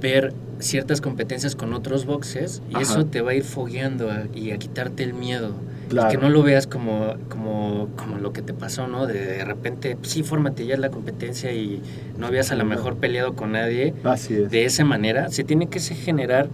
ver 0.00 0.32
ciertas 0.58 1.00
competencias 1.00 1.54
con 1.56 1.72
otros 1.72 2.04
boxes 2.06 2.62
y 2.70 2.74
Ajá. 2.74 2.82
eso 2.82 3.06
te 3.06 3.20
va 3.22 3.30
a 3.32 3.34
ir 3.34 3.44
fogueando 3.44 4.10
a- 4.10 4.24
y 4.34 4.50
a 4.50 4.58
quitarte 4.58 5.02
el 5.04 5.14
miedo. 5.14 5.54
Y 5.86 5.90
Claro. 5.90 6.10
que 6.10 6.18
no 6.18 6.30
lo 6.30 6.42
veas 6.44 6.66
como, 6.68 7.14
como, 7.28 7.88
como 7.96 8.18
lo 8.18 8.32
que 8.32 8.42
te 8.42 8.52
pasó, 8.54 8.86
¿no? 8.86 9.06
De, 9.08 9.14
de 9.26 9.44
repente, 9.44 9.96
sí, 10.02 10.22
fórmate 10.22 10.64
ya 10.64 10.76
la 10.76 10.90
competencia 10.90 11.52
y 11.52 11.80
no 12.16 12.26
habías 12.28 12.52
a 12.52 12.54
lo 12.54 12.64
mejor 12.64 12.96
peleado 12.96 13.34
con 13.34 13.52
nadie. 13.52 13.92
Así 14.04 14.34
es. 14.34 14.50
de 14.50 14.64
esa 14.66 14.84
manera, 14.84 15.30
se 15.30 15.42
tiene 15.44 15.66
que 15.68 15.80
generar 15.80 16.48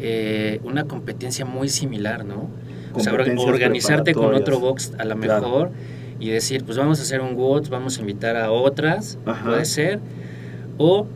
eh, 0.00 0.60
una 0.64 0.84
competencia 0.84 1.44
muy 1.44 1.68
similar, 1.68 2.24
¿no? 2.24 2.48
O 2.94 3.00
sea, 3.00 3.12
organizarte 3.12 4.14
con 4.14 4.34
otro 4.34 4.58
box 4.60 4.92
a 4.98 5.04
lo 5.04 5.16
Claro. 5.16 5.70
Y 6.20 6.30
decir, 6.30 6.64
pues 6.64 6.76
vamos 6.78 6.98
a 6.98 7.02
hacer 7.02 7.20
un 7.20 7.34
WOTS, 7.34 7.68
vamos 7.68 7.98
a 7.98 8.00
invitar 8.00 8.36
a 8.36 8.50
otras, 8.50 9.18
Ajá. 9.26 9.44
puede 9.44 9.64
ser, 9.64 10.00
o, 10.78 11.06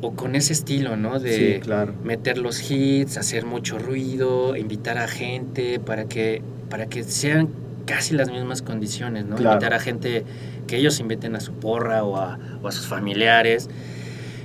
o 0.00 0.12
con 0.14 0.34
ese 0.34 0.52
estilo, 0.52 0.96
¿no? 0.96 1.18
De 1.20 1.54
Sí, 1.54 1.60
claro. 1.60 1.94
meter 2.04 2.38
los 2.38 2.70
hits, 2.70 3.16
hacer 3.16 3.44
mucho 3.46 3.78
ruido, 3.78 4.56
invitar 4.56 4.98
a 4.98 5.08
gente 5.08 5.80
para 5.80 6.04
que, 6.06 6.42
para 6.70 6.86
que 6.86 7.02
sean 7.04 7.48
casi 7.86 8.14
las 8.14 8.30
mismas 8.30 8.60
condiciones, 8.62 9.24
¿no? 9.24 9.36
Claro. 9.36 9.54
Invitar 9.56 9.74
a 9.74 9.80
gente 9.80 10.24
que 10.66 10.76
ellos 10.76 11.00
inviten 11.00 11.34
a 11.36 11.40
su 11.40 11.52
porra 11.52 12.04
o 12.04 12.16
a, 12.16 12.38
o 12.62 12.68
a 12.68 12.72
sus 12.72 12.86
familiares 12.86 13.68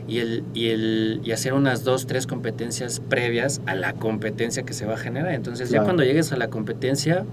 y, 0.07 0.19
el, 0.19 0.43
y, 0.53 0.69
el, 0.69 1.21
y 1.23 1.31
hacer 1.33 1.53
unas 1.53 1.83
dos, 1.83 2.07
tres 2.07 2.25
competencias 2.27 2.99
previas 3.01 3.62
a 3.65 3.75
la 3.75 3.93
competencia 3.93 4.63
que 4.63 4.73
se 4.73 4.86
va 4.86 4.93
a 4.93 4.97
generar. 4.97 5.33
Entonces 5.33 5.69
ya 5.69 5.77
Claro. 5.77 5.86
cuando 5.86 6.03
llegues 6.03 6.31
a 6.31 6.38
la 6.38 6.47
competencia, 6.49 7.25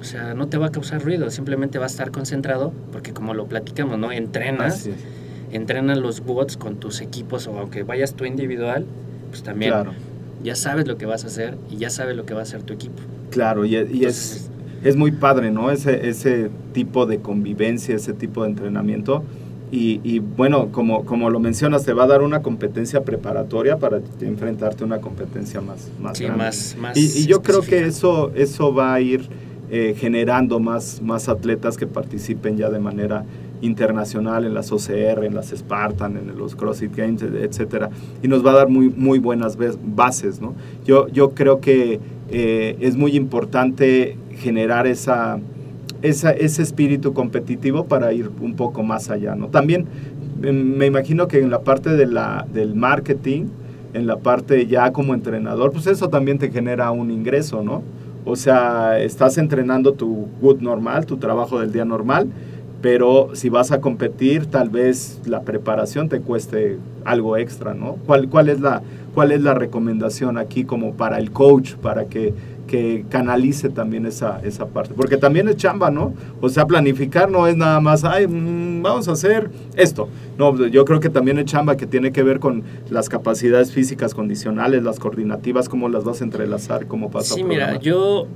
o 0.00 0.04
sea, 0.04 0.34
no 0.34 0.48
te 0.48 0.58
va 0.58 0.66
a 0.66 0.72
causar 0.72 1.02
ruido, 1.02 1.30
simplemente 1.30 1.78
va 1.78 1.84
a 1.84 1.88
estar 1.88 2.10
concentrado 2.10 2.72
porque 2.92 3.12
como 3.12 3.34
lo 3.34 3.46
platicamos, 3.48 3.98
¿no? 3.98 4.12
Entrenas 4.12 4.90
entrenan 5.50 6.00
los 6.02 6.20
bots 6.24 6.56
con 6.56 6.78
tus 6.80 7.00
equipos 7.00 7.46
o 7.46 7.58
aunque 7.58 7.82
vayas 7.84 8.14
tú 8.14 8.24
individual, 8.24 8.86
pues 9.30 9.42
también 9.42 9.70
Claro, 9.72 9.92
ya 10.38 10.56
sabes 10.56 10.86
lo 10.86 10.96
que 10.98 11.06
vas 11.06 11.24
a 11.24 11.28
hacer 11.28 11.58
y 11.70 11.76
ya 11.78 11.90
sabes 11.90 12.16
lo 12.16 12.26
que 12.26 12.34
va 12.34 12.40
a 12.40 12.42
hacer 12.44 12.62
tu 12.62 12.72
equipo. 12.74 13.02
claro, 13.30 13.64
y, 13.64 13.76
y 13.76 14.04
es, 14.04 14.36
Entonces, 14.36 14.50
es 14.82 14.96
muy 14.96 15.12
padre, 15.12 15.50
¿no? 15.50 15.70
Ese, 15.70 16.08
ese 16.08 16.50
tipo 16.72 17.06
de 17.06 17.20
convivencia, 17.20 17.94
ese 17.94 18.12
tipo 18.14 18.42
de 18.44 18.50
entrenamiento. 18.50 19.24
Y, 19.70 20.00
y 20.04 20.20
bueno, 20.20 20.70
como, 20.70 21.04
como 21.04 21.28
lo 21.30 21.40
mencionas, 21.40 21.84
te 21.84 21.92
va 21.92 22.04
a 22.04 22.06
dar 22.06 22.22
una 22.22 22.40
competencia 22.42 23.04
preparatoria 23.04 23.78
para 23.78 24.00
enfrentarte 24.20 24.84
a 24.84 24.86
una 24.86 25.00
competencia 25.00 25.60
más, 25.60 25.90
más 25.98 26.18
sí, 26.18 26.24
grande. 26.24 26.44
más, 26.44 26.76
más 26.78 26.96
Y, 26.96 27.22
y 27.22 27.26
yo 27.26 27.42
creo 27.42 27.62
que 27.62 27.84
eso, 27.86 28.32
eso 28.34 28.72
va 28.74 28.94
a 28.94 29.00
ir 29.00 29.28
eh, 29.70 29.94
generando 29.96 30.60
más, 30.60 31.00
más 31.02 31.28
atletas 31.28 31.76
que 31.76 31.86
participen 31.86 32.56
ya 32.56 32.70
de 32.70 32.78
manera 32.78 33.24
internacional 33.62 34.44
en 34.44 34.54
las 34.54 34.70
OCR, 34.70 35.24
en 35.24 35.34
las 35.34 35.48
Spartan, 35.50 36.16
en 36.16 36.36
los 36.38 36.54
CrossFit 36.54 36.94
Games, 36.94 37.22
etcétera, 37.22 37.90
y 38.22 38.28
nos 38.28 38.44
va 38.44 38.52
a 38.52 38.54
dar 38.54 38.68
muy, 38.68 38.90
muy 38.90 39.18
buenas 39.18 39.58
bas- 39.58 39.78
bases, 39.82 40.40
¿no? 40.40 40.54
Yo, 40.84 41.08
yo 41.08 41.30
creo 41.30 41.60
que 41.60 41.98
eh, 42.30 42.76
es 42.80 42.96
muy 42.96 43.16
importante 43.16 44.16
generar 44.38 44.86
esa, 44.86 45.38
esa, 46.02 46.30
ese 46.32 46.62
espíritu 46.62 47.12
competitivo 47.14 47.86
para 47.86 48.12
ir 48.12 48.30
un 48.40 48.54
poco 48.54 48.82
más 48.82 49.10
allá, 49.10 49.34
¿no? 49.34 49.48
También 49.48 49.86
em, 50.42 50.76
me 50.76 50.86
imagino 50.86 51.26
que 51.26 51.40
en 51.40 51.50
la 51.50 51.60
parte 51.60 51.90
del 51.96 52.74
marketing, 52.74 53.44
en 53.94 54.06
la 54.06 54.18
parte 54.18 54.66
ya 54.66 54.92
como 54.92 55.14
entrenador, 55.14 55.72
pues 55.72 55.86
eso 55.86 56.08
también 56.10 56.38
te 56.38 56.50
genera 56.50 56.90
un 56.90 57.10
ingreso, 57.10 57.62
¿no? 57.62 57.82
O 58.26 58.34
sea, 58.34 58.98
estás 58.98 59.38
entrenando 59.38 59.92
tu 59.92 60.26
good 60.40 60.60
normal, 60.60 61.06
tu 61.06 61.16
trabajo 61.16 61.60
del 61.60 61.70
día 61.70 61.84
normal, 61.84 62.26
pero 62.82 63.30
si 63.34 63.48
vas 63.48 63.70
a 63.70 63.80
competir, 63.80 64.46
tal 64.46 64.68
vez 64.68 65.20
la 65.26 65.42
preparación 65.42 66.08
te 66.08 66.20
cueste 66.20 66.76
algo 67.04 67.36
extra, 67.36 67.72
¿no? 67.72 67.92
¿Cuál, 68.04 68.28
cuál, 68.28 68.48
es, 68.48 68.60
la, 68.60 68.82
cuál 69.14 69.30
es 69.30 69.42
la 69.42 69.54
recomendación 69.54 70.38
aquí 70.38 70.64
como 70.64 70.94
para 70.94 71.18
el 71.18 71.30
coach, 71.30 71.74
para 71.74 72.06
que, 72.06 72.34
que 72.66 73.04
canalice 73.08 73.68
también 73.68 74.06
esa, 74.06 74.40
esa 74.42 74.66
parte? 74.66 74.94
Porque 74.94 75.16
también 75.16 75.48
es 75.48 75.56
chamba, 75.56 75.90
¿no? 75.90 76.14
O 76.40 76.48
sea, 76.48 76.66
planificar 76.66 77.30
no 77.30 77.46
es 77.46 77.56
nada 77.56 77.80
más, 77.80 78.04
ay, 78.04 78.26
mm, 78.26 78.82
vamos 78.82 79.08
a 79.08 79.12
hacer 79.12 79.50
esto. 79.76 80.08
No, 80.38 80.66
yo 80.66 80.84
creo 80.84 81.00
que 81.00 81.08
también 81.08 81.38
es 81.38 81.46
chamba 81.46 81.76
que 81.76 81.86
tiene 81.86 82.12
que 82.12 82.22
ver 82.22 82.40
con 82.40 82.62
las 82.90 83.08
capacidades 83.08 83.72
físicas 83.72 84.14
condicionales, 84.14 84.82
las 84.82 84.98
coordinativas, 84.98 85.68
cómo 85.68 85.88
las 85.88 86.04
vas 86.04 86.20
a 86.20 86.24
entrelazar, 86.24 86.86
cómo 86.86 87.08
vas 87.08 87.30
a 87.32 87.34
Sí, 87.34 87.44
mira, 87.44 87.78
yo, 87.78 88.26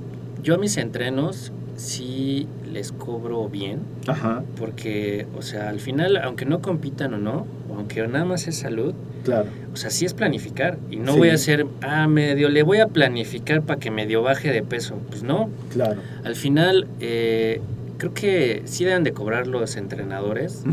yo 0.41 0.55
a 0.55 0.57
mis 0.57 0.77
entrenos 0.77 1.51
sí 1.81 2.47
les 2.71 2.91
cobro 2.91 3.49
bien, 3.49 3.79
Ajá, 4.07 4.43
porque, 4.57 5.25
o 5.37 5.41
sea, 5.41 5.69
al 5.69 5.79
final, 5.79 6.17
aunque 6.17 6.45
no 6.45 6.61
compitan 6.61 7.13
o 7.15 7.17
no, 7.17 7.47
o 7.69 7.75
aunque 7.75 8.05
nada 8.07 8.23
más 8.25 8.47
es 8.47 8.55
salud, 8.57 8.93
claro. 9.23 9.47
o 9.73 9.75
sea, 9.75 9.89
sí 9.89 10.05
es 10.05 10.13
planificar. 10.13 10.77
Y 10.91 10.97
no 10.97 11.13
Sí. 11.13 11.17
voy 11.19 11.29
a 11.29 11.33
hacer, 11.33 11.65
ah, 11.81 12.07
medio, 12.07 12.49
le 12.49 12.61
voy 12.63 12.77
a 12.79 12.87
planificar 12.87 13.63
para 13.63 13.79
que 13.79 13.89
medio 13.89 14.21
baje 14.21 14.51
de 14.51 14.61
peso. 14.61 14.95
Pues 15.09 15.23
no, 15.23 15.49
Claro. 15.71 15.99
al 16.23 16.35
final, 16.35 16.87
eh, 16.99 17.61
creo 17.97 18.13
que 18.13 18.61
sí 18.65 18.85
deben 18.85 19.03
de 19.03 19.13
cobrar 19.13 19.47
los 19.47 19.75
entrenadores 19.75 20.63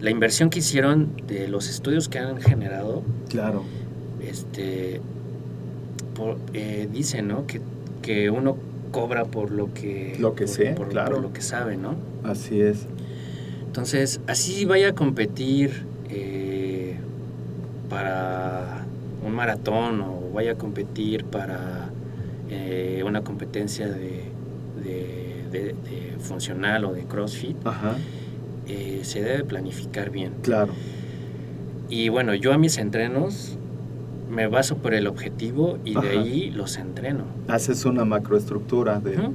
la 0.00 0.10
inversión 0.10 0.50
que 0.50 0.58
hicieron 0.58 1.12
de 1.26 1.48
los 1.48 1.70
estudios 1.70 2.10
que 2.10 2.18
han 2.18 2.38
generado, 2.38 3.02
Claro. 3.30 3.64
este, 4.20 5.00
por- 6.14 6.36
eh, 6.52 6.86
dicen, 6.92 7.28
¿no? 7.28 7.46
Que, 7.46 7.60
porque 7.96 8.28
uno 8.30 8.56
cobra 8.90 9.24
por 9.24 9.50
lo 9.50 9.72
que 9.74 10.16
Lo 10.18 10.34
que 10.34 10.44
por- 10.46 10.54
sé, 10.54 10.72
por, 10.72 10.88
claro. 10.88 11.14
por 11.16 11.22
lo 11.22 11.32
que 11.32 11.40
sabe, 11.42 11.76
¿no? 11.76 11.94
Así 12.24 12.60
es. 12.60 12.86
Entonces, 13.66 14.20
así 14.26 14.64
vaya 14.64 14.88
a 14.90 14.94
competir 14.94 15.84
eh, 16.08 16.96
para 17.90 18.84
un 19.24 19.32
maratón 19.32 20.00
o 20.00 20.30
vaya 20.34 20.52
a 20.52 20.54
competir 20.56 21.24
para 21.24 21.90
eh, 22.50 23.02
una 23.06 23.22
competencia 23.22 23.86
de, 23.88 24.22
de- 24.82 25.44
de- 25.50 25.74
de 25.74 26.16
funcional 26.20 26.84
o 26.84 26.92
de 26.92 27.02
CrossFit, 27.04 27.56
Ajá, 27.64 27.96
eh, 28.68 29.00
se 29.02 29.22
debe 29.22 29.44
planificar 29.44 30.10
bien. 30.10 30.32
claro. 30.42 30.72
Y 31.88 32.08
bueno, 32.08 32.34
yo 32.34 32.52
a 32.52 32.58
mis 32.58 32.78
entrenos 32.78 33.55
me 34.30 34.46
baso 34.46 34.76
por 34.76 34.94
el 34.94 35.06
objetivo 35.06 35.78
y 35.84 35.94
de 35.94 36.08
ahí 36.10 36.50
los 36.50 36.76
entreno. 36.76 37.24
Haces 37.48 37.84
una 37.84 38.04
macroestructura 38.04 39.00
de... 39.00 39.30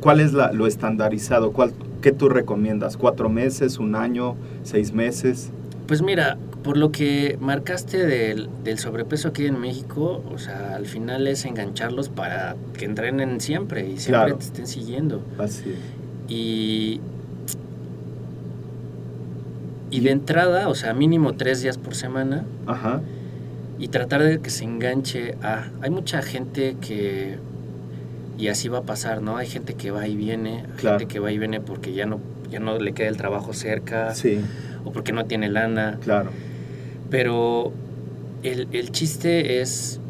¿Cuál 0.00 0.20
es 0.20 0.32
la- 0.32 0.52
lo 0.52 0.66
estandarizado? 0.66 1.52
¿Cuál, 1.52 1.72
¿Qué 2.02 2.10
tú 2.12 2.28
recomiendas? 2.28 2.96
¿Cuatro 2.96 3.28
meses, 3.28 3.78
un 3.78 3.94
año, 3.94 4.34
seis 4.64 4.92
meses? 4.92 5.50
Pues 5.86 6.02
mira, 6.02 6.36
por 6.64 6.76
lo 6.76 6.90
que 6.90 7.36
marcaste 7.40 8.04
del, 8.06 8.48
del 8.64 8.78
sobrepeso 8.78 9.28
aquí 9.28 9.46
en 9.46 9.60
México, 9.60 10.24
o 10.32 10.38
sea, 10.38 10.74
al 10.74 10.86
final 10.86 11.26
es 11.28 11.44
engancharlos 11.44 12.08
para 12.08 12.56
que 12.76 12.84
entrenen 12.84 13.40
siempre 13.40 13.82
y 13.88 13.98
siempre 13.98 14.10
Claro. 14.24 14.36
te 14.38 14.44
estén 14.44 14.66
siguiendo. 14.66 15.22
Así 15.38 15.70
es. 15.70 15.78
Y, 16.32 17.00
y 19.90 20.00
de 20.00 20.10
entrada, 20.10 20.68
o 20.68 20.74
sea, 20.74 20.94
mínimo 20.94 21.34
tres 21.34 21.62
días 21.62 21.78
por 21.78 21.94
semana 21.94 22.44
Ajá, 22.66 23.00
y 23.78 23.88
tratar 23.88 24.22
de 24.22 24.40
que 24.40 24.50
se 24.50 24.64
enganche 24.64 25.34
a... 25.42 25.68
Hay 25.82 25.90
mucha 25.90 26.22
gente 26.22 26.76
que... 26.80 27.36
Y 28.38 28.48
así 28.48 28.68
va 28.68 28.78
a 28.78 28.82
pasar, 28.82 29.22
¿no? 29.22 29.36
Hay 29.36 29.46
gente 29.46 29.74
que 29.74 29.90
va 29.90 30.06
y 30.08 30.16
viene, 30.16 30.64
Claro. 30.76 30.98
gente 30.98 31.12
que 31.12 31.20
va 31.20 31.30
y 31.32 31.38
viene 31.38 31.60
porque 31.60 31.92
ya 31.92 32.04
no, 32.06 32.20
ya 32.50 32.58
no 32.60 32.78
le 32.78 32.92
queda 32.92 33.08
el 33.08 33.16
trabajo 33.16 33.52
cerca 33.52 34.14
sí, 34.14 34.40
o 34.84 34.90
porque 34.92 35.12
no 35.12 35.24
tiene 35.26 35.48
lana. 35.48 35.98
claro. 36.02 36.30
Pero 37.10 37.72
el, 38.42 38.66
el 38.72 38.90
chiste 38.90 39.60
es 39.60 40.00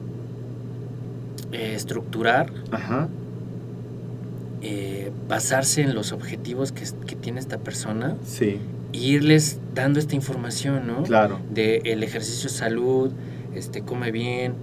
eh, 1.53 1.75
estructurar, 1.75 2.51
Ajá, 2.71 3.09
eh, 4.63 5.11
basarse 5.29 5.83
en 5.83 5.95
los 5.95 6.13
objetivos 6.13 6.73
que, 6.73 6.85
que 7.07 7.17
tiene 7.17 7.41
esta 7.41 7.59
persona 7.59 8.17
sí, 8.25 8.59
e 8.93 8.97
irles 8.99 9.59
dando 9.75 9.99
esta 9.99 10.15
información, 10.15 10.87
¿no? 10.87 11.03
claro. 11.03 11.41
De 11.53 11.83
el 11.85 12.03
ejercicio 12.03 12.49
de 12.49 12.55
salud, 12.57 13.11
este, 13.55 13.83
come 13.83 14.11
bien, 14.11 14.55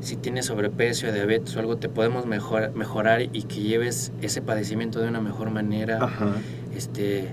si 0.00 0.16
tienes 0.16 0.46
sobrepeso, 0.46 1.10
diabetes 1.10 1.56
o 1.56 1.60
algo, 1.60 1.76
te 1.76 1.88
podemos 1.88 2.26
mejor, 2.26 2.72
mejorar 2.74 3.22
y 3.22 3.42
que 3.44 3.60
lleves 3.60 4.12
ese 4.22 4.42
padecimiento 4.42 5.00
de 5.00 5.08
una 5.08 5.20
mejor 5.20 5.50
manera. 5.50 5.98
Ajá, 6.02 6.32
este 6.76 7.28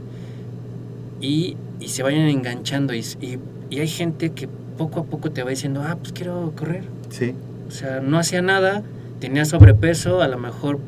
y, 1.22 1.55
y 1.80 1.88
se 1.89 2.03
vayan 2.03 2.28
enganchando 2.28 2.93
y, 2.93 2.99
y- 3.22 3.39
y 3.70 3.80
hay 3.80 3.88
gente 3.88 4.30
que 4.32 4.47
poco 4.78 4.99
a 4.99 5.03
poco 5.05 5.32
te 5.32 5.43
va 5.43 5.49
diciendo, 5.49 5.82
ah, 5.86 5.95
pues 5.99 6.11
quiero 6.14 6.53
correr. 6.55 6.84
sí, 7.09 7.34
O 7.68 7.72
sea, 7.72 8.01
no 8.01 8.20
hacía 8.20 8.41
nada, 8.41 8.84
tenía 9.20 9.45
sobrepeso, 9.45 10.22
a 10.22 10.28
lo 10.28 10.38
mejor 10.38 10.80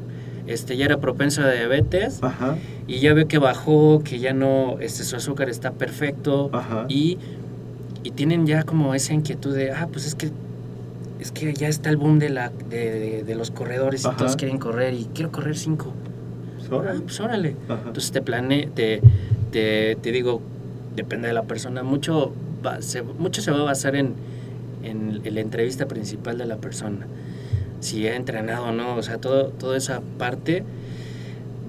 este, 0.48 0.78
ya 0.78 0.86
era 0.86 0.98
propenso 0.98 1.42
a 1.42 1.50
diabetes 1.52 2.22
ajá, 2.22 2.58
y 2.88 3.00
ya 3.00 3.14
ve 3.16 3.26
que 3.26 3.40
bajó, 3.40 4.02
que 4.04 4.20
ya 4.20 4.34
no, 4.34 4.78
este, 4.80 5.04
su 5.04 5.16
azúcar 5.16 5.50
está 5.50 5.72
perfecto 5.72 6.50
ajá. 6.54 6.86
y, 6.90 7.18
y 8.06 8.12
tienen 8.12 8.46
ya 8.46 8.64
como 8.64 8.94
esa 8.94 9.14
inquietud 9.14 9.56
de, 9.56 9.72
ah, 9.72 9.88
pues 9.92 10.06
es 10.06 10.16
que 10.16 10.30
es 11.20 11.32
que 11.32 11.54
ya 11.54 11.68
está 11.68 11.90
el 11.90 11.98
boom 11.98 12.20
de, 12.20 12.30
la, 12.30 12.50
de, 12.70 12.92
de- 13.00 13.24
de 13.24 13.36
los 13.36 13.50
corredores 13.50 14.02
y 14.06 14.16
todos 14.16 14.36
quieren 14.36 14.60
correr 14.60 14.94
y 14.94 15.06
quiero 15.14 15.32
correr 15.32 15.58
cinco. 15.58 15.92
Ah, 16.72 16.76
Órale. 16.76 17.00
pues 17.02 17.20
órale. 17.20 17.56
Entonces 17.70 18.12
te 18.12 18.22
plane, 18.22 18.70
te, 18.76 19.02
te, 19.52 19.96
te 20.02 20.12
digo, 20.12 20.42
depende 20.96 21.28
de 21.30 21.34
la 21.34 21.44
persona, 21.44 21.82
mucho, 21.84 22.32
va- 22.66 22.82
se, 22.82 23.02
mucho 23.02 23.42
se 23.42 23.50
va 23.52 23.60
a 23.60 23.64
basar 23.64 23.96
en, 23.96 24.14
en, 24.84 25.22
en 25.24 25.34
la 25.36 25.42
entrevista 25.42 25.88
principal 25.88 26.38
de 26.38 26.46
la 26.46 26.58
persona. 26.58 27.08
Si 27.80 28.08
ha 28.08 28.16
entrenado 28.16 28.66
o 28.66 28.72
no, 28.72 28.96
o 28.96 29.02
sea, 29.02 29.18
todo, 29.18 29.48
toda 29.48 29.78
esa 29.78 30.02
parte 30.20 30.64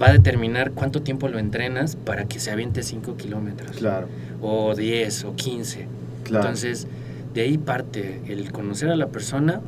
va 0.01 0.09
a 0.09 0.13
determinar 0.13 0.71
cuánto 0.71 1.01
tiempo 1.01 1.27
lo 1.29 1.39
entrenas 1.39 1.95
para 1.95 2.25
que 2.25 2.39
se 2.39 2.51
aviente 2.51 2.83
5 2.83 3.15
kilómetros. 3.17 3.77
Claro, 3.77 4.07
O 4.41 4.75
10 4.75 5.23
o 5.23 5.35
15. 5.35 5.87
Claro. 6.27 6.45
Entonces, 6.45 6.87
de 7.33 7.41
ahí 7.41 7.57
parte 7.57 8.21
el 8.27 8.51
conocer 8.51 8.89
a 8.89 8.95
la 8.95 9.07
persona 9.07 9.61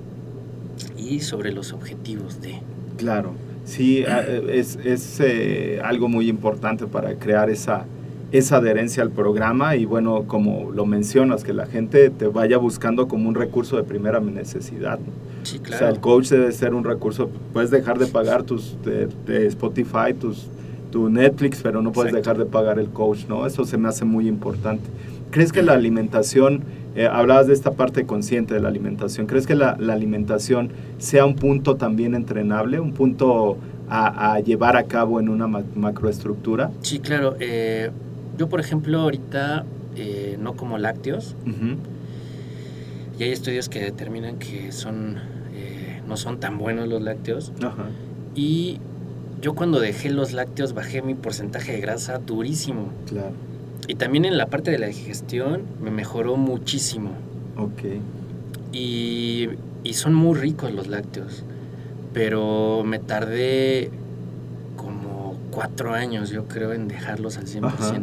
y 0.97 1.19
sobre 1.19 1.51
los 1.51 1.73
objetivos 1.73 2.41
de... 2.41 2.61
Claro, 2.97 3.33
sí, 3.65 4.03
es, 4.49 4.77
es, 4.83 5.19
eh, 5.19 5.79
algo 5.83 6.09
muy 6.09 6.29
importante 6.29 6.85
para 6.87 7.15
crear 7.15 7.49
esa, 7.49 7.85
esa 8.31 8.57
adherencia 8.57 9.03
al 9.03 9.11
programa 9.11 9.75
y 9.75 9.85
bueno, 9.85 10.23
como 10.27 10.71
lo 10.71 10.85
mencionas, 10.85 11.43
que 11.43 11.53
la 11.53 11.65
gente 11.65 12.09
te 12.09 12.27
vaya 12.27 12.57
buscando 12.57 13.07
como 13.07 13.29
un 13.29 13.35
recurso 13.35 13.77
de 13.77 13.83
primera 13.83 14.19
necesidad. 14.19 14.99
Sí, 15.43 15.57
O 15.57 15.63
claro. 15.63 15.79
sea, 15.79 15.89
el 15.89 15.99
coach 15.99 16.29
debe 16.29 16.51
ser 16.51 16.73
un 16.73 16.83
recurso, 16.83 17.29
puedes 17.53 17.71
dejar 17.71 17.97
de 17.97 18.07
pagar 18.07 18.43
tus 18.43 18.77
de, 18.83 19.07
de 19.25 19.47
Spotify, 19.47 20.13
tus, 20.19 20.47
tu 20.91 21.09
Netflix, 21.09 21.61
pero 21.61 21.81
no 21.81 21.91
puedes 21.91 22.11
Exacto. 22.13 22.29
dejar 22.29 22.45
de 22.45 22.51
pagar 22.51 22.79
el 22.79 22.89
coach, 22.89 23.25
¿no? 23.27 23.45
Eso 23.45 23.63
se 23.63 23.77
me 23.77 23.87
hace 23.87 24.05
muy 24.05 24.27
importante. 24.27 24.89
¿Crees 25.31 25.51
que 25.51 25.61
la 25.61 25.73
alimentación, 25.73 26.63
eh, 26.95 27.07
hablabas 27.07 27.47
de 27.47 27.53
esta 27.53 27.71
parte 27.71 28.05
consciente 28.05 28.53
de 28.55 28.59
la 28.61 28.67
alimentación, 28.69 29.27
¿crees 29.27 29.45
que 29.47 29.55
la, 29.55 29.77
la 29.79 29.93
alimentación 29.93 30.71
sea 30.97 31.25
un 31.25 31.35
punto 31.35 31.75
también 31.75 32.15
entrenable, 32.15 32.79
un 32.79 32.93
punto 32.93 33.57
a, 33.89 34.33
a 34.33 34.39
llevar 34.39 34.75
a 34.75 34.83
cabo 34.83 35.19
en 35.19 35.29
una 35.29 35.47
ma- 35.47 35.63
macroestructura? 35.75 36.71
Sí, 36.81 36.99
claro. 36.99 37.35
eh, 37.39 37.91
yo, 38.37 38.49
por 38.49 38.59
ejemplo, 38.59 38.99
ahorita 39.01 39.65
eh, 39.95 40.37
no 40.39 40.55
como 40.55 40.77
lácteos 40.77 41.35
y 43.19 43.23
hay 43.23 43.31
estudios 43.31 43.67
que 43.69 43.79
determinan 43.81 44.37
que 44.39 44.71
son 44.71 45.17
eh, 45.53 46.01
no 46.07 46.15
son 46.17 46.39
tan 46.39 46.57
buenos 46.57 46.87
los 46.87 47.01
lácteos. 47.01 47.51
Y 48.35 48.77
yo 49.41 49.53
cuando 49.55 49.79
dejé 49.79 50.09
los 50.09 50.31
lácteos 50.33 50.73
bajé 50.73 51.01
mi 51.01 51.15
porcentaje 51.15 51.73
de 51.73 51.81
grasa 51.81 52.17
durísimo. 52.19 52.89
claro, 53.07 53.31
Y 53.89 53.95
también 53.95 54.23
en 54.25 54.37
la 54.37 54.45
parte 54.45 54.69
de 54.69 54.77
la 54.77 54.85
digestión 54.87 55.63
me 55.81 55.89
mejoró 55.89 56.37
muchísimo. 56.37 57.09
ok, 57.57 57.99
Y, 58.71 59.49
y 59.83 59.93
son 59.93 60.13
muy 60.13 60.37
ricos 60.37 60.71
los 60.73 60.87
lácteos. 60.87 61.43
Pero 62.13 62.83
me 62.85 62.99
tardé 62.99 63.89
como 64.77 65.35
cuatro 65.51 65.93
años, 65.93 66.29
yo 66.29 66.45
creo, 66.47 66.73
en 66.73 66.87
dejarlos 66.87 67.37
al 67.37 67.47
100%. 67.47 67.63
Ajá. 67.65 67.95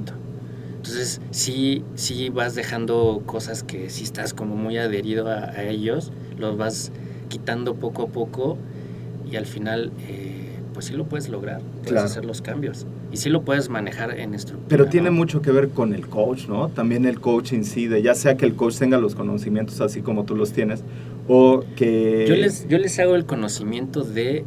Entonces, 0.76 1.20
sí, 1.30 1.84
sí 1.94 2.30
vas 2.30 2.54
dejando 2.56 3.22
cosas 3.26 3.62
que 3.62 3.88
si 3.88 4.02
estás 4.04 4.34
como 4.34 4.56
muy 4.56 4.78
adherido 4.78 5.28
a, 5.30 5.44
a 5.50 5.62
ellos, 5.64 6.10
los 6.38 6.56
vas 6.56 6.90
quitando 7.28 7.74
poco 7.74 8.02
a 8.02 8.06
poco 8.08 8.56
y 9.30 9.36
al 9.36 9.46
final, 9.46 9.90
eh, 10.08 10.58
pues 10.74 10.86
sí 10.86 10.94
lo 10.94 11.04
puedes 11.06 11.28
lograr, 11.28 11.60
puedes 11.82 11.90
Claro. 11.92 12.06
hacer 12.06 12.24
los 12.24 12.40
cambios 12.42 12.86
y 13.12 13.16
sí 13.18 13.30
lo 13.30 13.42
puedes 13.42 13.68
manejar 13.68 14.18
en 14.18 14.34
estructura. 14.34 14.68
Pero 14.68 14.86
tiene 14.86 15.10
¿no? 15.10 15.16
mucho 15.16 15.42
que 15.42 15.50
ver 15.52 15.70
con 15.70 15.94
el 15.94 16.08
coach, 16.08 16.48
¿no? 16.48 16.68
También 16.68 17.04
el 17.06 17.20
coach 17.20 17.52
incide, 17.52 18.02
ya 18.02 18.14
sea 18.14 18.36
que 18.36 18.46
el 18.46 18.54
coach 18.54 18.76
tenga 18.78 18.98
los 18.98 19.14
conocimientos 19.14 19.80
así 19.80 20.02
como 20.02 20.24
tú 20.24 20.34
los 20.34 20.52
tienes, 20.52 20.82
o 21.28 21.64
que... 21.76 22.26
Yo 22.28 22.36
les, 22.36 22.66
yo 22.68 22.78
les 22.78 22.98
hago 22.98 23.14
el 23.14 23.24
conocimiento 23.24 24.02
de, 24.02 24.44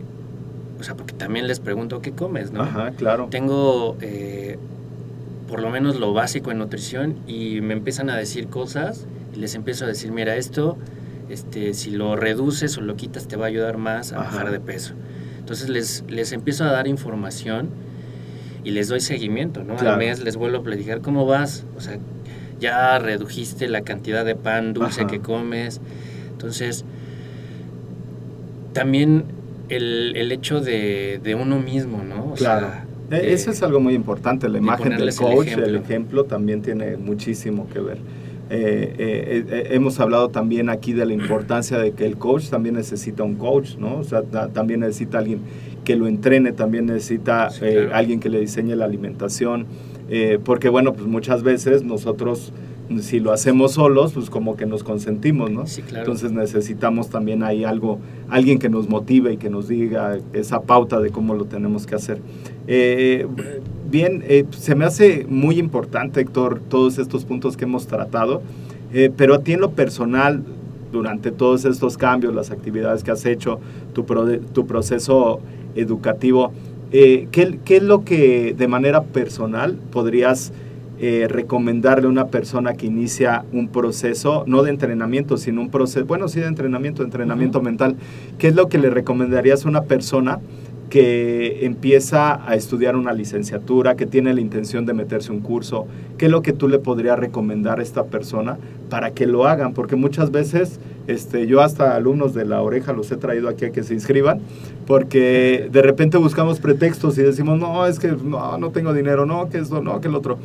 o 0.79 0.83
sea, 0.83 0.95
porque 0.95 1.13
también 1.13 1.47
les 1.47 1.59
pregunto 1.59 2.01
qué 2.01 2.11
comes, 2.11 2.51
¿no? 2.51 2.63
Ajá, 2.63 2.91
claro. 2.91 3.27
Tengo 3.29 3.97
eh, 4.01 4.57
por 5.47 5.61
lo 5.61 5.69
menos 5.69 5.99
lo 5.99 6.13
básico 6.13 6.51
en 6.51 6.59
nutrición 6.59 7.15
y 7.27 7.61
me 7.61 7.73
empiezan 7.73 8.09
a 8.09 8.17
decir 8.17 8.47
cosas 8.47 9.07
y 9.35 9.39
les 9.39 9.55
empiezo 9.55 9.85
a 9.85 9.87
decir, 9.87 10.11
mira, 10.11 10.35
esto, 10.35 10.77
este, 11.29 11.73
si 11.73 11.91
lo 11.91 12.15
reduces 12.15 12.77
o 12.77 12.81
lo 12.81 12.95
quitas 12.95 13.27
te 13.27 13.35
va 13.35 13.45
a 13.45 13.47
ayudar 13.47 13.77
más 13.77 14.13
a 14.13 14.21
Ajá. 14.21 14.31
bajar 14.31 14.51
de 14.51 14.59
peso. 14.59 14.93
Entonces 15.39 15.69
les, 15.69 16.03
les 16.07 16.31
empiezo 16.33 16.65
a 16.65 16.71
dar 16.71 16.87
información 16.87 17.69
y 18.63 18.71
les 18.71 18.87
doy 18.89 18.99
seguimiento, 18.99 19.63
¿no? 19.63 19.75
Claro. 19.75 19.93
Al 19.93 19.97
mes 19.99 20.23
les 20.23 20.35
vuelvo 20.35 20.57
a 20.57 20.63
platicar 20.63 21.01
cómo 21.01 21.25
vas, 21.25 21.65
o 21.77 21.81
sea, 21.81 21.97
ya 22.59 22.99
redujiste 22.99 23.67
la 23.69 23.81
cantidad 23.81 24.25
de 24.25 24.35
pan 24.35 24.73
dulce 24.73 25.01
Ajá. 25.01 25.09
que 25.09 25.19
comes. 25.19 25.79
Entonces, 26.31 26.83
también 28.73 29.23
el, 29.69 30.13
el 30.15 30.31
hecho 30.31 30.61
de, 30.61 31.19
de 31.23 31.35
uno 31.35 31.59
mismo, 31.59 32.03
¿no? 32.03 32.31
O 32.31 32.33
Claro. 32.33 32.67
sea, 32.67 32.85
Eh, 33.11 33.21
de- 33.21 33.33
Eso 33.33 33.49
es 33.51 33.63
algo 33.63 33.79
muy 33.79 33.93
importante, 33.95 34.47
la 34.47 34.53
de 34.53 34.59
imagen 34.59 34.83
del 34.89 34.93
ponerles 34.97 35.19
el 35.19 35.25
coach, 35.25 35.47
el 35.47 35.53
ejemplo. 35.53 35.79
ejemplo. 35.79 36.23
también 36.25 36.61
tiene 36.61 36.97
muchísimo 36.97 37.67
que 37.73 37.79
ver. 37.79 37.97
Eh, 38.51 38.95
eh, 38.97 39.45
eh, 39.49 39.67
hemos 39.71 39.99
hablado 39.99 40.29
también 40.29 40.69
aquí 40.69 40.93
de 40.93 41.05
la 41.05 41.13
importancia 41.13 41.77
de 41.77 41.91
que 41.93 42.05
el 42.05 42.17
coach 42.17 42.49
también 42.49 42.75
necesita 42.75 43.23
un 43.23 43.35
coach, 43.35 43.75
¿no? 43.77 43.97
O 43.97 44.03
sea, 44.03 44.23
ta- 44.23 44.49
también 44.49 44.79
necesita 44.81 45.19
alguien 45.19 45.39
que 45.89 45.95
lo 45.95 46.05
entrene, 46.05 46.51
también 46.51 46.85
necesita 46.85 47.49
Sí, 47.49 47.61
eh, 47.63 47.89
alguien 47.91 48.19
que 48.19 48.29
le 48.29 48.39
diseñe 48.39 48.75
la 48.75 48.85
alimentación, 48.85 49.65
eh, 50.07 50.37
porque 50.43 50.69
bueno, 50.69 50.93
pues 50.93 51.07
muchas 51.07 51.41
veces 51.41 51.83
nosotros 51.83 52.53
si 53.01 53.19
lo 53.19 53.31
hacemos 53.31 53.71
solos, 53.71 54.13
pues 54.13 54.29
como 54.29 54.55
que 54.55 54.67
nos 54.67 54.83
consentimos, 54.83 55.49
¿no? 55.49 55.65
Sí, 55.65 55.81
claro. 55.81 55.99
Entonces 56.05 56.31
necesitamos 56.31 57.09
también 57.09 57.41
ahí 57.41 57.63
algo, 57.63 57.97
alguien 58.29 58.59
que 58.59 58.69
nos 58.69 58.87
motive 58.87 59.33
y 59.33 59.37
que 59.37 59.49
nos 59.49 59.67
diga 59.67 60.19
esa 60.33 60.61
pauta 60.61 60.99
de 60.99 61.09
cómo 61.09 61.33
lo 61.33 61.45
tenemos 61.45 61.87
que 61.87 61.95
hacer. 61.95 62.19
Eh, 62.67 63.25
bien, 63.89 64.23
eh, 64.27 64.45
se 64.51 64.75
me 64.75 64.85
hace 64.85 65.25
muy 65.27 65.57
importante, 65.57 66.21
Héctor, 66.21 66.61
todos 66.69 66.99
estos 66.99 67.25
puntos 67.25 67.57
que 67.57 67.65
hemos 67.65 67.87
tratado, 67.87 68.43
eh, 68.93 69.11
pero 69.17 69.33
a 69.33 69.39
ti 69.39 69.53
en 69.53 69.61
lo 69.61 69.71
personal, 69.71 70.43
durante 70.91 71.29
todos 71.31 71.65
estos 71.65 71.95
cambios, 71.97 72.33
las 72.33 72.49
actividades 72.49 73.03
que 73.03 73.11
has 73.11 73.23
hecho, 73.27 73.59
tu, 73.93 74.05
pro- 74.05 74.39
tu 74.39 74.65
proceso 74.65 75.39
educativo, 75.79 76.51
eh, 76.91 77.27
¿qué, 77.31 77.59
qué 77.63 77.77
es 77.77 77.83
lo 77.83 78.03
que 78.03 78.55
de 78.57 78.67
manera 78.67 79.03
personal 79.03 79.77
podrías 79.91 80.51
eh, 81.01 81.27
recomendarle 81.29 82.07
a 82.07 82.09
una 82.09 82.27
persona 82.27 82.73
que 82.73 82.85
inicia 82.85 83.45
un 83.53 83.69
proceso, 83.69 84.43
no 84.47 84.63
de 84.63 84.71
entrenamiento, 84.71 85.37
sino 85.37 85.61
un 85.61 85.69
proceso, 85.69 86.05
bueno, 86.05 86.27
sí 86.27 86.41
de 86.41 86.47
entrenamiento, 86.47 87.03
entrenamiento 87.03 87.61
mental, 87.61 87.95
¿qué 88.37 88.49
es 88.49 88.55
lo 88.55 88.67
que 88.67 88.79
le 88.79 88.89
recomendarías 88.89 89.65
a 89.65 89.69
una 89.69 89.83
persona 89.83 90.39
que 90.89 91.65
empieza 91.65 92.47
a 92.49 92.55
estudiar 92.55 92.95
una 92.95 93.13
licenciatura, 93.13 93.95
que 93.95 94.05
tiene 94.05 94.33
la 94.33 94.41
intención 94.41 94.85
de 94.85 94.93
meterse 94.93 95.31
un 95.31 95.39
curso? 95.39 95.87
¿Qué 96.17 96.25
es 96.25 96.31
lo 96.31 96.41
que 96.41 96.53
tú 96.53 96.67
le 96.67 96.79
podrías 96.79 97.17
recomendar 97.17 97.79
a 97.79 97.83
esta 97.83 98.05
persona 98.05 98.57
para 98.89 99.11
que 99.11 99.27
lo 99.27 99.47
hagan? 99.47 99.73
Porque 99.73 99.95
muchas 99.95 100.31
veces 100.31 100.79
este, 101.07 101.47
yo 101.47 101.61
hasta 101.61 101.95
alumnos 101.95 102.33
de 102.33 102.45
la 102.45 102.61
oreja 102.61 102.93
los 102.93 103.11
he 103.11 103.17
traído 103.17 103.49
aquí 103.49 103.65
a 103.65 103.71
que 103.71 103.83
se 103.83 103.93
inscriban, 103.93 104.41
porque 104.85 105.67
de 105.71 105.81
repente 105.81 106.17
buscamos 106.17 106.59
pretextos 106.59 107.17
y 107.17 107.23
decimos, 107.23 107.59
no, 107.59 107.87
es 107.87 107.99
que 107.99 108.09
no, 108.09 108.57
no 108.57 108.69
tengo 108.71 108.93
dinero, 108.93 109.25
no, 109.25 109.49
que 109.49 109.57
esto, 109.57 109.81
no, 109.81 110.01
que 110.01 110.07
el 110.07 110.15
otro. 110.15 110.37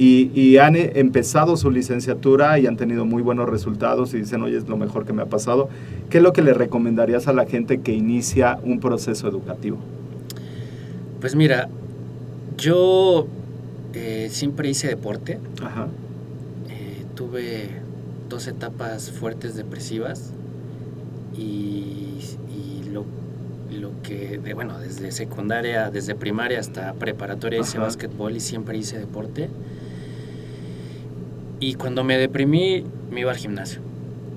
Y, 0.00 0.30
y 0.32 0.58
han 0.58 0.76
eh, 0.76 0.92
empezado 0.94 1.56
su 1.56 1.72
licenciatura 1.72 2.56
y 2.60 2.68
han 2.68 2.76
tenido 2.76 3.04
muy 3.04 3.20
buenos 3.20 3.48
resultados 3.48 4.14
y 4.14 4.18
dicen, 4.18 4.40
oye, 4.42 4.56
es 4.56 4.68
lo 4.68 4.76
mejor 4.76 5.04
que 5.04 5.12
me 5.12 5.22
ha 5.22 5.26
pasado. 5.26 5.68
¿Qué 6.08 6.18
es 6.18 6.22
lo 6.22 6.32
que 6.32 6.40
le 6.40 6.54
recomendarías 6.54 7.26
a 7.26 7.32
la 7.32 7.46
gente 7.46 7.80
que 7.80 7.92
inicia 7.92 8.60
un 8.62 8.78
proceso 8.78 9.26
educativo? 9.26 9.78
Pues 11.20 11.34
mira, 11.34 11.68
yo 12.56 13.26
eh, 13.92 14.28
siempre 14.30 14.68
hice 14.68 14.86
deporte. 14.86 15.40
Ajá. 15.60 15.88
Eh, 16.70 17.04
tuve 17.16 17.68
dos 18.28 18.46
etapas 18.46 19.10
fuertes 19.10 19.56
depresivas 19.56 20.32
y, 21.36 22.20
y 22.54 22.88
lo, 22.92 23.04
lo 23.72 23.90
que, 24.04 24.38
de, 24.38 24.54
bueno, 24.54 24.78
desde 24.78 25.10
secundaria, 25.10 25.90
desde 25.90 26.14
primaria 26.14 26.60
hasta 26.60 26.92
preparatoria 26.92 27.58
hice 27.58 27.78
básquetbol 27.78 28.36
y 28.36 28.40
siempre 28.40 28.78
hice 28.78 28.96
deporte. 28.96 29.48
Y 31.60 31.74
cuando 31.74 32.04
me 32.04 32.16
deprimí, 32.18 32.84
me 33.10 33.20
iba 33.20 33.30
al 33.32 33.36
gimnasio. 33.36 33.80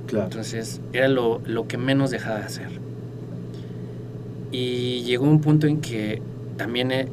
Claro. 0.07 0.25
Entonces 0.25 0.81
era 0.93 1.07
lo, 1.07 1.41
lo 1.45 1.67
que 1.67 1.77
menos 1.77 2.11
dejaba 2.11 2.39
de 2.39 2.45
hacer. 2.45 2.69
Y 4.51 5.03
llegó 5.03 5.25
un 5.25 5.39
punto 5.41 5.67
en 5.67 5.79
que 5.81 6.21
también, 6.57 6.91
eh, 6.91 7.07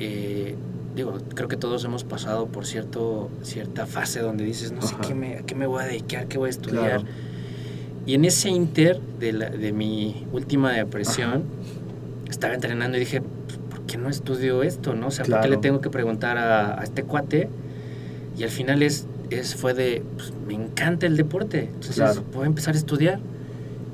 eh, 0.00 0.56
digo, 0.96 1.18
creo 1.34 1.48
que 1.48 1.56
todos 1.56 1.84
hemos 1.84 2.02
pasado 2.04 2.46
por 2.46 2.66
cierto, 2.66 3.30
cierta 3.42 3.86
fase 3.86 4.20
donde 4.20 4.44
dices, 4.44 4.72
no 4.72 4.82
sé 4.82 4.94
Ajá. 4.94 5.04
qué 5.06 5.14
me, 5.14 5.36
a 5.38 5.42
qué 5.42 5.54
me 5.54 5.66
voy 5.66 5.82
a 5.82 5.86
dedicar, 5.86 6.26
qué 6.26 6.38
voy 6.38 6.48
a 6.48 6.50
estudiar. 6.50 7.00
Claro. 7.02 7.04
Y 8.04 8.14
en 8.14 8.24
ese 8.24 8.48
inter 8.50 8.98
de, 9.20 9.32
la- 9.32 9.50
de 9.50 9.72
mi 9.72 10.26
última 10.32 10.72
depresión, 10.72 11.44
estaba 12.28 12.54
entrenando 12.54 12.96
y 12.96 13.00
dije, 13.00 13.20
"Pues, 13.20 13.58
¿por 13.70 13.82
qué 13.82 13.96
no 13.96 14.08
estudio 14.08 14.64
esto? 14.64 14.94
¿no? 14.94 15.06
O 15.08 15.10
sea, 15.12 15.24
¿por 15.24 15.28
Claro. 15.34 15.42
qué 15.44 15.48
le 15.50 15.56
tengo 15.58 15.80
que 15.80 15.90
preguntar 15.90 16.36
a, 16.36 16.80
a 16.80 16.82
este 16.82 17.04
cuate? 17.04 17.48
Y 18.36 18.42
al 18.42 18.50
final 18.50 18.82
es, 18.82 19.06
es 19.38 19.54
fue 19.54 19.74
de, 19.74 20.02
pues, 20.16 20.32
me 20.46 20.54
encanta 20.54 21.06
el 21.06 21.16
deporte, 21.16 21.68
entonces 21.74 21.96
Claro. 21.96 22.22
a 22.42 22.46
empezar 22.46 22.74
a 22.74 22.78
estudiar. 22.78 23.20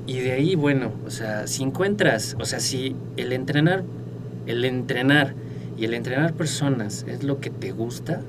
Y 0.07 0.19
de 0.19 0.31
ahí, 0.31 0.55
bueno, 0.55 0.91
o 1.05 1.11
sea, 1.11 1.45
si 1.47 1.61
encuentras, 1.63 2.35
o 2.39 2.45
sea, 2.45 2.59
si 2.59 2.95
el 3.17 3.31
entrenar, 3.31 3.83
el 4.47 4.65
entrenar 4.65 5.33
y 5.77 5.85
el 5.85 5.93
entrenar 5.93 6.33
personas 6.33 7.05
es 7.07 7.23
lo 7.23 7.39
que 7.39 7.49
te 7.51 7.71
gusta, 7.71 8.21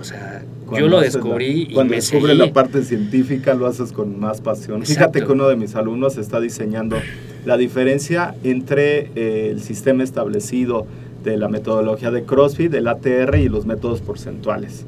o 0.00 0.04
sea, 0.04 0.42
Cuando 0.66 0.80
yo 0.86 0.88
lo 0.90 0.98
haces 0.98 1.14
la- 1.14 1.20
descubrí 1.20 1.62
y 1.68 1.74
cuando 1.74 1.90
me 1.90 1.96
descubres 1.96 2.36
la 2.38 2.52
parte 2.52 2.82
científica 2.82 3.52
lo 3.54 3.66
haces 3.66 3.92
con 3.92 4.18
más 4.18 4.40
pasión. 4.40 4.80
Fíjate 4.84 4.92
Exacto. 5.18 5.26
que 5.26 5.32
uno 5.32 5.48
de 5.48 5.56
mis 5.56 5.74
alumnos 5.76 6.16
está 6.16 6.40
diseñando 6.40 6.96
la 7.44 7.56
diferencia 7.58 8.34
entre 8.42 9.10
eh, 9.14 9.50
el 9.50 9.60
sistema 9.60 10.02
establecido 10.02 10.86
de 11.22 11.36
la 11.36 11.48
metodología 11.48 12.10
de 12.10 12.24
CrossFit, 12.24 12.70
del 12.72 12.88
ATR 12.88 13.36
y 13.38 13.48
los 13.48 13.66
métodos 13.66 14.00
porcentuales. 14.00 14.86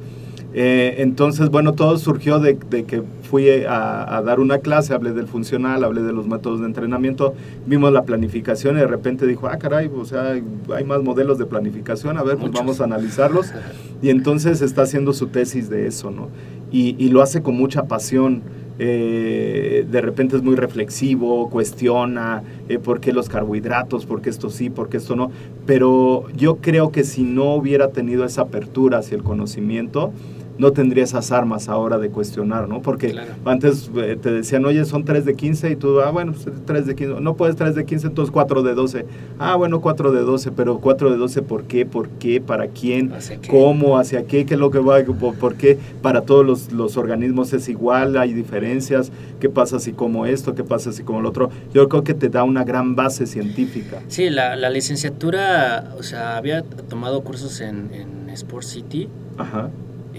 Eh, 0.57 1.02
entonces, 1.02 1.50
bueno, 1.50 1.72
todo 1.72 1.98
surgió 1.98 2.38
de, 2.38 2.57
de 2.70 2.84
que 2.84 3.02
fui 3.22 3.50
a, 3.64 4.16
a 4.16 4.22
dar 4.22 4.38
una 4.38 4.59
clase, 4.59 4.94
hablé 4.94 5.12
del 5.12 5.26
funcional, 5.26 5.82
hablé 5.82 6.02
de 6.02 6.12
los 6.12 6.28
métodos 6.28 6.61
de 6.61 6.66
entrenamiento, 6.66 7.34
vimos 7.66 7.92
la 7.92 8.05
planificación 8.05 8.76
y 8.76 8.80
de 8.80 8.86
repente 8.86 9.26
dijo, 9.26 9.48
ah, 9.48 9.59
caray, 9.59 9.90
o 9.92 10.05
sea, 10.05 10.30
hay, 10.30 10.84
más 10.84 11.02
modelos 11.02 11.38
de 11.38 11.46
planificación, 11.46 12.18
a 12.18 12.22
ver, 12.22 12.36
pues 12.36 12.52
Muchos. 12.52 12.61
vamos 12.61 12.80
a 12.80 12.84
analizarlos. 12.84 13.52
Y 14.00 14.11
entonces 14.11 14.62
está 14.62 14.82
haciendo 14.82 15.12
su 15.12 15.26
tesis 15.26 15.68
de 15.68 15.86
eso, 15.88 16.11
¿no? 16.12 16.28
Y, 16.70 16.94
y 16.98 17.09
lo 17.09 17.20
hace 17.22 17.42
con 17.42 17.57
mucha 17.57 17.84
pasión. 17.84 18.42
eh, 18.78 19.86
de 19.88 20.00
repente 20.00 20.36
es 20.36 20.42
muy 20.42 20.57
reflexivo, 20.57 21.48
cuestiona 21.50 22.42
eh, 22.68 22.78
por 22.78 23.00
qué 23.00 23.12
los 23.12 23.28
carbohidratos, 23.28 24.05
por 24.07 24.20
qué 24.20 24.30
esto 24.30 24.50
sí, 24.50 24.68
por 24.70 24.88
qué 24.88 24.96
esto 24.98 25.14
no. 25.16 25.30
Pero 25.66 26.24
yo 26.36 26.57
creo 26.57 26.90
que 26.90 27.05
si 27.05 27.22
no 27.22 27.55
hubiera 27.55 27.88
tenido 27.90 28.24
esa 28.24 28.42
apertura 28.42 28.98
hacia 28.98 29.16
el 29.16 29.22
conocimiento, 29.22 30.12
no 30.59 30.70
tendría 30.72 31.05
esas 31.05 31.32
armas 31.32 31.68
ahora 31.68 31.98
de 31.98 32.11
cuestionar, 32.11 32.68
¿no? 32.68 32.80
Porque 32.82 33.11
Claro. 33.11 33.32
antes 33.44 33.90
eh, 33.96 34.16
te 34.20 34.30
decían, 34.30 34.64
oye, 34.64 34.84
son 34.84 35.05
3 35.05 35.24
de 35.24 35.34
15 35.34 35.70
y 35.70 35.76
tú, 35.76 36.00
ah, 36.00 36.11
bueno, 36.11 36.32
pues 36.32 36.46
3 36.64 36.86
de 36.86 36.94
15, 36.94 37.20
no 37.20 37.34
puedes 37.34 37.57
3 37.57 37.74
de 37.74 37.84
15, 37.84 38.07
entonces 38.09 38.30
4 38.32 38.62
de 38.62 38.74
12. 38.74 39.07
Ah, 39.38 39.57
bueno, 39.57 39.80
4 39.80 40.12
de 40.12 40.20
12, 40.20 40.52
pero 40.52 40.78
4 40.78 41.11
de 41.11 41.16
12, 41.16 41.42
¿por 41.42 41.64
qué? 41.64 41.84
¿Por 41.86 42.09
qué? 42.11 42.40
¿Para 42.40 42.68
quién? 42.68 43.12
Hacia 43.12 43.40
qué. 43.40 43.48
¿Cómo? 43.48 43.98
¿Hacia 43.98 44.24
qué? 44.26 44.46
¿Qué 44.46 44.55
es 44.55 44.61
lo 44.61 44.70
que 44.70 44.78
va? 44.78 45.02
¿Por, 45.05 45.34
por 45.34 45.55
qué? 45.57 45.78
Para 46.02 46.22
todos 46.22 46.46
los, 46.46 46.72
los 46.72 46.96
organismos 46.96 47.52
es 47.52 47.68
igual, 47.68 48.16
hay 48.16 48.32
diferencias. 48.32 49.11
¿Qué 49.40 49.48
pasa 49.48 49.80
si 49.80 49.92
como 49.92 50.24
esto? 50.26 50.55
¿Qué 50.55 50.64
pasa 50.64 50.92
si 50.92 51.02
como 51.02 51.20
lo 51.20 51.30
otro? 51.30 51.50
Yo 51.72 51.88
creo 51.88 52.05
que 52.05 52.14
te 52.14 52.28
da 52.28 52.44
una 52.44 52.64
gran 52.64 52.94
base 52.94 53.26
científica. 53.26 54.00
Sí, 54.09 54.30
la, 54.30 54.55
la 54.57 54.70
licenciatura, 54.70 55.92
o 55.98 56.02
sea, 56.02 56.36
había 56.36 56.62
tomado 56.62 57.22
cursos 57.22 57.61
en, 57.61 57.90
en 57.92 58.30
Sport 58.30 58.64
City, 58.64 59.09
Ajá. 59.36 59.70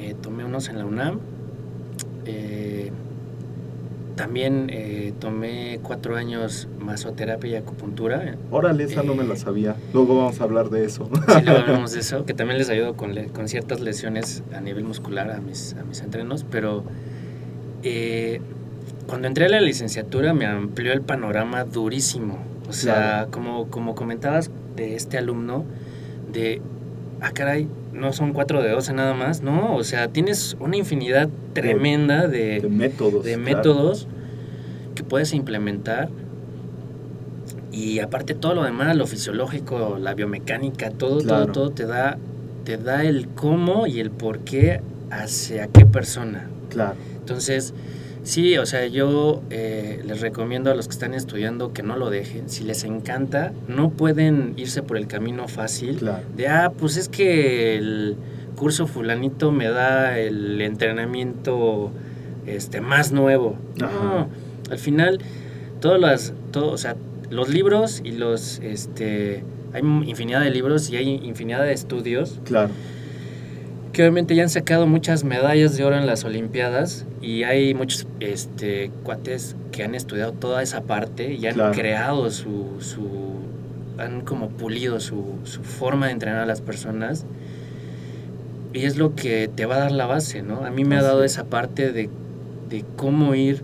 Eh, 0.10 0.16
tomé 0.22 0.44
unos 0.46 0.70
en 0.70 0.78
la 0.80 0.86
UNAM, 0.86 1.20
eh, 2.26 2.92
también 4.16 4.68
eh, 4.72 5.14
tomé 5.20 5.80
cuatro 5.84 6.16
años 6.16 6.70
masoterapia 6.80 7.50
y 7.52 7.56
acupuntura. 7.56 8.36
Órale, 8.50 8.86
esa 8.86 9.04
no 9.04 9.14
me 9.14 9.26
la 9.26 9.36
sabía. 9.36 9.76
Luego 9.94 10.18
vamos 10.18 10.40
a 10.40 10.46
hablar 10.46 10.70
de 10.70 10.86
eso. 10.86 11.10
Sí, 11.28 11.42
luego 11.44 11.60
hablamos 11.68 11.92
de 11.92 12.00
eso, 12.00 12.26
que 12.26 12.34
también 12.34 12.58
les 12.58 12.70
ayudo 12.70 12.94
con, 12.96 13.14
le- 13.14 13.28
con 13.28 13.50
ciertas 13.50 13.82
lesiones 13.82 14.42
a 14.56 14.62
nivel 14.62 14.86
muscular 14.86 15.30
a 15.32 15.42
mis, 15.42 15.76
a 15.80 15.84
mis 15.84 16.00
entrenos, 16.02 16.46
pero 16.50 16.84
eh, 17.84 18.40
cuando 19.08 19.28
entré 19.28 19.46
a 19.46 19.50
la 19.50 19.60
licenciatura 19.62 20.34
me 20.34 20.46
amplió 20.46 20.94
el 20.94 21.02
panorama 21.02 21.66
durísimo. 21.66 22.38
O 22.70 22.74
sea, 22.74 22.94
Claro. 22.96 23.32
como, 23.32 23.68
como 23.70 23.96
comentabas 23.96 24.50
de 24.78 24.96
este 24.96 25.18
alumno, 25.18 25.66
de, 26.32 26.62
ah, 27.22 27.32
caray, 27.34 27.68
no 27.96 28.14
son 28.14 28.34
cuatro 28.34 28.62
de 28.62 28.70
12 28.72 28.94
nada 28.94 29.14
más, 29.14 29.42
no, 29.42 29.76
o 29.76 29.84
sea, 29.84 30.08
tienes 30.10 30.56
una 30.60 30.78
infinidad 30.78 31.30
tremenda 31.54 32.28
de, 32.28 32.60
de 32.62 32.70
métodos. 32.70 33.24
de 33.24 33.34
claro. 33.36 33.44
métodos 33.58 34.08
que 34.96 35.04
puedes 35.04 35.34
implementar 35.34 36.10
y 37.72 38.00
aparte 38.00 38.34
todo 38.36 38.54
lo 38.54 38.64
demás, 38.64 38.96
lo 38.96 39.06
fisiológico, 39.08 39.98
la 40.00 40.14
biomecánica, 40.14 40.92
todo, 40.92 41.20
Claro. 41.20 41.46
todo, 41.48 41.54
todo 41.54 41.70
te 41.72 41.86
da, 41.86 42.18
te 42.64 42.78
da 42.78 43.04
el 43.04 43.28
cómo 43.30 43.88
y 43.88 44.00
el 44.00 44.12
por 44.12 44.40
qué 44.40 44.82
hacia 45.12 45.68
qué 45.68 45.86
persona. 45.86 46.48
Claro. 46.70 46.96
Entonces, 47.20 47.74
sí, 48.26 48.58
o 48.58 48.66
sea, 48.66 48.86
yo 48.88 49.42
eh, 49.50 50.02
les 50.06 50.20
recomiendo 50.20 50.70
a 50.70 50.76
los 50.76 50.88
que 50.88 50.92
están 50.94 51.14
estudiando 51.14 51.72
que 51.72 51.82
no 51.82 51.96
lo 51.96 52.10
dejen. 52.10 52.50
Si 52.50 52.64
les 52.66 52.84
encanta, 52.84 53.54
no 53.70 53.92
pueden 53.92 54.54
irse 54.58 54.84
por 54.84 54.98
el 54.98 55.08
camino 55.08 55.48
fácil 55.48 55.96
Claro. 55.98 56.24
de, 56.36 56.48
ah, 56.50 56.74
pues 56.78 56.98
es 56.98 57.08
que 57.08 57.78
el 57.78 58.18
curso 58.58 58.88
fulanito 58.88 59.52
me 59.52 59.70
da 59.70 60.20
el 60.20 60.60
entrenamiento 60.62 61.92
este, 62.46 62.82
más 62.82 63.12
nuevo. 63.12 63.56
Ajá. 63.82 63.92
No, 64.04 64.30
al 64.70 64.78
final, 64.78 65.20
todas 65.80 66.00
las, 66.02 66.34
todo, 66.52 66.72
o 66.72 66.78
sea, 66.78 66.96
los 67.30 67.50
libros 67.50 68.02
y 68.04 68.12
los, 68.12 68.60
este, 68.60 69.44
hay 69.74 69.82
infinidad 69.82 70.42
de 70.42 70.52
libros 70.52 70.90
y 70.90 70.96
hay 70.98 71.10
infinidad 71.24 71.64
de 71.64 71.74
estudios 71.74 72.40
Claro. 72.46 72.70
Que 73.96 74.02
obviamente 74.02 74.36
ya 74.36 74.44
han 74.44 74.50
sacado 74.50 74.88
muchas 74.88 75.24
medallas 75.24 75.78
de 75.78 75.86
oro 75.86 75.98
en 75.98 76.06
las 76.06 76.26
Olimpiadas 76.26 77.06
y 77.22 77.44
hay 77.44 77.74
muchos 77.74 78.06
este, 78.20 78.92
cuates 79.04 79.56
que 79.72 79.84
han 79.86 79.96
estudiado 79.96 80.34
toda 80.34 80.62
esa 80.62 80.82
parte 80.82 81.32
y 81.34 81.48
han 81.48 81.54
Claro. 81.54 81.74
creado 81.74 82.30
su, 82.30 82.76
su, 82.82 83.08
han 83.98 84.20
como 84.22 84.50
pulido 84.50 85.00
su, 85.00 85.36
su 85.46 85.64
forma 85.64 86.08
de 86.08 86.12
entrenar 86.12 86.42
a 86.42 86.46
las 86.46 86.60
personas. 86.60 87.26
y 88.74 88.84
es 88.84 88.98
lo 88.98 89.16
que 89.16 89.48
te 89.48 89.66
va 89.66 89.76
a 89.76 89.80
dar 89.80 89.92
la 89.94 90.06
base, 90.08 90.42
¿no? 90.42 90.66
A 90.66 90.70
mí 90.72 90.84
me 90.84 90.98
ha 90.98 91.02
dado 91.02 91.24
es. 91.24 91.32
esa 91.32 91.46
parte 91.46 91.94
de, 91.94 92.10
de 92.70 92.84
cómo 92.98 93.34
ir 93.34 93.64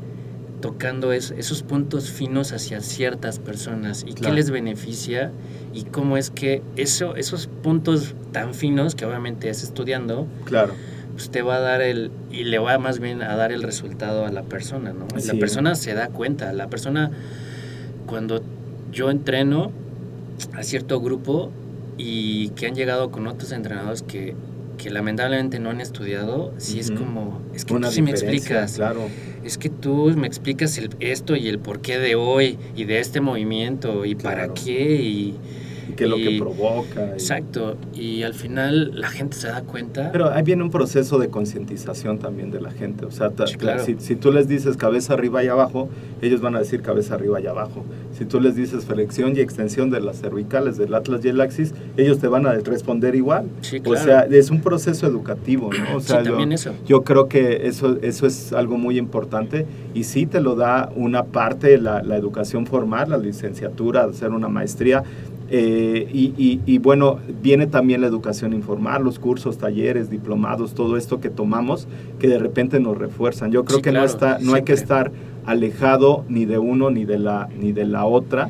tocando 0.61 1.11
es- 1.11 1.33
esos 1.37 1.63
puntos 1.63 2.09
finos 2.09 2.53
hacia 2.53 2.79
ciertas 2.81 3.39
personas 3.39 4.03
y 4.07 4.13
Claro. 4.13 4.29
qué 4.29 4.35
les 4.37 4.51
beneficia 4.51 5.31
y 5.73 5.83
cómo 5.83 6.17
es 6.17 6.29
que 6.29 6.61
eso, 6.77 7.15
esos 7.15 7.47
puntos 7.47 8.15
tan 8.31 8.53
finos 8.53 8.95
que 8.95 9.05
obviamente 9.05 9.49
es 9.49 9.63
estudiando, 9.63 10.27
Claro. 10.45 10.73
pues 11.13 11.29
te 11.29 11.41
va 11.41 11.55
a 11.55 11.59
dar 11.59 11.81
el, 11.81 12.11
y 12.31 12.43
le 12.45 12.59
va 12.59 12.77
más 12.77 12.99
bien 12.99 13.21
a 13.21 13.35
dar 13.35 13.51
el 13.51 13.63
resultado 13.63 14.25
a 14.25 14.31
la 14.31 14.43
persona, 14.43 14.93
¿no? 14.93 15.07
Y 15.13 15.17
Así 15.17 15.27
la 15.27 15.33
persona 15.39 15.75
se 15.75 15.93
da 15.93 16.07
cuenta, 16.07 16.53
la 16.53 16.67
persona 16.69 17.11
cuando 18.07 18.41
yo 18.91 19.09
entreno 19.09 19.71
a 20.53 20.63
cierto 20.63 20.99
grupo 21.01 21.51
y 21.97 22.49
que 22.49 22.67
han 22.67 22.75
llegado 22.75 23.11
con 23.11 23.27
otros 23.27 23.51
entrenadores 23.51 24.01
que, 24.01 24.35
que 24.77 24.89
lamentablemente 24.89 25.59
no 25.59 25.69
han 25.69 25.81
estudiado, 25.81 26.53
sí 26.57 26.79
es 26.79 26.89
como, 26.91 27.41
es 27.53 27.65
que 27.65 27.73
Una 27.73 27.87
tú 27.89 27.93
sí 27.93 28.01
me 28.01 28.11
explicas, 28.11 28.75
Claro. 28.75 29.07
Es 29.43 29.57
que 29.57 29.69
tú 29.69 30.13
me 30.15 30.27
explicas 30.27 30.77
el, 30.77 30.89
esto 30.99 31.35
y 31.35 31.47
el 31.47 31.59
porqué 31.59 31.99
de 31.99 32.15
hoy 32.15 32.57
y 32.75 32.85
de 32.85 32.99
este 32.99 33.21
movimiento 33.21 34.05
y 34.05 34.15
para 34.15 34.53
qué 34.53 34.95
y... 34.95 35.35
Y 35.91 35.95
qué 35.95 36.03
es 36.05 36.09
lo 36.09 36.15
que 36.17 36.37
provoca. 36.39 37.07
y- 37.07 37.11
Exacto, 37.13 37.75
y 37.93 38.23
al 38.23 38.33
final 38.33 38.99
la 38.99 39.09
gente 39.09 39.37
se 39.37 39.47
da 39.47 39.61
cuenta. 39.61 40.11
Pero 40.11 40.29
ahí 40.31 40.43
viene 40.43 40.63
un 40.63 40.71
proceso 40.71 41.19
de 41.19 41.29
concientización 41.29 42.19
también 42.19 42.51
de 42.51 42.61
la 42.61 42.71
gente. 42.71 43.05
O 43.05 43.11
sea, 43.11 43.31
Sí, 43.45 43.55
claro. 43.55 43.83
si, 43.83 43.95
si 43.99 44.15
tú 44.15 44.31
les 44.31 44.47
dices 44.47 44.77
cabeza 44.77 45.13
arriba 45.13 45.43
y 45.43 45.47
abajo, 45.47 45.89
ellos 46.21 46.41
van 46.41 46.55
a 46.55 46.59
decir 46.59 46.81
cabeza 46.81 47.15
arriba 47.15 47.39
y 47.41 47.47
abajo. 47.47 47.83
Si 48.17 48.25
tú 48.25 48.39
les 48.39 48.55
dices 48.55 48.85
flexión 48.85 49.35
y 49.35 49.39
extensión 49.39 49.89
de 49.89 50.01
las 50.01 50.19
cervicales 50.21 50.77
del 50.77 50.93
atlas 50.93 51.23
y 51.25 51.29
el 51.29 51.41
axis, 51.41 51.73
ellos 51.97 52.19
te 52.19 52.27
van 52.27 52.45
a 52.45 52.53
responder 52.53 53.15
igual. 53.15 53.45
Sí, 53.61 53.77
O 53.79 53.83
claro. 53.83 54.05
sea, 54.05 54.19
es 54.21 54.51
un 54.51 54.61
proceso 54.61 55.07
educativo, 55.07 55.69
¿no? 55.73 55.97
O 55.97 55.99
Sí, 55.99 56.07
sea, 56.07 56.19
yo- 56.21 56.31
también 56.31 56.51
eso. 56.51 56.71
Yo 56.85 57.03
creo 57.03 57.27
que 57.27 57.67
eso, 57.67 57.97
eso 58.01 58.27
es 58.27 58.53
algo 58.53 58.77
muy 58.77 58.97
importante 58.97 59.65
y 59.93 60.03
sí 60.03 60.25
te 60.25 60.39
lo 60.41 60.55
da 60.55 60.91
una 60.95 61.23
parte, 61.23 61.77
la, 61.77 62.01
la 62.03 62.15
educación 62.17 62.65
formal, 62.65 63.09
la 63.09 63.17
licenciatura, 63.17 64.03
hacer 64.03 64.29
una 64.31 64.47
maestría. 64.49 65.03
Eh, 65.53 66.07
y, 66.13 66.33
y- 66.37 66.61
y 66.65 66.77
bueno, 66.77 67.19
viene 67.43 67.67
también 67.67 68.01
la 68.01 68.07
educación 68.07 68.53
informal, 68.53 69.03
los 69.03 69.19
cursos, 69.19 69.57
talleres, 69.57 70.09
diplomados, 70.09 70.73
todo 70.73 70.95
esto 70.97 71.19
que 71.19 71.29
tomamos 71.29 71.87
que 72.19 72.27
de 72.29 72.39
repente 72.39 72.79
nos 72.79 72.97
refuerzan. 72.97 73.51
Yo 73.51 73.65
creo 73.65 73.77
Sí, 73.77 73.81
que 73.83 73.89
claro, 73.89 74.05
no, 74.07 74.11
está, 74.11 74.39
no 74.39 74.53
hay 74.53 74.63
que 74.63 74.73
estar 74.73 75.11
alejado 75.45 76.23
ni 76.29 76.45
de 76.45 76.57
uno 76.57 76.89
ni 76.89 77.03
de 77.05 77.19
la, 77.19 77.49
ni 77.59 77.71
de 77.73 77.85
la 77.85 78.05
otra, 78.05 78.49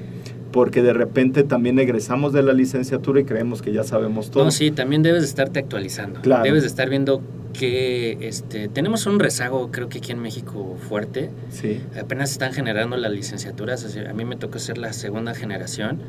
porque 0.51 0.81
de 0.83 0.93
repente 0.93 1.43
también 1.43 1.79
egresamos 1.79 2.33
de 2.33 2.43
la 2.43 2.53
licenciatura 2.53 3.19
y 3.21 3.23
creemos 3.23 3.61
que 3.61 3.71
ya 3.73 3.83
sabemos 3.83 4.29
todo. 4.29 4.43
No, 4.45 4.51
sí, 4.51 4.69
también 4.71 5.01
debes 5.01 5.21
de 5.21 5.27
estarte 5.27 5.59
actualizando. 5.59 6.21
Claro. 6.21 6.43
Debes 6.43 6.61
de 6.63 6.67
estar 6.67 6.89
viendo 6.89 7.21
que 7.53 8.17
este, 8.21 8.67
tenemos 8.67 9.05
un 9.07 9.19
rezago, 9.19 9.71
creo 9.71 9.89
que 9.89 9.97
aquí 9.99 10.11
en 10.11 10.19
México 10.19 10.77
fuerte. 10.87 11.29
Sí, 11.49 11.79
Apenas 11.99 12.31
están 12.31 12.53
generando 12.53 12.95
las 12.97 13.11
licenciaturas. 13.11 13.97
a 14.07 14.13
mí 14.13 14.23
me 14.25 14.35
tocó 14.35 14.59
ser 14.59 14.77
la 14.77 14.93
segunda 14.93 15.33
generación. 15.33 15.99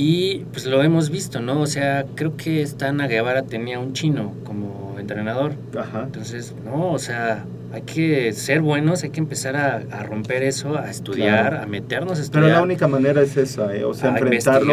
Y 0.00 0.44
pues 0.52 0.64
lo 0.66 0.80
hemos 0.84 1.10
visto, 1.10 1.40
¿no? 1.40 1.60
O 1.60 1.66
sea, 1.66 2.06
creo 2.14 2.36
que 2.36 2.62
esta 2.62 2.88
Ana 2.88 3.08
Guevara 3.08 3.42
tenía 3.42 3.80
un 3.80 3.94
chino 3.94 4.32
como 4.44 4.96
entrenador. 5.00 5.54
ajá. 5.76 6.02
Entonces, 6.04 6.54
no, 6.64 6.92
o 6.92 6.98
sea, 7.00 7.44
hay 7.72 7.82
que 7.82 8.32
ser 8.32 8.60
buenos, 8.60 9.02
hay 9.02 9.10
que 9.10 9.18
empezar 9.18 9.56
a, 9.56 9.82
a 9.90 10.02
romper 10.04 10.42
eso, 10.44 10.78
a 10.78 10.88
estudiar, 10.88 11.48
Claro. 11.50 11.62
a 11.64 11.66
meternos 11.66 12.18
a 12.18 12.22
estudiar. 12.22 12.44
Pero 12.44 12.56
la 12.58 12.62
única 12.62 12.86
manera 12.86 13.20
es 13.22 13.36
esa, 13.36 13.74
eh, 13.74 13.84
o 13.84 13.92
sea, 13.92 14.10
A 14.14 14.18
enfrentarlo 14.18 14.72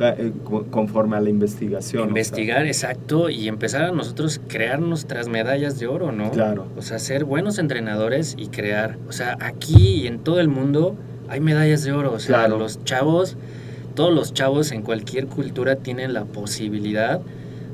eh, 0.00 0.32
co- 0.44 0.64
conforme 0.70 1.16
a 1.16 1.20
la 1.20 1.30
investigación. 1.30 2.02
o 2.02 2.04
sea, 2.04 2.08
Investigar, 2.08 2.66
exacto, 2.66 3.28
y 3.28 3.48
empezar 3.48 3.82
a 3.82 3.90
nosotros 3.92 4.40
crear 4.48 4.80
nuestras 4.80 5.26
medallas 5.28 5.80
de 5.80 5.88
oro, 5.88 6.12
¿no? 6.12 6.30
Claro. 6.30 6.66
O 6.78 6.82
sea, 6.82 6.98
ser 7.00 7.24
buenos 7.24 7.58
entrenadores 7.58 8.36
y 8.38 8.48
crear. 8.48 8.98
O 9.08 9.12
sea, 9.12 9.36
aquí 9.40 10.02
y 10.02 10.06
en 10.06 10.20
todo 10.20 10.38
el 10.40 10.48
mundo 10.48 10.94
hay 11.28 11.40
medallas 11.40 11.82
de 11.84 11.90
oro. 11.92 12.12
O 12.12 12.18
sea, 12.20 12.36
Claro. 12.38 12.58
los 12.58 12.82
chavos, 12.84 13.36
todos 14.00 14.14
los 14.14 14.32
chavos 14.32 14.72
en 14.72 14.80
cualquier 14.80 15.26
cultura 15.26 15.76
tienen 15.76 16.14
la 16.14 16.24
posibilidad 16.24 17.20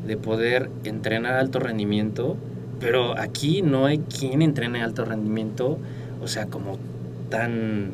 de 0.08 0.16
poder 0.16 0.70
entrenar 0.82 1.34
alto 1.34 1.60
rendimiento, 1.60 2.36
pero 2.80 3.16
aquí 3.16 3.62
no 3.62 3.86
hay 3.86 3.98
quien 3.98 4.42
entrene 4.42 4.82
alto 4.82 5.04
rendimiento, 5.04 5.78
o 6.20 6.26
sea, 6.26 6.46
como 6.46 6.78
tan, 7.30 7.92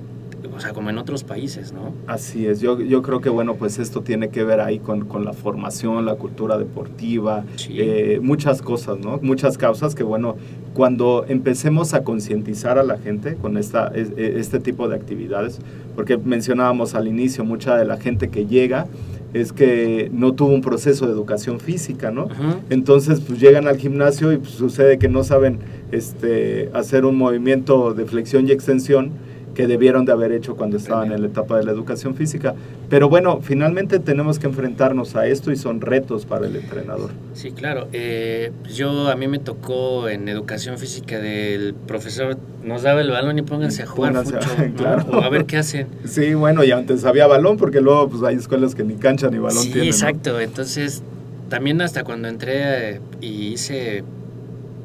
o 0.54 0.60
sea, 0.60 0.72
como 0.72 0.90
en 0.90 0.98
otros 0.98 1.24
países, 1.24 1.72
¿no? 1.72 1.92
Así 2.06 2.46
es, 2.46 2.60
yo, 2.60 2.80
yo 2.80 3.02
creo 3.02 3.20
que 3.20 3.28
bueno, 3.28 3.54
pues 3.54 3.78
esto 3.78 4.00
tiene 4.02 4.28
que 4.30 4.44
ver 4.44 4.60
ahí 4.60 4.78
con, 4.78 5.04
con 5.06 5.24
la 5.24 5.32
formación, 5.32 6.04
la 6.04 6.14
cultura 6.16 6.58
deportiva, 6.58 7.44
Sí. 7.56 7.74
eh, 7.78 8.20
muchas 8.22 8.62
cosas, 8.62 8.98
¿no? 8.98 9.18
Muchas 9.22 9.58
causas 9.58 9.94
que 9.94 10.02
bueno, 10.02 10.36
cuando 10.74 11.24
empecemos 11.28 11.94
a 11.94 12.02
concientizar 12.04 12.78
a 12.78 12.82
la 12.82 12.98
gente 12.98 13.34
con 13.36 13.56
esta, 13.56 13.88
es- 13.88 14.12
e- 14.16 14.38
este 14.38 14.58
tipo 14.60 14.88
de 14.88 14.96
actividades, 14.96 15.58
porque 15.94 16.16
mencionábamos 16.16 16.94
al 16.94 17.08
inicio, 17.08 17.44
mucha 17.44 17.76
de 17.76 17.84
la 17.84 17.96
gente 17.98 18.28
que 18.28 18.46
llega 18.46 18.86
es 19.34 19.52
que 19.54 20.10
no 20.12 20.32
tuvo 20.34 20.52
un 20.54 20.60
proceso 20.60 21.06
de 21.06 21.12
educación 21.12 21.58
física, 21.58 22.10
¿no? 22.10 22.28
Entonces, 22.68 23.20
pues 23.20 23.40
llegan 23.40 23.66
al 23.66 23.78
gimnasio 23.78 24.30
y 24.32 24.36
pues, 24.36 24.50
sucede 24.50 24.98
que 24.98 25.08
no 25.08 25.24
saben 25.24 25.58
este, 25.90 26.68
hacer 26.74 27.04
un 27.06 27.16
movimiento 27.16 27.94
de 27.94 28.04
flexión 28.04 28.46
y 28.48 28.52
extensión 28.52 29.10
que 29.54 29.66
debieron 29.66 30.04
de 30.04 30.12
haber 30.12 30.32
hecho 30.32 30.56
cuando 30.56 30.76
estaban 30.76 31.12
en 31.12 31.20
la 31.22 31.28
etapa 31.28 31.58
de 31.58 31.64
la 31.64 31.72
educación 31.72 32.14
física. 32.14 32.54
Pero 32.88 33.08
bueno, 33.08 33.40
finalmente 33.42 33.98
tenemos 33.98 34.38
que 34.38 34.46
enfrentarnos 34.46 35.14
a 35.16 35.26
esto 35.26 35.50
y 35.52 35.56
son 35.56 35.80
retos 35.80 36.24
para 36.26 36.46
el 36.46 36.56
entrenador. 36.56 37.10
Sí, 37.34 37.52
claro. 37.52 37.88
Eh, 37.92 38.52
yo 38.72 39.08
a 39.10 39.16
mí 39.16 39.28
me 39.28 39.38
tocó 39.38 40.08
en 40.08 40.28
educación 40.28 40.78
física 40.78 41.18
del 41.18 41.74
profesor 41.74 42.36
nos 42.64 42.82
daba 42.82 43.00
el 43.00 43.10
balón 43.10 43.38
y 43.38 43.42
pónganse 43.42 43.82
a 43.82 43.86
jugar 43.86 44.12
Pónganse 44.12 44.36
a- 44.36 44.40
fucho, 44.40 44.62
¿no? 44.68 44.74
claro. 44.74 45.06
o 45.12 45.22
a 45.22 45.28
ver 45.28 45.46
qué 45.46 45.56
hacen. 45.58 45.88
Sí, 46.04 46.34
bueno, 46.34 46.62
y 46.64 46.70
antes 46.70 47.04
había 47.04 47.26
balón 47.26 47.56
porque 47.56 47.80
luego 47.80 48.08
pues 48.08 48.22
hay 48.22 48.36
escuelas 48.36 48.74
que 48.74 48.84
ni 48.84 48.94
cancha 48.94 49.28
ni 49.30 49.38
balón 49.38 49.58
sí, 49.62 49.72
tienen. 49.72 49.84
¿no? 49.84 49.90
exacto. 49.90 50.40
Entonces, 50.40 51.02
también 51.48 51.80
hasta 51.82 52.04
cuando 52.04 52.28
entré 52.28 52.94
eh, 52.94 53.00
y 53.20 53.48
hice 53.48 54.04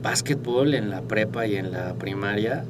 básquetbol 0.03 0.73
en 0.73 0.89
la 0.89 1.01
prepa 1.01 1.45
y 1.47 1.55
en 1.55 1.71
la 1.71 1.93
primaria, 1.95 2.65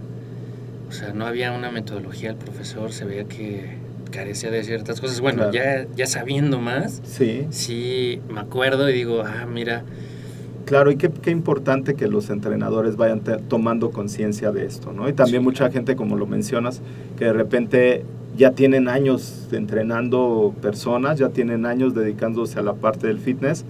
o 0.88 0.92
sea, 0.92 1.14
no 1.14 1.26
había 1.26 1.52
una 1.52 1.72
metodología 1.72 2.30
del 2.30 2.38
profesor, 2.38 2.92
se 2.92 3.06
veía 3.06 3.26
que 3.26 3.78
carecía 4.12 4.52
de 4.52 4.64
ciertas 4.64 5.02
cosas. 5.02 5.20
Bueno, 5.20 5.50
Claro. 5.50 5.54
ya, 5.54 5.88
ya 5.96 6.08
sabiendo 6.08 6.60
más, 6.60 7.02
Sí, 7.04 7.46
sí 7.50 8.22
me 8.30 8.40
acuerdo 8.40 8.90
y 8.90 8.94
digo, 8.94 9.24
ah, 9.26 9.46
mira, 9.46 9.84
Claro, 10.66 10.92
y 10.92 10.98
qué, 10.98 11.10
qué 11.10 11.32
importante 11.32 11.94
que 11.96 12.10
los 12.10 12.30
entrenadores 12.30 12.98
vayan 12.98 13.22
tomando 13.48 13.92
conciencia 13.92 14.52
de 14.52 14.66
esto, 14.66 14.92
¿no? 14.92 15.08
Y 15.08 15.14
también 15.14 15.42
Sí, 15.42 15.46
mucha 15.46 15.72
gente, 15.72 15.96
como 15.96 16.18
lo 16.18 16.28
mencionas, 16.28 16.82
que 17.18 17.24
de 17.24 17.32
repente 17.32 18.04
ya 18.36 18.52
tienen 18.52 18.90
años 18.90 19.48
entrenando 19.54 20.54
personas, 20.62 21.20
ya 21.20 21.30
tienen 21.30 21.66
años 21.66 21.96
dedicándose 21.96 22.60
a 22.60 22.64
la 22.64 22.74
parte 22.74 23.08
del 23.08 23.20
fitness 23.20 23.64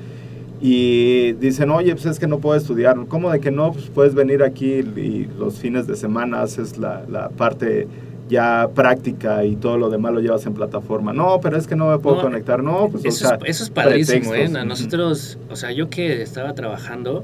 y 0.60 1.34
dicen, 1.34 1.70
oye, 1.70 1.94
pues 1.94 2.06
es 2.08 2.20
que 2.20 2.28
no 2.28 2.40
puedo 2.40 2.56
estudiar. 2.58 2.98
¿Cómo 3.08 3.30
de 3.32 3.40
que 3.40 3.52
no? 3.52 3.72
Pues 3.74 3.90
puedes 3.94 4.16
venir 4.16 4.42
aquí 4.44 4.74
y 4.74 5.30
los 5.38 5.56
fines 5.56 5.86
de 5.88 5.96
semana 5.96 6.42
haces 6.42 6.78
la, 6.78 7.04
la 7.10 7.30
parte 7.30 7.88
ya 8.28 8.70
práctica 8.74 9.46
y 9.46 9.56
todo 9.56 9.78
lo 9.78 9.90
demás 9.90 10.14
lo 10.14 10.20
llevas 10.20 10.46
en 10.48 10.54
plataforma. 10.54 11.14
No, 11.14 11.40
pero 11.42 11.58
es 11.58 11.68
que 11.68 11.76
no 11.76 11.90
me 11.90 12.00
puedo 12.00 12.18
No, 12.18 12.22
conectar. 12.24 12.64
No, 12.64 12.90
pues 12.90 13.06
o 13.06 13.08
Eso, 13.08 13.28
sea, 13.28 13.38
es, 13.44 13.50
eso 13.56 13.64
es 13.66 13.70
padrísimo, 13.70 14.34
¿eh? 14.34 14.50
A 14.54 14.66
nosotros, 14.66 15.38
o 15.50 15.56
sea, 15.56 15.72
yo 15.72 15.90
que 15.90 16.22
estaba 16.22 16.54
trabajando 16.54 17.24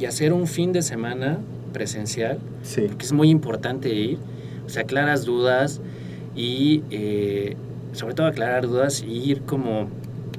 y 0.00 0.04
hacer 0.04 0.32
un 0.32 0.46
fin 0.46 0.72
de 0.72 0.82
semana 0.82 1.38
presencial, 1.72 2.38
Sí, 2.62 2.82
porque 2.88 3.04
es 3.06 3.12
muy 3.12 3.30
importante 3.30 3.94
ir, 3.94 4.18
o 4.66 4.68
sea, 4.68 4.82
aclaras 4.82 5.24
dudas 5.24 5.80
y 6.34 6.82
eh, 6.90 7.56
sobre 7.92 8.14
todo 8.14 8.26
aclarar 8.26 8.66
dudas 8.66 9.02
y 9.06 9.30
ir 9.30 9.42
como 9.42 9.88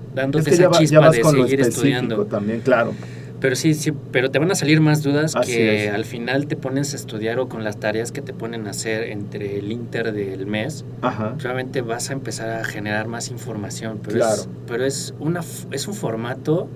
es 0.09 0.15
dándote 0.15 0.45
que 0.45 0.51
esa 0.51 0.63
ya 0.63 0.77
chispa 0.77 1.09
de 1.11 1.23
seguir 1.23 1.61
estudiando. 1.61 2.25
también, 2.25 2.61
claro. 2.61 2.93
Pero 3.39 3.55
sí, 3.55 3.73
sí, 3.73 3.93
pero 4.11 4.29
te 4.31 4.37
van 4.37 4.51
a 4.51 4.55
salir 4.55 4.81
más 4.81 5.01
dudas 5.01 5.33
Así 5.37 5.53
que 5.53 5.85
es. 5.87 5.93
al 5.93 6.03
final 6.03 6.47
te 6.47 6.57
pones 6.57 6.91
a 6.91 6.97
estudiar 6.97 7.39
o 7.39 7.47
con 7.47 7.63
las 7.63 7.79
tareas 7.79 8.11
que 8.11 8.21
te 8.21 8.33
ponen 8.33 8.67
a 8.67 8.71
hacer 8.71 9.03
entre 9.03 9.57
el 9.59 9.71
inter 9.71 10.11
del 10.11 10.45
mes, 10.45 10.83
Ajá. 11.01 11.35
realmente 11.39 11.81
vas 11.81 12.09
a 12.09 12.13
empezar 12.13 12.49
a 12.49 12.65
generar 12.65 13.07
más 13.07 13.31
información. 13.31 13.99
Pero, 14.03 14.17
Claro. 14.17 14.33
es, 14.41 14.49
pero 14.67 14.85
es, 14.85 15.13
una, 15.21 15.39
es 15.71 15.87
un 15.87 15.93
formato 15.93 16.67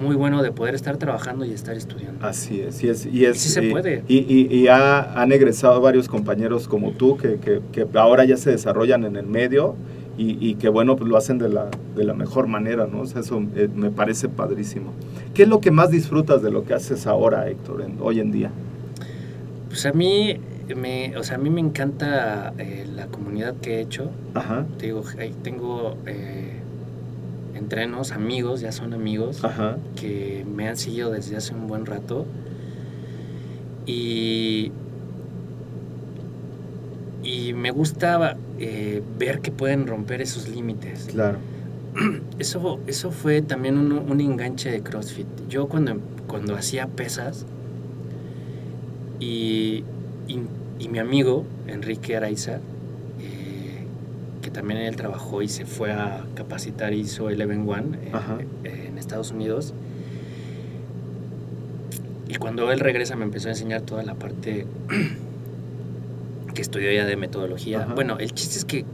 muy 0.00 0.16
bueno 0.16 0.42
de 0.42 0.50
poder 0.52 0.74
estar 0.74 0.96
trabajando 0.96 1.44
y 1.44 1.52
estar 1.52 1.76
estudiando. 1.76 2.26
Así 2.26 2.62
es, 2.62 2.82
y 2.82 2.88
es, 2.88 3.04
y 3.04 3.26
es 3.26 3.38
Sí 3.38 3.50
se 3.50 3.64
y- 3.66 3.70
puede. 3.70 4.02
Y, 4.08 4.20
y- 4.20 4.48
y 4.50 4.68
ha- 4.68 5.20
han 5.20 5.30
egresado 5.32 5.82
varios 5.82 6.08
compañeros 6.08 6.66
como 6.66 6.92
tú 6.92 7.18
que, 7.18 7.36
que- 7.36 7.60
que 7.70 7.86
ahora 7.98 8.24
ya 8.24 8.38
se 8.38 8.50
desarrollan 8.50 9.04
en 9.04 9.16
el 9.16 9.26
medio 9.26 9.74
y, 10.20 10.36
y 10.46 10.54
que 10.56 10.68
bueno, 10.68 10.96
pues 10.96 11.08
lo 11.08 11.16
hacen 11.16 11.38
de 11.38 11.48
la, 11.48 11.68
de 11.96 12.04
la 12.04 12.12
mejor 12.14 12.46
manera, 12.46 12.86
¿no? 12.86 13.00
O 13.00 13.06
sea, 13.06 13.22
eso 13.22 13.42
eh, 13.56 13.68
me 13.74 13.90
parece 13.90 14.28
padrísimo. 14.28 14.92
¿Qué 15.34 15.44
es 15.44 15.48
lo 15.48 15.60
que 15.60 15.70
más 15.70 15.90
disfrutas 15.90 16.42
de 16.42 16.50
lo 16.50 16.64
que 16.64 16.74
haces 16.74 17.06
ahora, 17.06 17.48
Héctor, 17.48 17.80
en- 17.82 17.96
hoy 18.00 18.20
en 18.20 18.30
día? 18.32 18.50
Pues 19.68 19.86
a 19.86 19.92
mí 19.92 20.36
me, 20.76 21.16
o 21.16 21.22
sea, 21.22 21.36
a 21.36 21.38
mí 21.38 21.48
me 21.48 21.60
encanta 21.60 22.52
eh, 22.58 22.86
la 22.94 23.06
comunidad 23.06 23.54
que 23.62 23.76
he 23.76 23.80
hecho. 23.80 24.10
Ajá, 24.34 24.66
Te 24.78 24.86
digo, 24.86 25.02
ahí 25.18 25.32
tengo 25.42 25.96
eh, 26.06 26.58
entrenos, 27.54 28.12
amigos, 28.12 28.60
ya 28.60 28.72
son 28.72 28.92
amigos, 28.92 29.42
Ajá. 29.44 29.78
que 29.96 30.44
me 30.54 30.68
han 30.68 30.76
seguido 30.76 31.10
desde 31.10 31.36
hace 31.36 31.54
un 31.54 31.66
buen 31.66 31.86
rato. 31.86 32.26
Y, 33.86 34.70
y 37.22 37.52
me 37.54 37.70
gusta 37.70 38.36
eh, 38.60 39.02
ver 39.18 39.40
que 39.40 39.50
pueden 39.50 39.86
romper 39.86 40.20
esos 40.20 40.48
límites. 40.48 41.08
Claro. 41.10 41.38
Eso, 42.38 42.78
eso 42.86 43.10
fue 43.10 43.42
también 43.42 43.76
un, 43.76 43.90
un 43.92 44.20
enganche 44.20 44.70
de 44.70 44.80
CrossFit. 44.80 45.26
Yo 45.48 45.66
cuando, 45.66 45.98
cuando 46.28 46.54
hacía 46.54 46.86
pesas 46.86 47.44
y, 49.18 49.82
y, 50.28 50.40
y 50.78 50.88
mi 50.88 50.98
amigo 50.98 51.44
Enrique 51.66 52.16
Araiza, 52.16 52.60
eh, 53.20 53.84
que 54.40 54.50
también 54.50 54.80
él 54.80 54.94
trabajó 54.96 55.42
y 55.42 55.48
se 55.48 55.66
fue 55.66 55.92
a 55.92 56.24
capacitar, 56.34 56.94
hizo 56.94 57.28
Eleven 57.28 57.68
One 57.68 57.98
en 58.64 58.96
Estados 58.96 59.32
Unidos. 59.32 59.74
Y 62.28 62.36
cuando 62.36 62.70
él 62.70 62.78
regresa 62.78 63.16
me 63.16 63.24
empezó 63.24 63.48
a 63.48 63.50
enseñar 63.50 63.82
toda 63.82 64.04
la 64.04 64.14
parte 64.14 64.64
que 66.60 66.62
estudió 66.62 66.92
ya 66.92 67.06
de 67.06 67.16
metodología. 67.16 67.84
Ajá. 67.84 67.94
Bueno, 67.94 68.18
el 68.18 68.34
chiste 68.34 68.58
es 68.58 68.66
que 68.66 68.84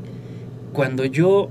cuando 0.72 1.04
yo 1.04 1.48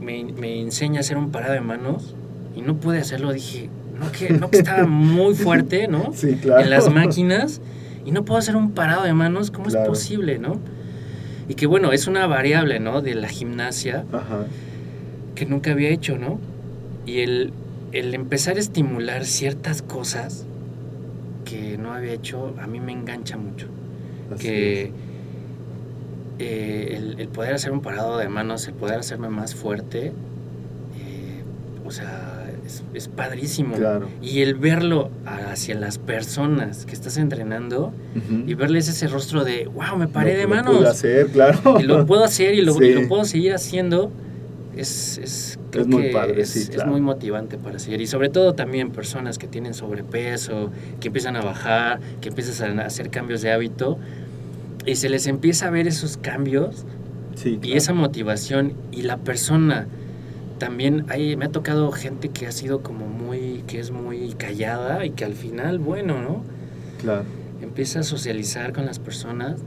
me, 0.00 0.22
me 0.24 0.60
enseña 0.60 0.98
a 0.98 1.00
hacer 1.00 1.16
un 1.16 1.32
parado 1.32 1.52
de 1.54 1.60
manos 1.60 2.14
y 2.54 2.62
no 2.62 2.76
pude 2.76 2.98
hacerlo, 3.00 3.32
dije, 3.32 3.68
no 3.98 4.12
que, 4.12 4.30
no 4.30 4.48
que 4.50 4.58
estaba 4.58 4.86
muy 4.86 5.34
fuerte, 5.46 5.88
¿no? 5.88 6.12
Sí, 6.14 6.36
claro. 6.40 6.62
En 6.62 6.70
las 6.70 6.92
máquinas 6.92 7.60
y 8.04 8.12
no 8.12 8.24
puedo 8.24 8.38
hacer 8.38 8.54
un 8.54 8.70
parado 8.70 9.02
de 9.02 9.12
manos, 9.14 9.50
¿cómo 9.50 9.64
Claro. 9.66 9.82
es 9.82 9.88
posible, 9.88 10.38
no? 10.38 10.60
Y 11.48 11.54
que 11.54 11.66
bueno, 11.66 11.90
es 11.92 12.06
una 12.06 12.26
variable, 12.28 12.78
¿no? 12.78 13.02
De 13.02 13.16
la 13.16 13.28
gimnasia 13.28 14.04
Ajá. 14.12 14.44
que 15.34 15.44
nunca 15.44 15.72
había 15.72 15.88
hecho, 15.88 16.18
¿no? 16.18 16.38
Y 17.04 17.18
el, 17.20 17.52
el 17.90 18.14
empezar 18.14 18.58
a 18.58 18.60
estimular 18.60 19.24
ciertas 19.24 19.82
cosas 19.82 20.46
que 21.44 21.78
no 21.78 21.92
había 21.92 22.12
hecho, 22.12 22.54
a 22.60 22.68
mí 22.68 22.78
me 22.78 22.92
engancha 22.92 23.36
mucho. 23.36 23.66
Así 24.32 24.42
que 24.46 24.82
es. 24.84 24.90
Eh, 26.38 26.94
el, 26.96 27.20
el 27.20 27.28
poder 27.28 27.54
hacer 27.54 27.72
un 27.72 27.80
parado 27.80 28.18
de 28.18 28.28
manos, 28.28 28.66
el 28.68 28.74
poder 28.74 28.98
hacerme 29.00 29.28
más 29.28 29.54
fuerte, 29.54 30.06
eh, 30.06 31.42
o 31.86 31.90
sea, 31.90 32.50
es, 32.66 32.82
es 32.94 33.08
padrísimo. 33.08 33.76
Claro. 33.76 34.08
Y 34.22 34.40
el 34.42 34.54
verlo 34.54 35.10
hacia 35.24 35.74
las 35.76 35.98
personas 35.98 36.84
que 36.86 36.92
estás 36.92 37.16
entrenando 37.16 37.92
y 38.46 38.54
verles 38.54 38.88
ese 38.88 39.06
rostro 39.08 39.44
de, 39.44 39.66
wow, 39.66 39.96
me 39.96 40.08
paré 40.08 40.32
Lo- 40.32 40.36
de 40.38 40.42
lo 40.44 40.48
manos. 40.48 40.76
pude 40.78 40.88
hacer, 40.88 41.26
claro. 41.28 41.78
Y 41.80 41.84
lo 41.84 42.04
puedo 42.06 42.24
hacer 42.24 42.54
y 42.54 42.62
lo, 42.62 42.74
Sí. 42.74 42.84
y 42.84 42.92
lo 42.94 43.08
puedo 43.08 43.24
seguir 43.24 43.54
haciendo. 43.54 44.10
Es, 44.76 45.16
es, 45.16 45.58
creo 45.70 45.84
Es 45.84 45.88
muy 45.88 46.02
que 46.02 46.10
padre, 46.10 46.42
es, 46.42 46.50
sí, 46.50 46.58
es 46.58 46.68
claro. 46.70 46.90
muy 46.90 47.00
motivante 47.00 47.56
para 47.56 47.78
seguir. 47.78 48.00
Y 48.02 48.06
sobre 48.06 48.28
todo 48.28 48.52
también 48.54 48.90
personas 48.90 49.38
que 49.38 49.46
tienen 49.46 49.72
sobrepeso, 49.72 50.70
que 51.00 51.06
empiezan 51.08 51.34
a 51.36 51.40
bajar, 51.40 52.00
que 52.20 52.28
empiezan 52.28 52.78
a 52.80 52.84
hacer 52.86 53.08
cambios 53.08 53.40
de 53.40 53.52
hábito. 53.52 53.98
Y 54.86 54.94
se 54.96 55.08
les 55.08 55.26
empieza 55.26 55.66
a 55.66 55.70
ver 55.70 55.86
esos 55.86 56.16
cambios 56.16 56.84
Sí, 57.34 57.50
y 57.50 57.56
claro. 57.58 57.76
esa 57.76 57.92
motivación 57.92 58.72
y 58.92 59.02
la 59.02 59.18
persona 59.18 59.86
también 60.58 61.04
hay, 61.10 61.36
me 61.36 61.44
ha 61.44 61.48
tocado 61.50 61.92
gente 61.92 62.30
que 62.30 62.46
ha 62.46 62.52
sido 62.52 62.80
como 62.82 63.06
muy 63.06 63.62
que 63.66 63.78
es 63.78 63.90
muy 63.90 64.32
callada 64.38 65.04
y 65.04 65.10
que 65.10 65.26
al 65.26 65.34
final 65.34 65.78
bueno 65.78 66.22
no 66.22 66.42
Claro. 67.02 67.24
empieza 67.60 68.00
a 68.00 68.02
socializar 68.04 68.72
con 68.72 68.86
las 68.86 68.98
personas 68.98 69.60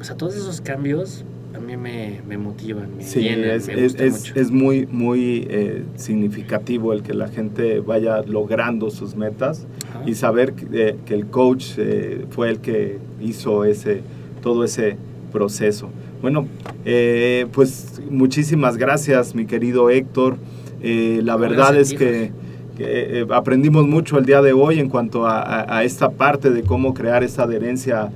o 0.00 0.04
sea 0.04 0.16
todos 0.16 0.34
esos 0.36 0.62
cambios 0.62 1.22
a 1.54 1.58
mí 1.60 1.76
me, 1.76 2.22
me 2.26 2.38
motivan 2.38 2.96
me 2.96 3.02
Sí, 3.04 3.20
llenan, 3.20 3.50
es, 3.50 3.66
me 3.66 3.74
es, 3.74 3.82
gustan 3.92 4.06
es- 4.06 4.12
mucho 4.20 4.32
es 4.40 4.50
muy, 4.50 4.86
muy 4.86 5.46
eh, 5.50 5.82
significativo 5.96 6.94
el 6.94 7.02
que 7.02 7.12
la 7.12 7.28
gente 7.28 7.80
vaya 7.80 8.22
logrando 8.22 8.88
sus 8.88 9.16
metas 9.16 9.66
Ajá. 9.90 10.02
y 10.08 10.14
saber 10.14 10.54
que, 10.54 10.66
eh, 10.88 10.96
que 11.04 11.12
el 11.12 11.26
coach 11.26 11.72
eh, 11.76 12.24
fue 12.30 12.48
el 12.48 12.60
que 12.60 12.98
hizo 13.20 13.64
ese, 13.64 14.00
todo 14.46 14.62
ese 14.62 14.96
proceso. 15.32 15.88
Bueno, 16.22 16.46
eh, 16.84 17.46
pues 17.52 18.00
muchísimas 18.08 18.76
gracias, 18.76 19.34
mi 19.34 19.44
querido 19.44 19.90
Héctor. 19.90 20.36
Eh, 20.80 21.20
la 21.24 21.34
verdad 21.36 21.74
es 21.76 21.92
que, 21.98 22.30
que, 22.78 23.22
eh, 23.22 23.26
aprendimos 23.30 23.88
mucho 23.88 24.18
el 24.18 24.24
día 24.24 24.42
de 24.42 24.52
hoy 24.52 24.78
en 24.78 24.88
cuanto 24.88 25.26
a, 25.26 25.42
a- 25.42 25.78
a 25.78 25.82
esta 25.82 26.10
parte 26.10 26.50
de 26.50 26.62
cómo 26.62 26.94
crear 26.94 27.24
esa 27.24 27.42
adherencia 27.42 28.10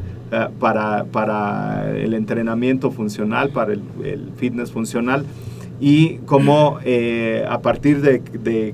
para, 0.61 1.03
para 1.11 1.91
el 1.99 2.15
entrenamiento 2.15 2.93
funcional, 2.93 3.51
para 3.51 3.73
el, 3.73 3.83
el 4.05 4.29
fitness 4.37 4.71
funcional 4.71 5.25
y 5.81 6.19
cómo 6.27 6.79
a 7.49 7.59
partir 7.61 8.01
de, 8.03 8.23
de- 8.41 8.73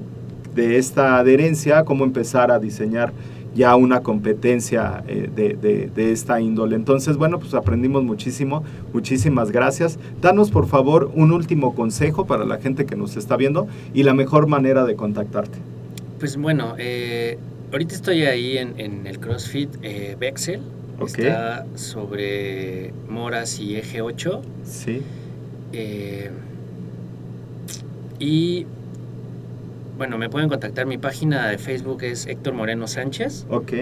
de 0.54 0.76
esta 0.76 1.16
adherencia, 1.18 1.84
cómo 1.86 2.04
empezar 2.04 2.50
a 2.50 2.58
diseñar 2.58 3.14
ya 3.56 3.74
una 3.74 4.02
competencia 4.02 5.02
eh, 5.08 5.28
de, 5.34 5.54
de- 5.54 5.90
de 5.94 6.12
esta 6.12 6.40
índole. 6.40 6.76
Entonces, 6.76 7.16
bueno, 7.16 7.38
pues 7.40 7.54
aprendimos 7.54 8.04
muchísimo. 8.04 8.62
Muchísimas 8.92 9.50
gracias. 9.50 9.98
Danos, 10.20 10.50
por 10.50 10.66
favor, 10.68 11.10
un 11.14 11.32
último 11.32 11.74
consejo 11.74 12.26
para 12.26 12.44
la 12.44 12.58
gente 12.58 12.86
que 12.86 12.94
nos 12.94 13.16
está 13.16 13.36
viendo 13.36 13.66
y 13.94 14.02
la 14.04 14.14
mejor 14.14 14.46
manera 14.46 14.84
de 14.84 14.94
contactarte. 14.94 15.58
pues 16.20 16.36
bueno 16.36 16.74
eh, 16.78 17.38
ahorita 17.72 17.94
estoy 17.94 18.22
ahí 18.24 18.56
en, 18.58 18.78
en 18.78 19.06
el 19.06 19.18
CrossFit 19.18 19.68
eh, 19.82 20.16
Bexel 20.18 20.60
Ok. 20.98 21.08
está 21.18 21.66
sobre 21.74 22.92
Moras 23.10 23.58
y 23.60 23.76
Eje 23.76 24.00
8 24.00 24.40
Sí. 24.64 25.02
Eh, 25.72 26.30
y 28.18 28.66
bueno, 29.96 30.18
me 30.18 30.28
pueden 30.28 30.48
contactar. 30.48 30.86
Mi 30.86 30.98
página 30.98 31.48
de 31.48 31.58
Facebook 31.58 32.02
es 32.02 32.26
Héctor 32.26 32.54
Moreno 32.54 32.86
Sánchez. 32.86 33.46
Ok. 33.48 33.72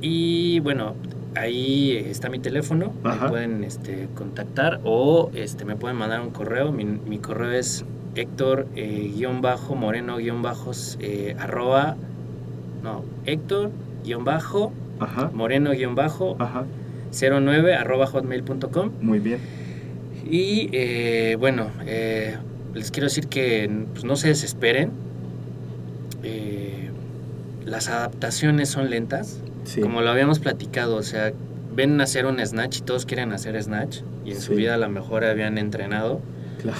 Y 0.00 0.60
bueno, 0.60 0.94
ahí 1.34 1.96
está 1.96 2.28
mi 2.28 2.38
teléfono. 2.38 2.92
Ajá. 3.04 3.24
Me 3.24 3.30
pueden 3.30 3.64
este, 3.64 4.08
contactar 4.14 4.80
o 4.84 5.30
este, 5.34 5.64
me 5.64 5.76
pueden 5.76 5.96
mandar 5.96 6.20
un 6.20 6.30
correo. 6.30 6.72
Mi, 6.72 6.84
mi 6.84 7.18
correo 7.18 7.52
es 7.52 7.84
Héctor 8.14 8.66
eh, 8.74 9.12
eh, 11.00 11.36
arroba 11.38 11.96
no 12.82 13.04
Héctor 13.26 13.70
guion 14.04 14.24
bajo 14.24 14.72
Ajá. 14.98 15.30
Moreno 15.32 15.70
guion 15.72 15.94
bajo 15.94 16.36
Ajá. 16.38 16.64
09 17.12 17.74
arroba 17.74 18.06
hotmail.com 18.06 18.90
Muy 19.00 19.18
bien. 19.18 19.40
Y 20.28 20.68
eh, 20.72 21.36
bueno, 21.38 21.68
eh, 21.86 22.36
les 22.74 22.90
quiero 22.90 23.06
decir 23.06 23.26
que 23.28 23.70
pues, 23.92 24.04
no 24.04 24.16
se 24.16 24.28
desesperen. 24.28 24.90
Eh, 26.22 26.90
las 27.64 27.88
adaptaciones 27.88 28.68
son 28.68 28.90
lentas, 28.90 29.40
Sí. 29.64 29.80
como 29.80 30.00
lo 30.02 30.10
habíamos 30.10 30.38
platicado. 30.38 30.96
O 30.96 31.02
sea, 31.02 31.32
ven 31.74 32.00
hacer 32.00 32.26
un 32.26 32.44
snatch 32.44 32.78
y 32.78 32.80
todos 32.82 33.06
quieren 33.06 33.32
hacer 33.32 33.60
snatch. 33.62 33.98
Y 34.24 34.32
en 34.32 34.40
su 34.40 34.52
Sí. 34.52 34.58
vida 34.58 34.74
a 34.74 34.78
lo 34.78 34.88
mejor 34.88 35.24
habían 35.24 35.58
entrenado. 35.58 36.20
Claro. 36.60 36.78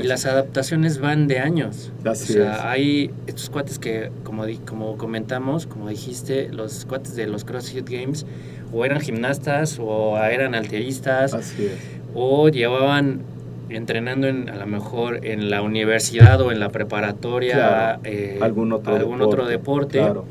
Y 0.00 0.06
las 0.06 0.26
adaptaciones 0.26 1.00
van 1.00 1.26
de 1.26 1.40
años. 1.40 1.90
Así 2.04 2.34
o 2.34 2.36
sea, 2.36 2.54
es. 2.54 2.60
hay 2.62 3.10
estos 3.26 3.50
cuates 3.50 3.80
que, 3.80 4.12
como, 4.22 4.46
di- 4.46 4.58
como 4.58 4.96
comentamos, 4.96 5.66
como 5.66 5.88
dijiste, 5.88 6.50
los 6.52 6.84
cuates 6.84 7.16
de 7.16 7.26
los 7.26 7.44
CrossFit 7.44 7.88
Games 7.88 8.26
o 8.72 8.84
eran 8.84 9.00
gimnastas 9.00 9.78
o 9.80 10.16
eran 10.18 10.54
alteristas 10.54 11.34
Así 11.34 11.64
es. 11.64 11.72
o 12.14 12.48
llevaban 12.48 13.22
entrenando 13.70 14.26
en, 14.28 14.48
a 14.48 14.56
lo 14.56 14.66
mejor 14.66 15.24
en 15.26 15.50
la 15.50 15.62
universidad 15.62 16.40
o 16.40 16.52
en 16.52 16.60
la 16.60 16.70
preparatoria 16.70 17.54
Claro, 17.54 18.00
eh, 18.04 18.38
algún 18.40 18.72
otro 18.72 18.94
algún 18.96 19.18
deporte. 19.18 19.34
otro 19.34 19.46
deporte 19.46 19.98
Claro. 19.98 20.24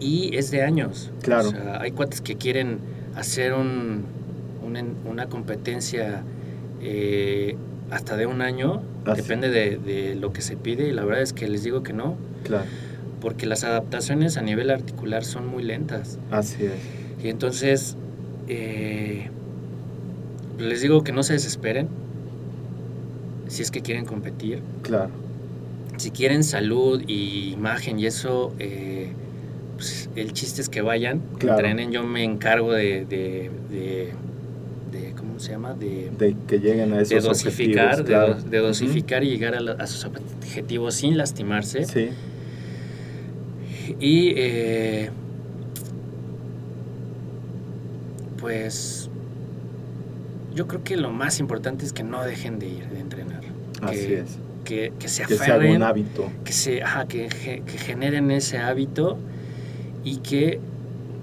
y 0.00 0.34
es 0.36 0.50
de 0.50 0.62
años. 0.62 1.10
Claro. 1.22 1.48
O 1.48 1.50
sea, 1.50 1.80
hay 1.80 1.90
cuates 1.92 2.20
que 2.20 2.36
quieren 2.36 2.78
hacer 3.16 3.52
un, 3.52 4.04
una 5.08 5.26
competencia 5.26 6.22
eh, 6.80 7.56
hasta 7.90 8.16
de 8.16 8.26
un 8.26 8.40
año, 8.40 8.82
Así. 9.04 9.20
depende 9.22 9.50
de, 9.50 9.76
de 9.78 10.14
lo 10.14 10.32
que 10.32 10.40
se 10.42 10.56
pide 10.56 10.88
y 10.88 10.92
la 10.92 11.04
verdad 11.04 11.22
es 11.22 11.32
que 11.32 11.48
les 11.48 11.64
digo 11.64 11.82
que 11.82 11.92
no, 11.92 12.16
Claro. 12.44 12.64
porque 13.20 13.46
las 13.46 13.64
adaptaciones 13.64 14.36
a 14.36 14.42
nivel 14.42 14.70
articular 14.70 15.24
son 15.24 15.46
muy 15.48 15.62
lentas. 15.64 16.18
Así 16.30 16.64
es. 16.64 16.72
Y 17.24 17.28
entonces, 17.28 17.96
eh, 18.48 19.28
les 20.60 20.80
digo 20.82 21.02
que 21.04 21.12
no 21.12 21.22
se 21.22 21.32
desesperen 21.34 21.88
si 23.48 23.62
es 23.62 23.70
que 23.70 23.80
quieren 23.80 24.04
competir. 24.04 24.60
Claro. 24.82 25.10
Si 25.96 26.10
quieren 26.10 26.44
salud 26.44 27.02
y 27.06 27.50
imagen 27.52 27.98
y 27.98 28.06
eso, 28.06 28.54
eh, 28.58 29.08
pues, 29.76 30.08
el 30.16 30.32
chiste 30.32 30.62
es 30.62 30.68
que 30.68 30.80
vayan, 30.82 31.20
Claro. 31.38 31.58
entrenen. 31.58 31.90
Yo 31.92 32.02
me 32.04 32.22
encargo 32.24 32.72
de, 32.72 33.04
de, 33.06 33.50
de- 33.70 34.12
de- 34.92 35.12
¿cómo 35.16 35.38
se 35.40 35.50
llama? 35.52 35.74
De, 35.74 36.10
De 36.18 36.36
que 36.46 36.58
lleguen 36.58 36.92
a 36.92 37.00
esos 37.00 37.22
de 37.22 37.28
dosificar, 37.28 38.00
objetivos, 38.00 38.50
de, 38.50 38.58
dosificar 38.58 39.24
y 39.24 39.30
llegar 39.30 39.54
a, 39.54 39.60
la- 39.60 39.72
a 39.72 39.86
sus 39.86 40.04
objetivos 40.04 40.94
sin 40.94 41.16
lastimarse. 41.16 41.84
Sí. 41.84 42.08
Y 43.98 44.32
eh, 44.36 45.10
pues 48.40 48.99
yo 50.60 50.66
creo 50.68 50.84
que 50.84 50.98
lo 50.98 51.10
más 51.10 51.40
importante 51.40 51.86
es 51.86 51.94
que 51.94 52.02
no 52.02 52.22
dejen 52.22 52.58
de 52.58 52.68
ir, 52.68 52.86
de 52.90 53.00
entrenar. 53.00 53.40
Así 53.80 54.06
que, 54.08 54.20
es. 54.20 54.38
que, 54.66 54.92
que 54.98 55.08
se 55.08 55.24
Que 55.24 55.36
se 55.36 55.44
haga 55.44 55.54
un 55.56 55.60
aferren, 55.62 55.82
hábito. 55.84 56.30
que, 56.44 56.52
se, 56.52 56.82
ajá, 56.82 57.06
que, 57.08 57.28
que 57.64 57.78
generen 57.78 58.30
ese 58.30 58.58
hábito 58.58 59.16
y 60.04 60.18
que 60.18 60.60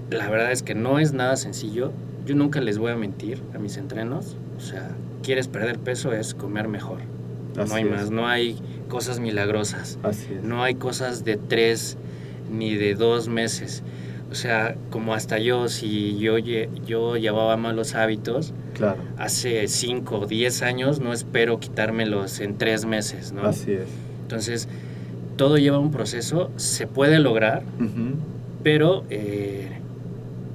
la 0.09 0.27
verdad 0.27 0.51
es 0.51 0.63
que 0.63 0.73
no 0.73 0.97
es 0.97 1.13
nada 1.13 1.35
sencillo. 1.35 1.91
Yo 2.25 2.33
nunca 2.33 2.61
les 2.61 2.79
voy 2.79 2.91
a 2.91 2.95
mentir 2.95 3.43
a 3.53 3.59
mis 3.59 3.77
entrenos. 3.77 4.37
O 4.57 4.59
sea, 4.59 4.89
quieres 5.21 5.47
perder 5.47 5.77
peso 5.77 6.13
es 6.13 6.33
comer 6.33 6.67
mejor. 6.67 6.97
Así 7.59 7.69
no 7.69 7.75
hay 7.75 7.83
es. 7.83 7.91
más, 7.91 8.09
no 8.09 8.27
hay 8.27 8.57
cosas 8.89 9.19
milagrosas. 9.19 9.99
Así 10.01 10.33
es. 10.33 10.43
No 10.43 10.63
hay 10.63 10.73
cosas 10.73 11.23
de 11.25 11.37
tres 11.37 11.95
ni 12.51 12.73
de 12.73 12.95
dos 12.95 13.27
meses. 13.27 13.83
O 14.31 14.35
sea, 14.35 14.75
como 14.89 15.13
hasta 15.13 15.39
yo, 15.39 15.69
si 15.69 16.17
yo, 16.17 16.37
yo 16.37 17.15
llevaba 17.17 17.55
malos 17.57 17.95
hábitos, 17.95 18.53
Claro. 18.73 18.97
hace 19.17 19.67
cinco 19.69 20.19
o 20.19 20.25
diez 20.27 20.61
años, 20.61 20.99
no 20.99 21.13
espero 21.13 21.59
quitármelos 21.59 22.39
en 22.41 22.57
tres 22.57 22.85
meses, 22.85 23.31
¿no? 23.31 23.43
Así 23.43 23.71
es. 23.71 23.87
Entonces, 24.23 24.67
todo 25.37 25.57
lleva 25.57 25.79
un 25.79 25.91
proceso, 25.91 26.51
se 26.57 26.87
puede 26.87 27.19
lograr, 27.19 27.63
pero 28.63 29.03
eh, 29.09 29.69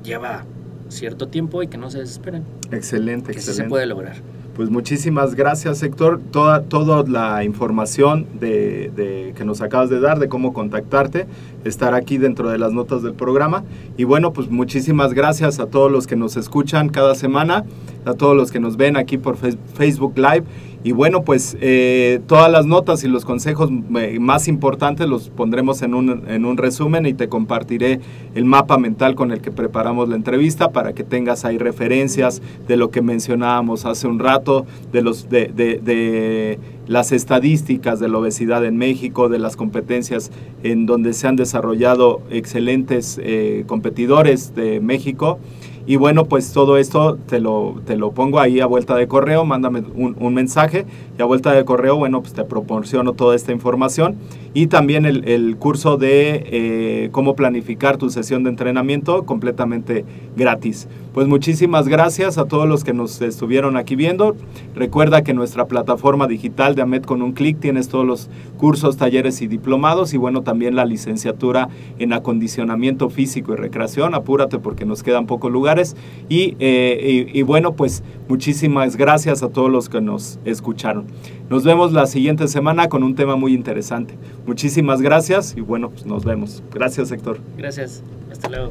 lleva 0.04 0.44
cierto 0.88 1.28
tiempo 1.28 1.62
y 1.62 1.68
que 1.68 1.78
no 1.78 1.90
se 1.90 1.98
desesperen, 2.00 2.44
Excelente, 2.70 3.28
que 3.32 3.40
sí 3.40 3.50
excelente. 3.50 3.62
se 3.64 3.68
puede 3.68 3.86
lograr. 3.86 4.16
Pues 4.54 4.68
muchísimas 4.68 5.34
gracias, 5.34 5.82
Héctor. 5.82 6.20
Toda, 6.30 6.62
toda 6.64 7.02
la 7.08 7.42
información 7.42 8.26
de, 8.38 8.92
de- 8.94 9.32
que 9.34 9.46
nos 9.46 9.62
acabas 9.62 9.88
de 9.88 9.98
dar, 9.98 10.18
de 10.18 10.28
cómo 10.28 10.52
contactarte, 10.52 11.26
estará 11.64 11.96
aquí 11.96 12.18
dentro 12.18 12.50
de 12.50 12.58
las 12.58 12.72
notas 12.72 13.02
del 13.02 13.14
programa. 13.14 13.64
Y 13.96 14.04
bueno, 14.04 14.32
pues 14.32 14.50
muchísimas 14.50 15.14
gracias 15.14 15.60
a 15.60 15.66
todos 15.66 15.90
los 15.90 16.06
que 16.06 16.16
nos 16.16 16.36
escuchan 16.36 16.88
cada 16.88 17.14
semana, 17.14 17.64
a 18.04 18.14
todos 18.14 18.36
los 18.36 18.50
que 18.50 18.60
nos 18.60 18.76
ven 18.76 18.96
aquí 18.96 19.18
por 19.18 19.36
Facebook 19.36 20.14
Live. 20.16 20.44
Y 20.84 20.90
bueno, 20.90 21.22
pues 21.22 21.56
eh, 21.60 22.20
todas 22.26 22.50
las 22.50 22.66
notas 22.66 23.04
y 23.04 23.08
los 23.08 23.24
consejos 23.24 23.70
eh, 23.96 24.18
más 24.18 24.48
importantes 24.48 25.08
los 25.08 25.28
pondremos 25.28 25.80
en 25.82 25.94
un, 25.94 26.24
en 26.28 26.44
un 26.44 26.56
resumen 26.56 27.06
y 27.06 27.14
te 27.14 27.28
compartiré 27.28 28.00
el 28.34 28.44
mapa 28.44 28.78
mental 28.78 29.14
con 29.14 29.30
el 29.30 29.40
que 29.40 29.52
preparamos 29.52 30.08
la 30.08 30.16
entrevista 30.16 30.72
para 30.72 30.92
que 30.92 31.04
tengas 31.04 31.44
ahí 31.44 31.56
referencias 31.56 32.42
de 32.66 32.76
lo 32.76 32.90
que 32.90 33.00
mencionábamos 33.00 33.86
hace 33.86 34.08
un 34.08 34.18
rato, 34.18 34.66
de, 34.90 35.02
los, 35.02 35.28
de 35.30 36.58
las 36.86 37.12
estadísticas 37.12 38.00
de 38.00 38.08
la 38.08 38.18
obesidad 38.18 38.64
en 38.64 38.76
México, 38.76 39.28
de 39.28 39.38
las 39.38 39.56
competencias 39.56 40.30
en 40.62 40.86
donde 40.86 41.12
se 41.12 41.28
han 41.28 41.36
desarrollado 41.36 42.22
excelentes 42.30 43.20
eh, 43.22 43.64
competidores 43.66 44.54
de 44.54 44.80
México. 44.80 45.38
Y 45.86 45.96
bueno, 45.96 46.26
pues 46.26 46.52
todo 46.52 46.76
esto 46.76 47.18
te 47.26 47.40
lo, 47.40 47.80
te 47.84 47.96
lo 47.96 48.12
pongo 48.12 48.38
ahí 48.38 48.60
a 48.60 48.66
vuelta 48.66 48.94
de 48.94 49.08
correo, 49.08 49.44
mándame 49.44 49.82
un, 49.94 50.16
un 50.18 50.34
mensaje 50.34 50.86
y 51.18 51.22
a 51.22 51.24
vuelta 51.24 51.52
de 51.52 51.64
correo, 51.64 51.96
bueno, 51.96 52.20
pues 52.20 52.34
te 52.34 52.44
proporciono 52.44 53.14
toda 53.14 53.34
esta 53.34 53.52
información 53.52 54.16
y 54.54 54.66
también 54.66 55.06
el, 55.06 55.26
el 55.28 55.56
curso 55.56 55.96
de 55.96 56.44
eh, 56.46 57.08
cómo 57.10 57.34
planificar 57.34 57.96
tu 57.96 58.10
sesión 58.10 58.44
de 58.44 58.50
entrenamiento 58.50 59.24
completamente 59.24 60.04
gratis. 60.36 60.88
Pues 61.14 61.26
muchísimas 61.26 61.88
gracias 61.88 62.38
a 62.38 62.46
todos 62.46 62.66
los 62.66 62.84
que 62.84 62.94
nos 62.94 63.20
estuvieron 63.20 63.76
aquí 63.76 63.96
viendo. 63.96 64.34
Recuerda 64.74 65.22
que 65.22 65.34
nuestra 65.34 65.66
plataforma 65.66 66.26
digital 66.26 66.74
de 66.74 66.82
AMED 66.82 67.02
con 67.02 67.20
un 67.20 67.32
clic 67.32 67.60
tienes 67.60 67.88
todos 67.88 68.06
los 68.06 68.30
cursos, 68.56 68.96
talleres 68.96 69.42
y 69.42 69.46
diplomados 69.46 70.14
y 70.14 70.16
bueno, 70.16 70.40
también 70.42 70.74
la 70.74 70.86
licenciatura 70.86 71.68
en 71.98 72.14
acondicionamiento 72.14 73.10
físico 73.10 73.52
y 73.52 73.56
recreación. 73.56 74.14
Apúrate 74.14 74.58
porque 74.58 74.86
nos 74.86 75.02
quedan 75.02 75.26
pocos 75.26 75.52
eh, 75.80 77.26
y- 77.34 77.38
y 77.38 77.42
bueno, 77.42 77.74
pues 77.74 78.02
muchísimas 78.28 78.96
gracias 78.96 79.42
a 79.42 79.48
todos 79.48 79.70
los 79.70 79.88
que 79.88 80.00
nos 80.00 80.38
escucharon. 80.44 81.06
Nos 81.50 81.64
vemos 81.64 81.92
la 81.92 82.06
siguiente 82.06 82.48
semana 82.48 82.88
con 82.88 83.02
un 83.02 83.14
tema 83.14 83.36
muy 83.36 83.52
interesante. 83.54 84.14
Muchísimas 84.46 85.00
gracias 85.02 85.54
y 85.56 85.60
bueno, 85.60 85.90
pues 85.90 86.06
nos 86.06 86.24
vemos. 86.24 86.62
Gracias, 86.72 87.10
Héctor. 87.10 87.38
Gracias, 87.56 88.02
hasta 88.30 88.48
luego. 88.48 88.70